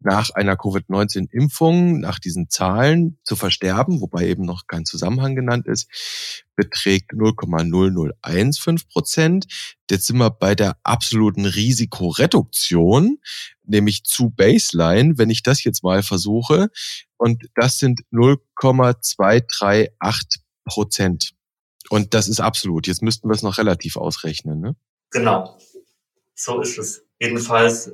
nach 0.00 0.30
einer 0.30 0.56
Covid-19-Impfung, 0.56 2.00
nach 2.00 2.18
diesen 2.18 2.50
Zahlen 2.50 3.18
zu 3.24 3.36
versterben, 3.36 4.00
wobei 4.00 4.28
eben 4.28 4.44
noch 4.44 4.66
kein 4.66 4.84
Zusammenhang 4.84 5.34
genannt 5.34 5.66
ist, 5.66 5.88
beträgt 6.54 7.12
0,0015 7.12 8.88
Prozent. 8.88 9.46
Jetzt 9.90 10.06
sind 10.06 10.18
wir 10.18 10.30
bei 10.30 10.54
der 10.54 10.76
absoluten 10.82 11.46
Risikoreduktion, 11.46 13.18
nämlich 13.64 14.04
zu 14.04 14.30
Baseline, 14.30 15.18
wenn 15.18 15.30
ich 15.30 15.42
das 15.42 15.64
jetzt 15.64 15.82
mal 15.82 16.02
versuche. 16.02 16.70
Und 17.16 17.48
das 17.54 17.78
sind 17.78 18.02
0,238 18.10 20.42
Prozent. 20.64 21.32
Und 21.88 22.14
das 22.14 22.28
ist 22.28 22.40
absolut. 22.40 22.86
Jetzt 22.86 23.02
müssten 23.02 23.28
wir 23.28 23.34
es 23.34 23.42
noch 23.42 23.58
relativ 23.58 23.96
ausrechnen. 23.96 24.60
Ne? 24.60 24.76
Genau. 25.10 25.58
So 26.34 26.60
ist 26.60 26.78
es. 26.78 27.02
Jedenfalls 27.18 27.90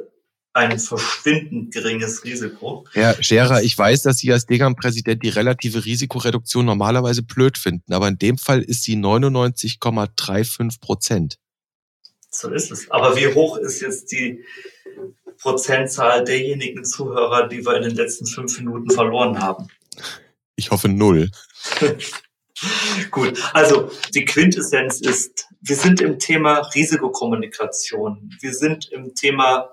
ein 0.54 0.78
verschwindend 0.78 1.72
geringes 1.72 2.24
Risiko. 2.24 2.86
Herr 2.92 3.22
Scherer, 3.22 3.62
ich 3.62 3.76
weiß, 3.76 4.02
dass 4.02 4.18
Sie 4.18 4.32
als 4.32 4.46
Degam-Präsident 4.46 5.22
die 5.22 5.30
relative 5.30 5.84
Risikoreduktion 5.84 6.66
normalerweise 6.66 7.22
blöd 7.22 7.56
finden, 7.56 7.92
aber 7.92 8.08
in 8.08 8.18
dem 8.18 8.38
Fall 8.38 8.62
ist 8.62 8.84
sie 8.84 8.96
99,35 8.96 10.80
Prozent. 10.80 11.38
So 12.30 12.50
ist 12.50 12.70
es. 12.70 12.90
Aber 12.90 13.16
wie 13.16 13.32
hoch 13.32 13.56
ist 13.58 13.80
jetzt 13.80 14.12
die 14.12 14.44
Prozentzahl 15.38 16.24
derjenigen 16.24 16.84
Zuhörer, 16.84 17.48
die 17.48 17.64
wir 17.64 17.76
in 17.76 17.82
den 17.82 17.94
letzten 17.96 18.26
fünf 18.26 18.58
Minuten 18.58 18.90
verloren 18.90 19.40
haben? 19.40 19.68
Ich 20.56 20.70
hoffe 20.70 20.88
null. 20.88 21.30
Gut, 23.10 23.42
also 23.54 23.90
die 24.14 24.24
Quintessenz 24.24 25.00
ist, 25.00 25.48
wir 25.60 25.76
sind 25.76 26.00
im 26.00 26.18
Thema 26.18 26.58
Risikokommunikation. 26.74 28.30
Wir 28.40 28.54
sind 28.54 28.90
im 28.92 29.14
Thema 29.14 29.70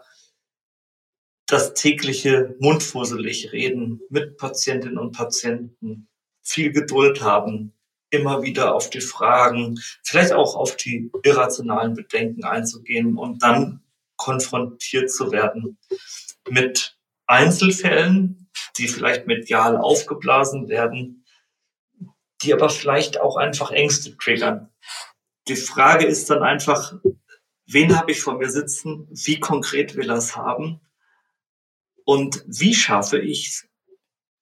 das 1.49 1.73
tägliche 1.73 2.55
mundfusselig 2.59 3.51
reden 3.51 4.01
mit 4.09 4.37
Patientinnen 4.37 4.99
und 4.99 5.15
Patienten, 5.15 6.07
viel 6.41 6.71
Geduld 6.71 7.21
haben, 7.21 7.73
immer 8.11 8.43
wieder 8.43 8.75
auf 8.75 8.89
die 8.89 9.01
Fragen, 9.01 9.79
vielleicht 10.03 10.31
auch 10.33 10.55
auf 10.55 10.75
die 10.75 11.11
irrationalen 11.23 11.95
Bedenken 11.95 12.43
einzugehen 12.43 13.17
und 13.17 13.43
dann 13.43 13.81
konfrontiert 14.15 15.11
zu 15.11 15.31
werden 15.31 15.77
mit 16.49 16.97
Einzelfällen, 17.25 18.49
die 18.77 18.87
vielleicht 18.87 19.27
medial 19.27 19.77
aufgeblasen 19.77 20.67
werden, 20.67 21.25
die 22.41 22.53
aber 22.53 22.69
vielleicht 22.69 23.19
auch 23.19 23.37
einfach 23.37 23.71
Ängste 23.71 24.17
triggern. 24.17 24.69
Die 25.47 25.55
Frage 25.55 26.05
ist 26.05 26.29
dann 26.29 26.43
einfach, 26.43 26.93
wen 27.65 27.97
habe 27.97 28.11
ich 28.11 28.21
vor 28.21 28.37
mir 28.37 28.49
sitzen? 28.49 29.07
Wie 29.11 29.39
konkret 29.39 29.95
will 29.95 30.09
er 30.09 30.17
es 30.17 30.35
haben? 30.35 30.81
Und 32.09 32.43
wie 32.47 32.73
schaffe 32.73 33.19
ich 33.19 33.69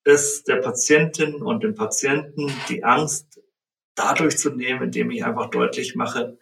es 0.06 0.44
der 0.46 0.62
Patientin 0.62 1.42
und 1.42 1.66
dem 1.66 1.76
Patienten, 1.76 2.50
die 2.70 2.86
Angst 2.86 3.42
dadurch 3.94 4.38
zu 4.38 4.52
nehmen, 4.52 4.84
indem 4.84 5.12
ich 5.12 5.26
einfach 5.26 5.50
deutlich 5.50 5.94
mache, 5.94 6.40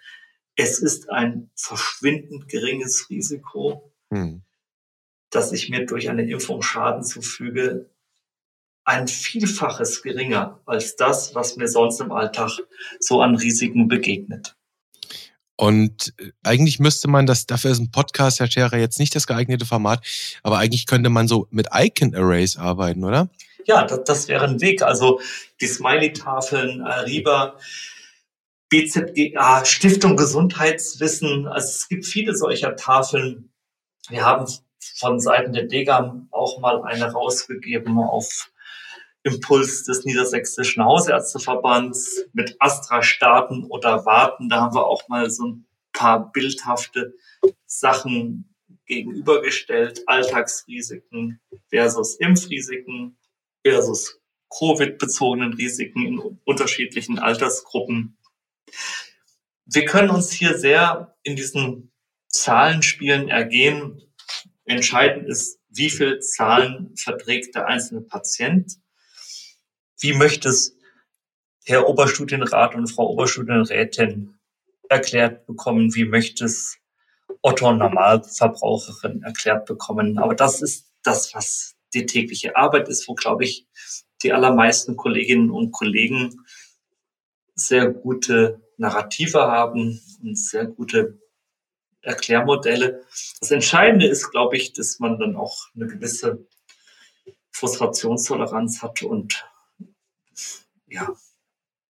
es 0.56 0.78
ist 0.78 1.10
ein 1.10 1.50
verschwindend 1.56 2.48
geringes 2.48 3.10
Risiko, 3.10 3.92
hm. 4.12 4.44
dass 5.32 5.52
ich 5.52 5.68
mir 5.68 5.88
durch 5.88 6.10
eine 6.12 6.30
Impfung 6.30 6.62
Schaden 6.62 7.04
zufüge, 7.04 7.90
ein 8.84 9.08
Vielfaches 9.08 10.04
geringer 10.04 10.62
als 10.68 10.96
das, 10.96 11.34
was 11.34 11.56
mir 11.56 11.68
sonst 11.68 12.00
im 12.02 12.12
Alltag 12.12 12.60
so 13.00 13.24
an 13.24 13.34
Risiken 13.34 13.88
begegnet. 13.88 14.56
Und 15.58 16.14
äh, 16.18 16.32
eigentlich 16.44 16.80
müsste 16.80 17.08
man 17.08 17.26
das, 17.26 17.46
dafür 17.46 17.72
ist 17.72 17.80
ein 17.80 17.92
Podcast, 17.92 18.40
Herr 18.40 18.50
Scherer, 18.50 18.78
jetzt 18.78 19.00
nicht 19.00 19.16
das 19.16 19.28
geeignete 19.28 19.66
Format, 19.66 20.06
aber 20.44 20.58
eigentlich 20.58 20.86
könnte 20.86 21.10
man 21.10 21.28
so 21.28 21.48
mit 21.50 21.68
Icon 21.74 22.14
Arrays 22.16 22.58
arbeiten, 22.58 23.04
oder? 23.04 23.30
Ja, 23.66 23.86
das, 23.86 24.04
das 24.04 24.28
wäre 24.28 24.46
ein 24.46 24.62
Weg. 24.62 24.82
Also 24.82 25.20
die 25.62 25.68
Smiley-Tafeln, 25.68 26.82
Ariba, 26.82 27.58
BZGA, 28.70 29.66
Stiftung 29.66 30.18
Gesundheitswissen. 30.18 31.48
Also 31.48 31.70
es 31.70 31.88
gibt 31.88 32.06
viele 32.06 32.36
solcher 32.36 32.76
Tafeln. 32.76 33.52
Wir 34.10 34.26
haben 34.26 34.46
von 34.98 35.20
Seiten 35.20 35.54
der 35.54 35.64
Degam 35.64 36.28
auch 36.32 36.60
mal 36.60 36.84
eine 36.84 37.12
rausgegeben 37.12 37.98
auf 37.98 38.52
Impuls 39.26 39.84
des 39.86 40.06
Niedersächsischen 40.06 40.86
Hausärzteverbands 40.86 42.26
mit 42.34 42.56
Astra-Starten 42.60 43.66
oder 43.66 44.06
Warten. 44.06 44.50
Da 44.50 44.62
haben 44.62 44.76
wir 44.76 44.86
auch 44.86 45.10
mal 45.10 45.32
so 45.32 45.48
ein 45.48 45.66
paar 45.94 46.32
bildhafte 46.32 47.16
Sachen 47.66 48.56
gegenübergestellt. 48.86 50.04
Alltagsrisiken 50.06 51.42
versus 51.70 52.18
Impfrisiken 52.18 53.18
versus 53.66 54.22
Covid-bezogenen 54.50 55.54
Risiken 55.54 56.06
in 56.06 56.40
unterschiedlichen 56.46 57.18
Altersgruppen. 57.18 58.20
Wir 59.66 59.86
können 59.86 60.12
uns 60.12 60.32
hier 60.32 60.56
sehr 60.56 61.18
in 61.24 61.36
diesen 61.36 61.92
Zahlenspielen 62.28 63.30
ergehen. 63.30 64.04
Entscheidend 64.66 65.28
ist, 65.28 65.60
wie 65.70 65.90
viel 65.90 66.20
Zahlen 66.20 66.96
verträgt 66.96 67.56
der 67.56 67.66
einzelne 67.66 68.02
Patient 68.02 68.78
wie 70.00 70.14
möchte 70.14 70.50
es 70.50 70.76
Herr 71.66 71.88
Oberstudienrat 71.90 72.76
und 72.76 72.88
Frau 72.88 73.10
Oberstudienrätin 73.10 74.38
erklärt 74.90 75.46
bekommen? 75.48 75.96
Wie 75.96 76.06
möchte 76.06 76.46
es 76.46 76.78
Otto 77.42 77.72
Normalverbraucherin 77.72 79.24
erklärt 79.24 79.66
bekommen? 79.66 80.18
Aber 80.20 80.36
das 80.36 80.62
ist 80.62 80.92
das, 81.04 81.34
was 81.34 81.76
die 81.94 82.06
tägliche 82.06 82.56
Arbeit 82.56 82.88
ist, 82.90 83.08
wo, 83.08 83.16
glaube 83.16 83.46
ich, 83.46 83.68
die 84.22 84.34
allermeisten 84.34 84.96
Kolleginnen 84.96 85.50
und 85.50 85.72
Kollegen 85.72 86.46
sehr 87.56 87.90
gute 87.90 88.62
Narrative 88.78 89.40
haben 89.40 90.02
und 90.22 90.38
sehr 90.38 90.66
gute 90.66 91.20
Erklärmodelle. 92.02 93.04
Das 93.40 93.52
Entscheidende 93.52 94.08
ist, 94.08 94.30
glaube 94.30 94.58
ich, 94.58 94.74
dass 94.74 95.00
man 95.00 95.18
dann 95.18 95.36
auch 95.36 95.68
eine 95.76 95.88
gewisse 95.88 96.46
Frustrationstoleranz 97.52 98.84
hat 98.84 99.02
und 99.02 99.46
ja, 100.88 101.16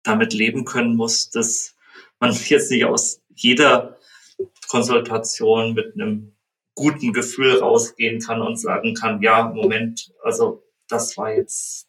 damit 0.04 0.34
leben 0.34 0.66
können 0.66 0.96
muss, 0.96 1.30
dass 1.30 1.76
man 2.20 2.34
jetzt 2.48 2.72
nicht 2.72 2.86
aus 2.86 3.22
jeder 3.34 3.98
Konsultation 4.68 5.74
mit 5.74 5.94
einem 5.94 6.36
guten 6.74 7.14
Gefühl 7.14 7.60
rausgehen 7.60 8.20
kann 8.20 8.42
und 8.42 8.58
sagen 8.58 8.94
kann, 8.94 9.22
ja, 9.22 9.50
Moment, 9.50 10.14
also 10.24 10.64
das 10.88 11.16
war 11.18 11.34
jetzt 11.34 11.88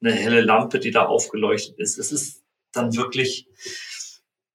eine 0.00 0.12
helle 0.12 0.40
Lampe, 0.40 0.80
die 0.80 0.90
da 0.90 1.06
aufgeleuchtet 1.06 1.78
ist. 1.78 1.98
Es 1.98 2.10
ist 2.10 2.42
dann 2.72 2.96
wirklich 2.96 3.48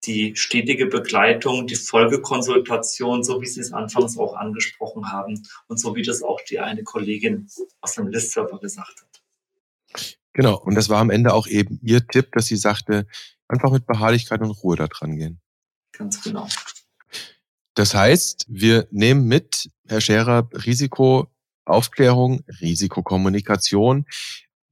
die 0.05 0.35
stetige 0.35 0.85
Begleitung, 0.85 1.67
die 1.67 1.75
Folgekonsultation, 1.75 3.23
so 3.23 3.41
wie 3.41 3.47
Sie 3.47 3.61
es 3.61 3.73
anfangs 3.73 4.17
auch 4.17 4.35
angesprochen 4.35 5.11
haben 5.11 5.47
und 5.67 5.79
so 5.79 5.95
wie 5.95 6.03
das 6.03 6.21
auch 6.21 6.41
die 6.41 6.59
eine 6.59 6.83
Kollegin 6.83 7.49
aus 7.81 7.95
dem 7.95 8.07
Listserver 8.07 8.59
gesagt 8.59 9.01
hat. 9.01 9.24
Genau, 10.35 10.57
und 10.57 10.75
das 10.75 10.89
war 10.89 10.99
am 10.99 11.09
Ende 11.09 11.33
auch 11.33 11.47
eben 11.47 11.79
ihr 11.81 12.05
Tipp, 12.05 12.33
dass 12.33 12.47
sie 12.47 12.57
sagte, 12.57 13.07
einfach 13.47 13.71
mit 13.71 13.87
Beharrlichkeit 13.87 14.41
und 14.41 14.51
Ruhe 14.51 14.75
da 14.75 14.87
dran 14.87 15.15
gehen. 15.15 15.39
Ganz 15.93 16.21
genau. 16.21 16.45
Das 17.73 17.95
heißt, 17.95 18.45
wir 18.49 18.85
nehmen 18.91 19.27
mit, 19.27 19.69
Herr 19.87 20.01
Scherer, 20.01 20.49
Risikoaufklärung, 20.51 22.43
Risikokommunikation. 22.59 24.05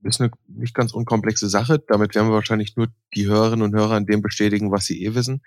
Das 0.01 0.15
ist 0.15 0.21
eine 0.21 0.31
nicht 0.47 0.75
ganz 0.75 0.91
unkomplexe 0.91 1.47
Sache. 1.47 1.79
Damit 1.79 2.13
werden 2.13 2.27
wir 2.27 2.35
wahrscheinlich 2.35 2.75
nur 2.75 2.89
die 3.15 3.27
Hörerinnen 3.27 3.63
und 3.65 3.73
Hörer 3.73 3.95
in 3.95 4.05
dem 4.05 4.21
bestätigen, 4.21 4.69
was 4.69 4.85
sie 4.85 5.01
eh 5.01 5.15
wissen. 5.15 5.43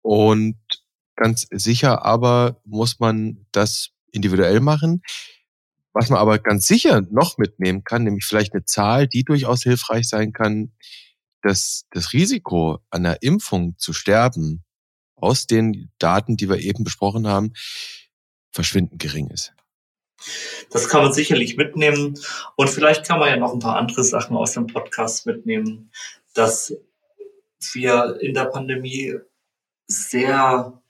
Und 0.00 0.56
ganz 1.14 1.46
sicher 1.52 2.04
aber 2.04 2.60
muss 2.64 2.98
man 2.98 3.46
das 3.52 3.90
individuell 4.10 4.58
machen. 4.58 5.02
Was 5.92 6.08
man 6.08 6.18
aber 6.18 6.38
ganz 6.38 6.66
sicher 6.66 7.02
noch 7.10 7.38
mitnehmen 7.38 7.84
kann, 7.84 8.04
nämlich 8.04 8.24
vielleicht 8.24 8.54
eine 8.54 8.64
Zahl, 8.64 9.06
die 9.06 9.24
durchaus 9.24 9.62
hilfreich 9.62 10.08
sein 10.08 10.32
kann, 10.32 10.72
dass 11.42 11.86
das 11.90 12.12
Risiko 12.12 12.78
an 12.90 13.02
der 13.02 13.22
Impfung 13.22 13.76
zu 13.76 13.92
sterben 13.92 14.64
aus 15.16 15.46
den 15.46 15.90
Daten, 15.98 16.36
die 16.36 16.48
wir 16.48 16.58
eben 16.58 16.84
besprochen 16.84 17.26
haben, 17.26 17.52
verschwindend 18.52 19.00
gering 19.00 19.28
ist. 19.28 19.52
Das 20.70 20.88
kann 20.88 21.02
man 21.02 21.12
sicherlich 21.12 21.56
mitnehmen. 21.56 22.18
Und 22.56 22.70
vielleicht 22.70 23.06
kann 23.06 23.18
man 23.18 23.28
ja 23.28 23.36
noch 23.36 23.52
ein 23.52 23.58
paar 23.58 23.76
andere 23.76 24.04
Sachen 24.04 24.36
aus 24.36 24.52
dem 24.52 24.66
Podcast 24.66 25.26
mitnehmen, 25.26 25.90
dass 26.34 26.72
wir 27.72 28.18
in 28.20 28.34
der 28.34 28.46
Pandemie 28.46 29.16
sehr 29.86 30.81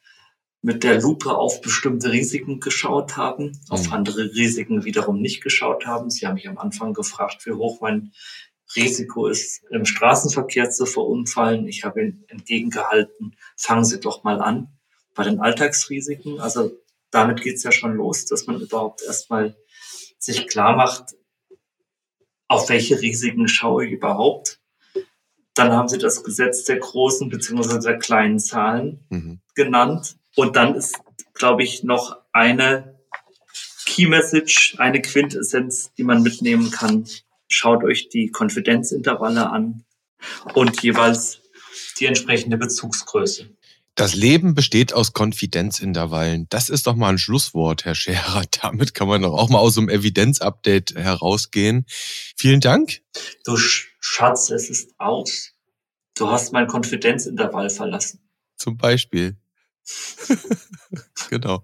mit 0.62 0.84
der 0.84 1.00
Lupe 1.00 1.34
auf 1.36 1.60
bestimmte 1.60 2.12
Risiken 2.12 2.60
geschaut 2.60 3.16
haben, 3.16 3.58
auf 3.68 3.88
mhm. 3.88 3.92
andere 3.94 4.32
Risiken 4.32 4.84
wiederum 4.84 5.20
nicht 5.20 5.42
geschaut 5.42 5.86
haben. 5.86 6.08
Sie 6.08 6.26
haben 6.26 6.34
mich 6.34 6.48
am 6.48 6.58
Anfang 6.58 6.94
gefragt, 6.94 7.44
wie 7.46 7.52
hoch 7.52 7.80
mein 7.80 8.12
Risiko 8.76 9.26
ist, 9.26 9.64
im 9.70 9.84
Straßenverkehr 9.84 10.70
zu 10.70 10.86
verunfallen. 10.86 11.66
Ich 11.66 11.84
habe 11.84 12.00
Ihnen 12.00 12.24
entgegengehalten, 12.28 13.36
fangen 13.56 13.84
Sie 13.84 14.00
doch 14.00 14.22
mal 14.22 14.40
an 14.40 14.68
bei 15.14 15.24
den 15.24 15.40
Alltagsrisiken. 15.40 16.40
Also 16.40 16.72
damit 17.10 17.42
geht 17.42 17.56
es 17.56 17.64
ja 17.64 17.72
schon 17.72 17.94
los, 17.96 18.24
dass 18.26 18.46
man 18.46 18.60
überhaupt 18.60 19.02
erstmal 19.02 19.56
sich 20.18 20.46
klar 20.46 20.76
macht, 20.76 21.16
auf 22.48 22.68
welche 22.68 23.00
Risiken 23.00 23.48
schaue 23.48 23.86
ich 23.86 23.92
überhaupt. 23.92 24.60
Dann 25.54 25.72
haben 25.72 25.88
Sie 25.88 25.98
das 25.98 26.22
Gesetz 26.22 26.64
der 26.64 26.78
großen 26.78 27.28
bzw. 27.28 27.80
der 27.80 27.98
kleinen 27.98 28.38
Zahlen 28.38 29.04
mhm. 29.10 29.40
genannt. 29.54 30.16
Und 30.36 30.56
dann 30.56 30.74
ist, 30.74 30.98
glaube 31.34 31.62
ich, 31.62 31.82
noch 31.82 32.16
eine 32.32 32.98
Key 33.84 34.06
Message, 34.06 34.76
eine 34.78 35.02
Quintessenz, 35.02 35.92
die 35.98 36.04
man 36.04 36.22
mitnehmen 36.22 36.70
kann. 36.70 37.06
Schaut 37.48 37.84
euch 37.84 38.08
die 38.08 38.30
Konfidenzintervalle 38.30 39.50
an 39.50 39.84
und 40.54 40.82
jeweils 40.82 41.40
die 41.98 42.06
entsprechende 42.06 42.56
Bezugsgröße. 42.56 43.50
Das 43.94 44.14
Leben 44.14 44.54
besteht 44.54 44.94
aus 44.94 45.12
Konfidenzintervallen. 45.12 46.46
Das 46.48 46.70
ist 46.70 46.86
doch 46.86 46.94
mal 46.94 47.10
ein 47.10 47.18
Schlusswort, 47.18 47.84
Herr 47.84 47.94
Scherer. 47.94 48.42
Damit 48.62 48.94
kann 48.94 49.08
man 49.08 49.20
doch 49.20 49.34
auch 49.34 49.50
mal 49.50 49.58
aus 49.58 49.76
einem 49.76 49.90
Evidenz-Update 49.90 50.94
herausgehen. 50.94 51.84
Vielen 52.36 52.60
Dank. 52.60 53.02
Du 53.44 53.56
Schatz, 53.58 54.50
es 54.50 54.70
ist 54.70 54.94
aus. 54.98 55.52
Du 56.16 56.30
hast 56.30 56.52
mein 56.52 56.66
Konfidenzintervall 56.66 57.68
verlassen. 57.68 58.20
Zum 58.56 58.78
Beispiel. 58.78 59.36
genau. 61.30 61.62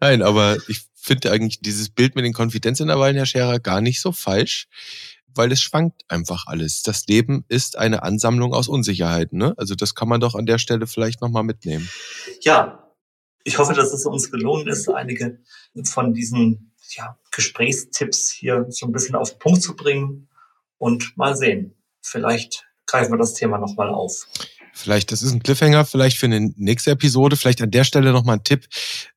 Nein, 0.00 0.22
aber 0.22 0.56
ich 0.68 0.82
finde 0.94 1.30
eigentlich 1.30 1.60
dieses 1.60 1.90
Bild 1.90 2.14
mit 2.14 2.24
den 2.24 2.32
Konfidenzintervallen, 2.32 3.16
Herr 3.16 3.26
Scherer, 3.26 3.58
gar 3.60 3.80
nicht 3.80 4.00
so 4.00 4.12
falsch 4.12 4.68
weil 5.34 5.52
es 5.52 5.60
schwankt 5.60 6.02
einfach 6.08 6.46
alles. 6.46 6.82
Das 6.82 7.06
Leben 7.06 7.44
ist 7.48 7.78
eine 7.78 8.02
Ansammlung 8.02 8.54
aus 8.54 8.68
Unsicherheiten. 8.68 9.38
Ne? 9.38 9.54
Also 9.56 9.74
das 9.74 9.94
kann 9.94 10.08
man 10.08 10.20
doch 10.20 10.34
an 10.34 10.46
der 10.46 10.58
Stelle 10.58 10.86
vielleicht 10.86 11.20
nochmal 11.20 11.44
mitnehmen. 11.44 11.88
Ja, 12.40 12.92
ich 13.44 13.58
hoffe, 13.58 13.74
dass 13.74 13.92
es 13.92 14.06
uns 14.06 14.30
gelungen 14.30 14.68
ist, 14.68 14.88
einige 14.88 15.40
von 15.84 16.14
diesen 16.14 16.72
ja, 16.90 17.18
Gesprächstipps 17.30 18.30
hier 18.30 18.66
so 18.68 18.86
ein 18.86 18.92
bisschen 18.92 19.14
auf 19.14 19.30
den 19.30 19.38
Punkt 19.38 19.62
zu 19.62 19.74
bringen 19.74 20.28
und 20.78 21.16
mal 21.16 21.36
sehen. 21.36 21.74
Vielleicht 22.02 22.66
greifen 22.86 23.12
wir 23.12 23.18
das 23.18 23.34
Thema 23.34 23.58
nochmal 23.58 23.88
auf. 23.88 24.26
Vielleicht, 24.82 25.12
das 25.12 25.22
ist 25.22 25.32
ein 25.32 25.44
Cliffhanger, 25.44 25.84
vielleicht 25.84 26.18
für 26.18 26.26
eine 26.26 26.52
nächste 26.56 26.90
Episode. 26.90 27.36
Vielleicht 27.36 27.62
an 27.62 27.70
der 27.70 27.84
Stelle 27.84 28.10
nochmal 28.10 28.38
ein 28.38 28.44
Tipp 28.44 28.66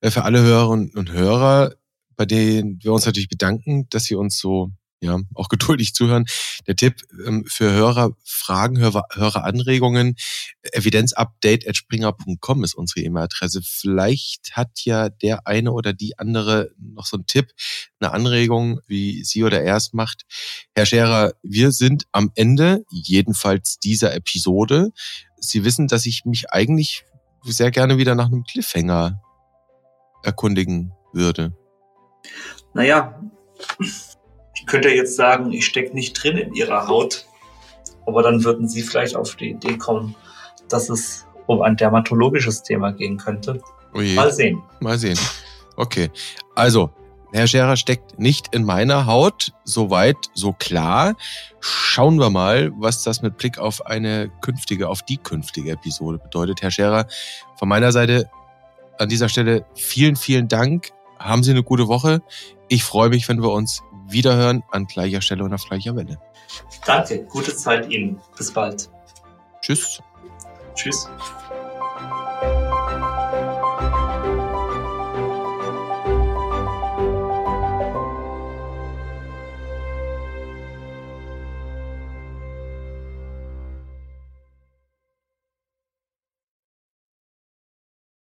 äh, 0.02 0.12
für 0.12 0.24
alle 0.24 0.44
Hörerinnen 0.44 0.92
und 0.94 1.12
Hörer, 1.12 1.74
bei 2.16 2.26
denen 2.28 2.84
wir 2.84 2.94
uns 2.94 3.08
natürlich 3.08 3.30
bedanken, 3.30 3.88
dass 3.90 4.04
sie 4.04 4.14
uns 4.14 4.38
so 4.38 4.72
ja, 5.02 5.20
auch 5.34 5.50
geduldig 5.50 5.96
zuhören. 5.96 6.26
Der 6.68 6.76
Tipp 6.76 7.02
ähm, 7.26 7.46
für 7.48 7.72
Hörerfragen, 7.72 8.78
Hörer, 8.78 9.06
Höreranregungen, 9.12 10.16
evidenzupdate.springer.com 10.72 12.64
ist 12.64 12.76
unsere 12.76 13.02
E-Mail-Adresse. 13.02 13.62
Vielleicht 13.64 14.52
hat 14.54 14.82
ja 14.84 15.10
der 15.10 15.48
eine 15.48 15.72
oder 15.72 15.94
die 15.94 16.20
andere 16.20 16.70
noch 16.78 17.08
so 17.08 17.18
einen 17.18 17.26
Tipp, 17.26 17.54
eine 18.00 18.12
Anregung, 18.12 18.82
wie 18.86 19.24
sie 19.24 19.44
oder 19.44 19.64
er 19.64 19.78
es 19.78 19.94
macht. 19.94 20.26
Herr 20.76 20.86
Scherer, 20.86 21.34
wir 21.42 21.72
sind 21.72 22.06
am 22.12 22.32
Ende, 22.36 22.84
jedenfalls 22.92 23.80
dieser 23.80 24.14
Episode. 24.14 24.92
Sie 25.50 25.64
wissen, 25.64 25.88
dass 25.88 26.06
ich 26.06 26.26
mich 26.26 26.52
eigentlich 26.52 27.06
sehr 27.44 27.72
gerne 27.72 27.98
wieder 27.98 28.16
nach 28.16 28.28
einem 28.28 28.44
Cliffhanger 28.44 29.22
erkundigen 30.24 30.94
würde. 31.14 31.54
Naja, 32.74 33.22
ich 33.80 34.66
könnte 34.66 34.90
jetzt 34.90 35.16
sagen, 35.16 35.52
ich 35.52 35.66
stecke 35.66 35.94
nicht 35.94 36.14
drin 36.14 36.38
in 36.38 36.54
ihrer 36.54 36.88
Haut, 36.88 37.26
aber 38.06 38.24
dann 38.24 38.44
würden 38.44 38.68
Sie 38.68 38.82
vielleicht 38.82 39.16
auf 39.16 39.36
die 39.36 39.52
Idee 39.52 39.78
kommen, 39.78 40.16
dass 40.70 40.90
es 40.90 41.26
um 41.48 41.62
ein 41.62 41.78
dermatologisches 41.78 42.64
Thema 42.64 42.92
gehen 42.92 43.18
könnte. 43.18 43.62
Oje. 43.94 44.16
Mal 44.16 44.32
sehen. 44.32 44.62
Mal 44.80 44.98
sehen. 44.98 45.20
Okay. 45.78 46.10
Also, 46.56 46.90
Herr 47.36 47.48
Scherer 47.48 47.76
steckt 47.76 48.18
nicht 48.18 48.56
in 48.56 48.64
meiner 48.64 49.08
Haut. 49.08 49.52
Soweit, 49.66 50.16
so 50.34 50.54
klar. 50.54 51.16
Schauen 51.60 52.18
wir 52.18 52.30
mal, 52.30 52.72
was 52.78 53.04
das 53.04 53.22
mit 53.22 53.38
Blick 53.38 53.58
auf 53.60 53.86
eine 53.86 54.32
künftige, 54.40 54.88
auf 54.88 55.02
die 55.02 55.18
künftige 55.18 55.72
Episode 55.72 56.18
bedeutet. 56.18 56.62
Herr 56.62 56.72
Scherer, 56.72 57.08
von 57.58 57.68
meiner 57.68 57.92
Seite 57.92 58.30
an 59.00 59.10
dieser 59.10 59.28
Stelle 59.28 59.66
vielen, 59.76 60.16
vielen 60.16 60.48
Dank. 60.48 60.92
Haben 61.20 61.44
Sie 61.44 61.52
eine 61.52 61.64
gute 61.64 61.90
Woche. 61.90 62.22
Ich 62.70 62.86
freue 62.86 63.10
mich, 63.10 63.28
wenn 63.28 63.42
wir 63.42 63.52
uns 63.52 63.82
wiederhören 64.08 64.64
an 64.72 64.86
gleicher 64.86 65.20
Stelle 65.20 65.44
und 65.44 65.54
auf 65.54 65.66
gleicher 65.66 65.94
Welle. 65.94 66.18
Danke, 66.86 67.26
gute 67.26 67.54
Zeit 67.54 67.90
Ihnen. 67.90 68.22
Bis 68.38 68.54
bald. 68.54 68.90
Tschüss. 69.62 70.02
Tschüss. 70.74 71.10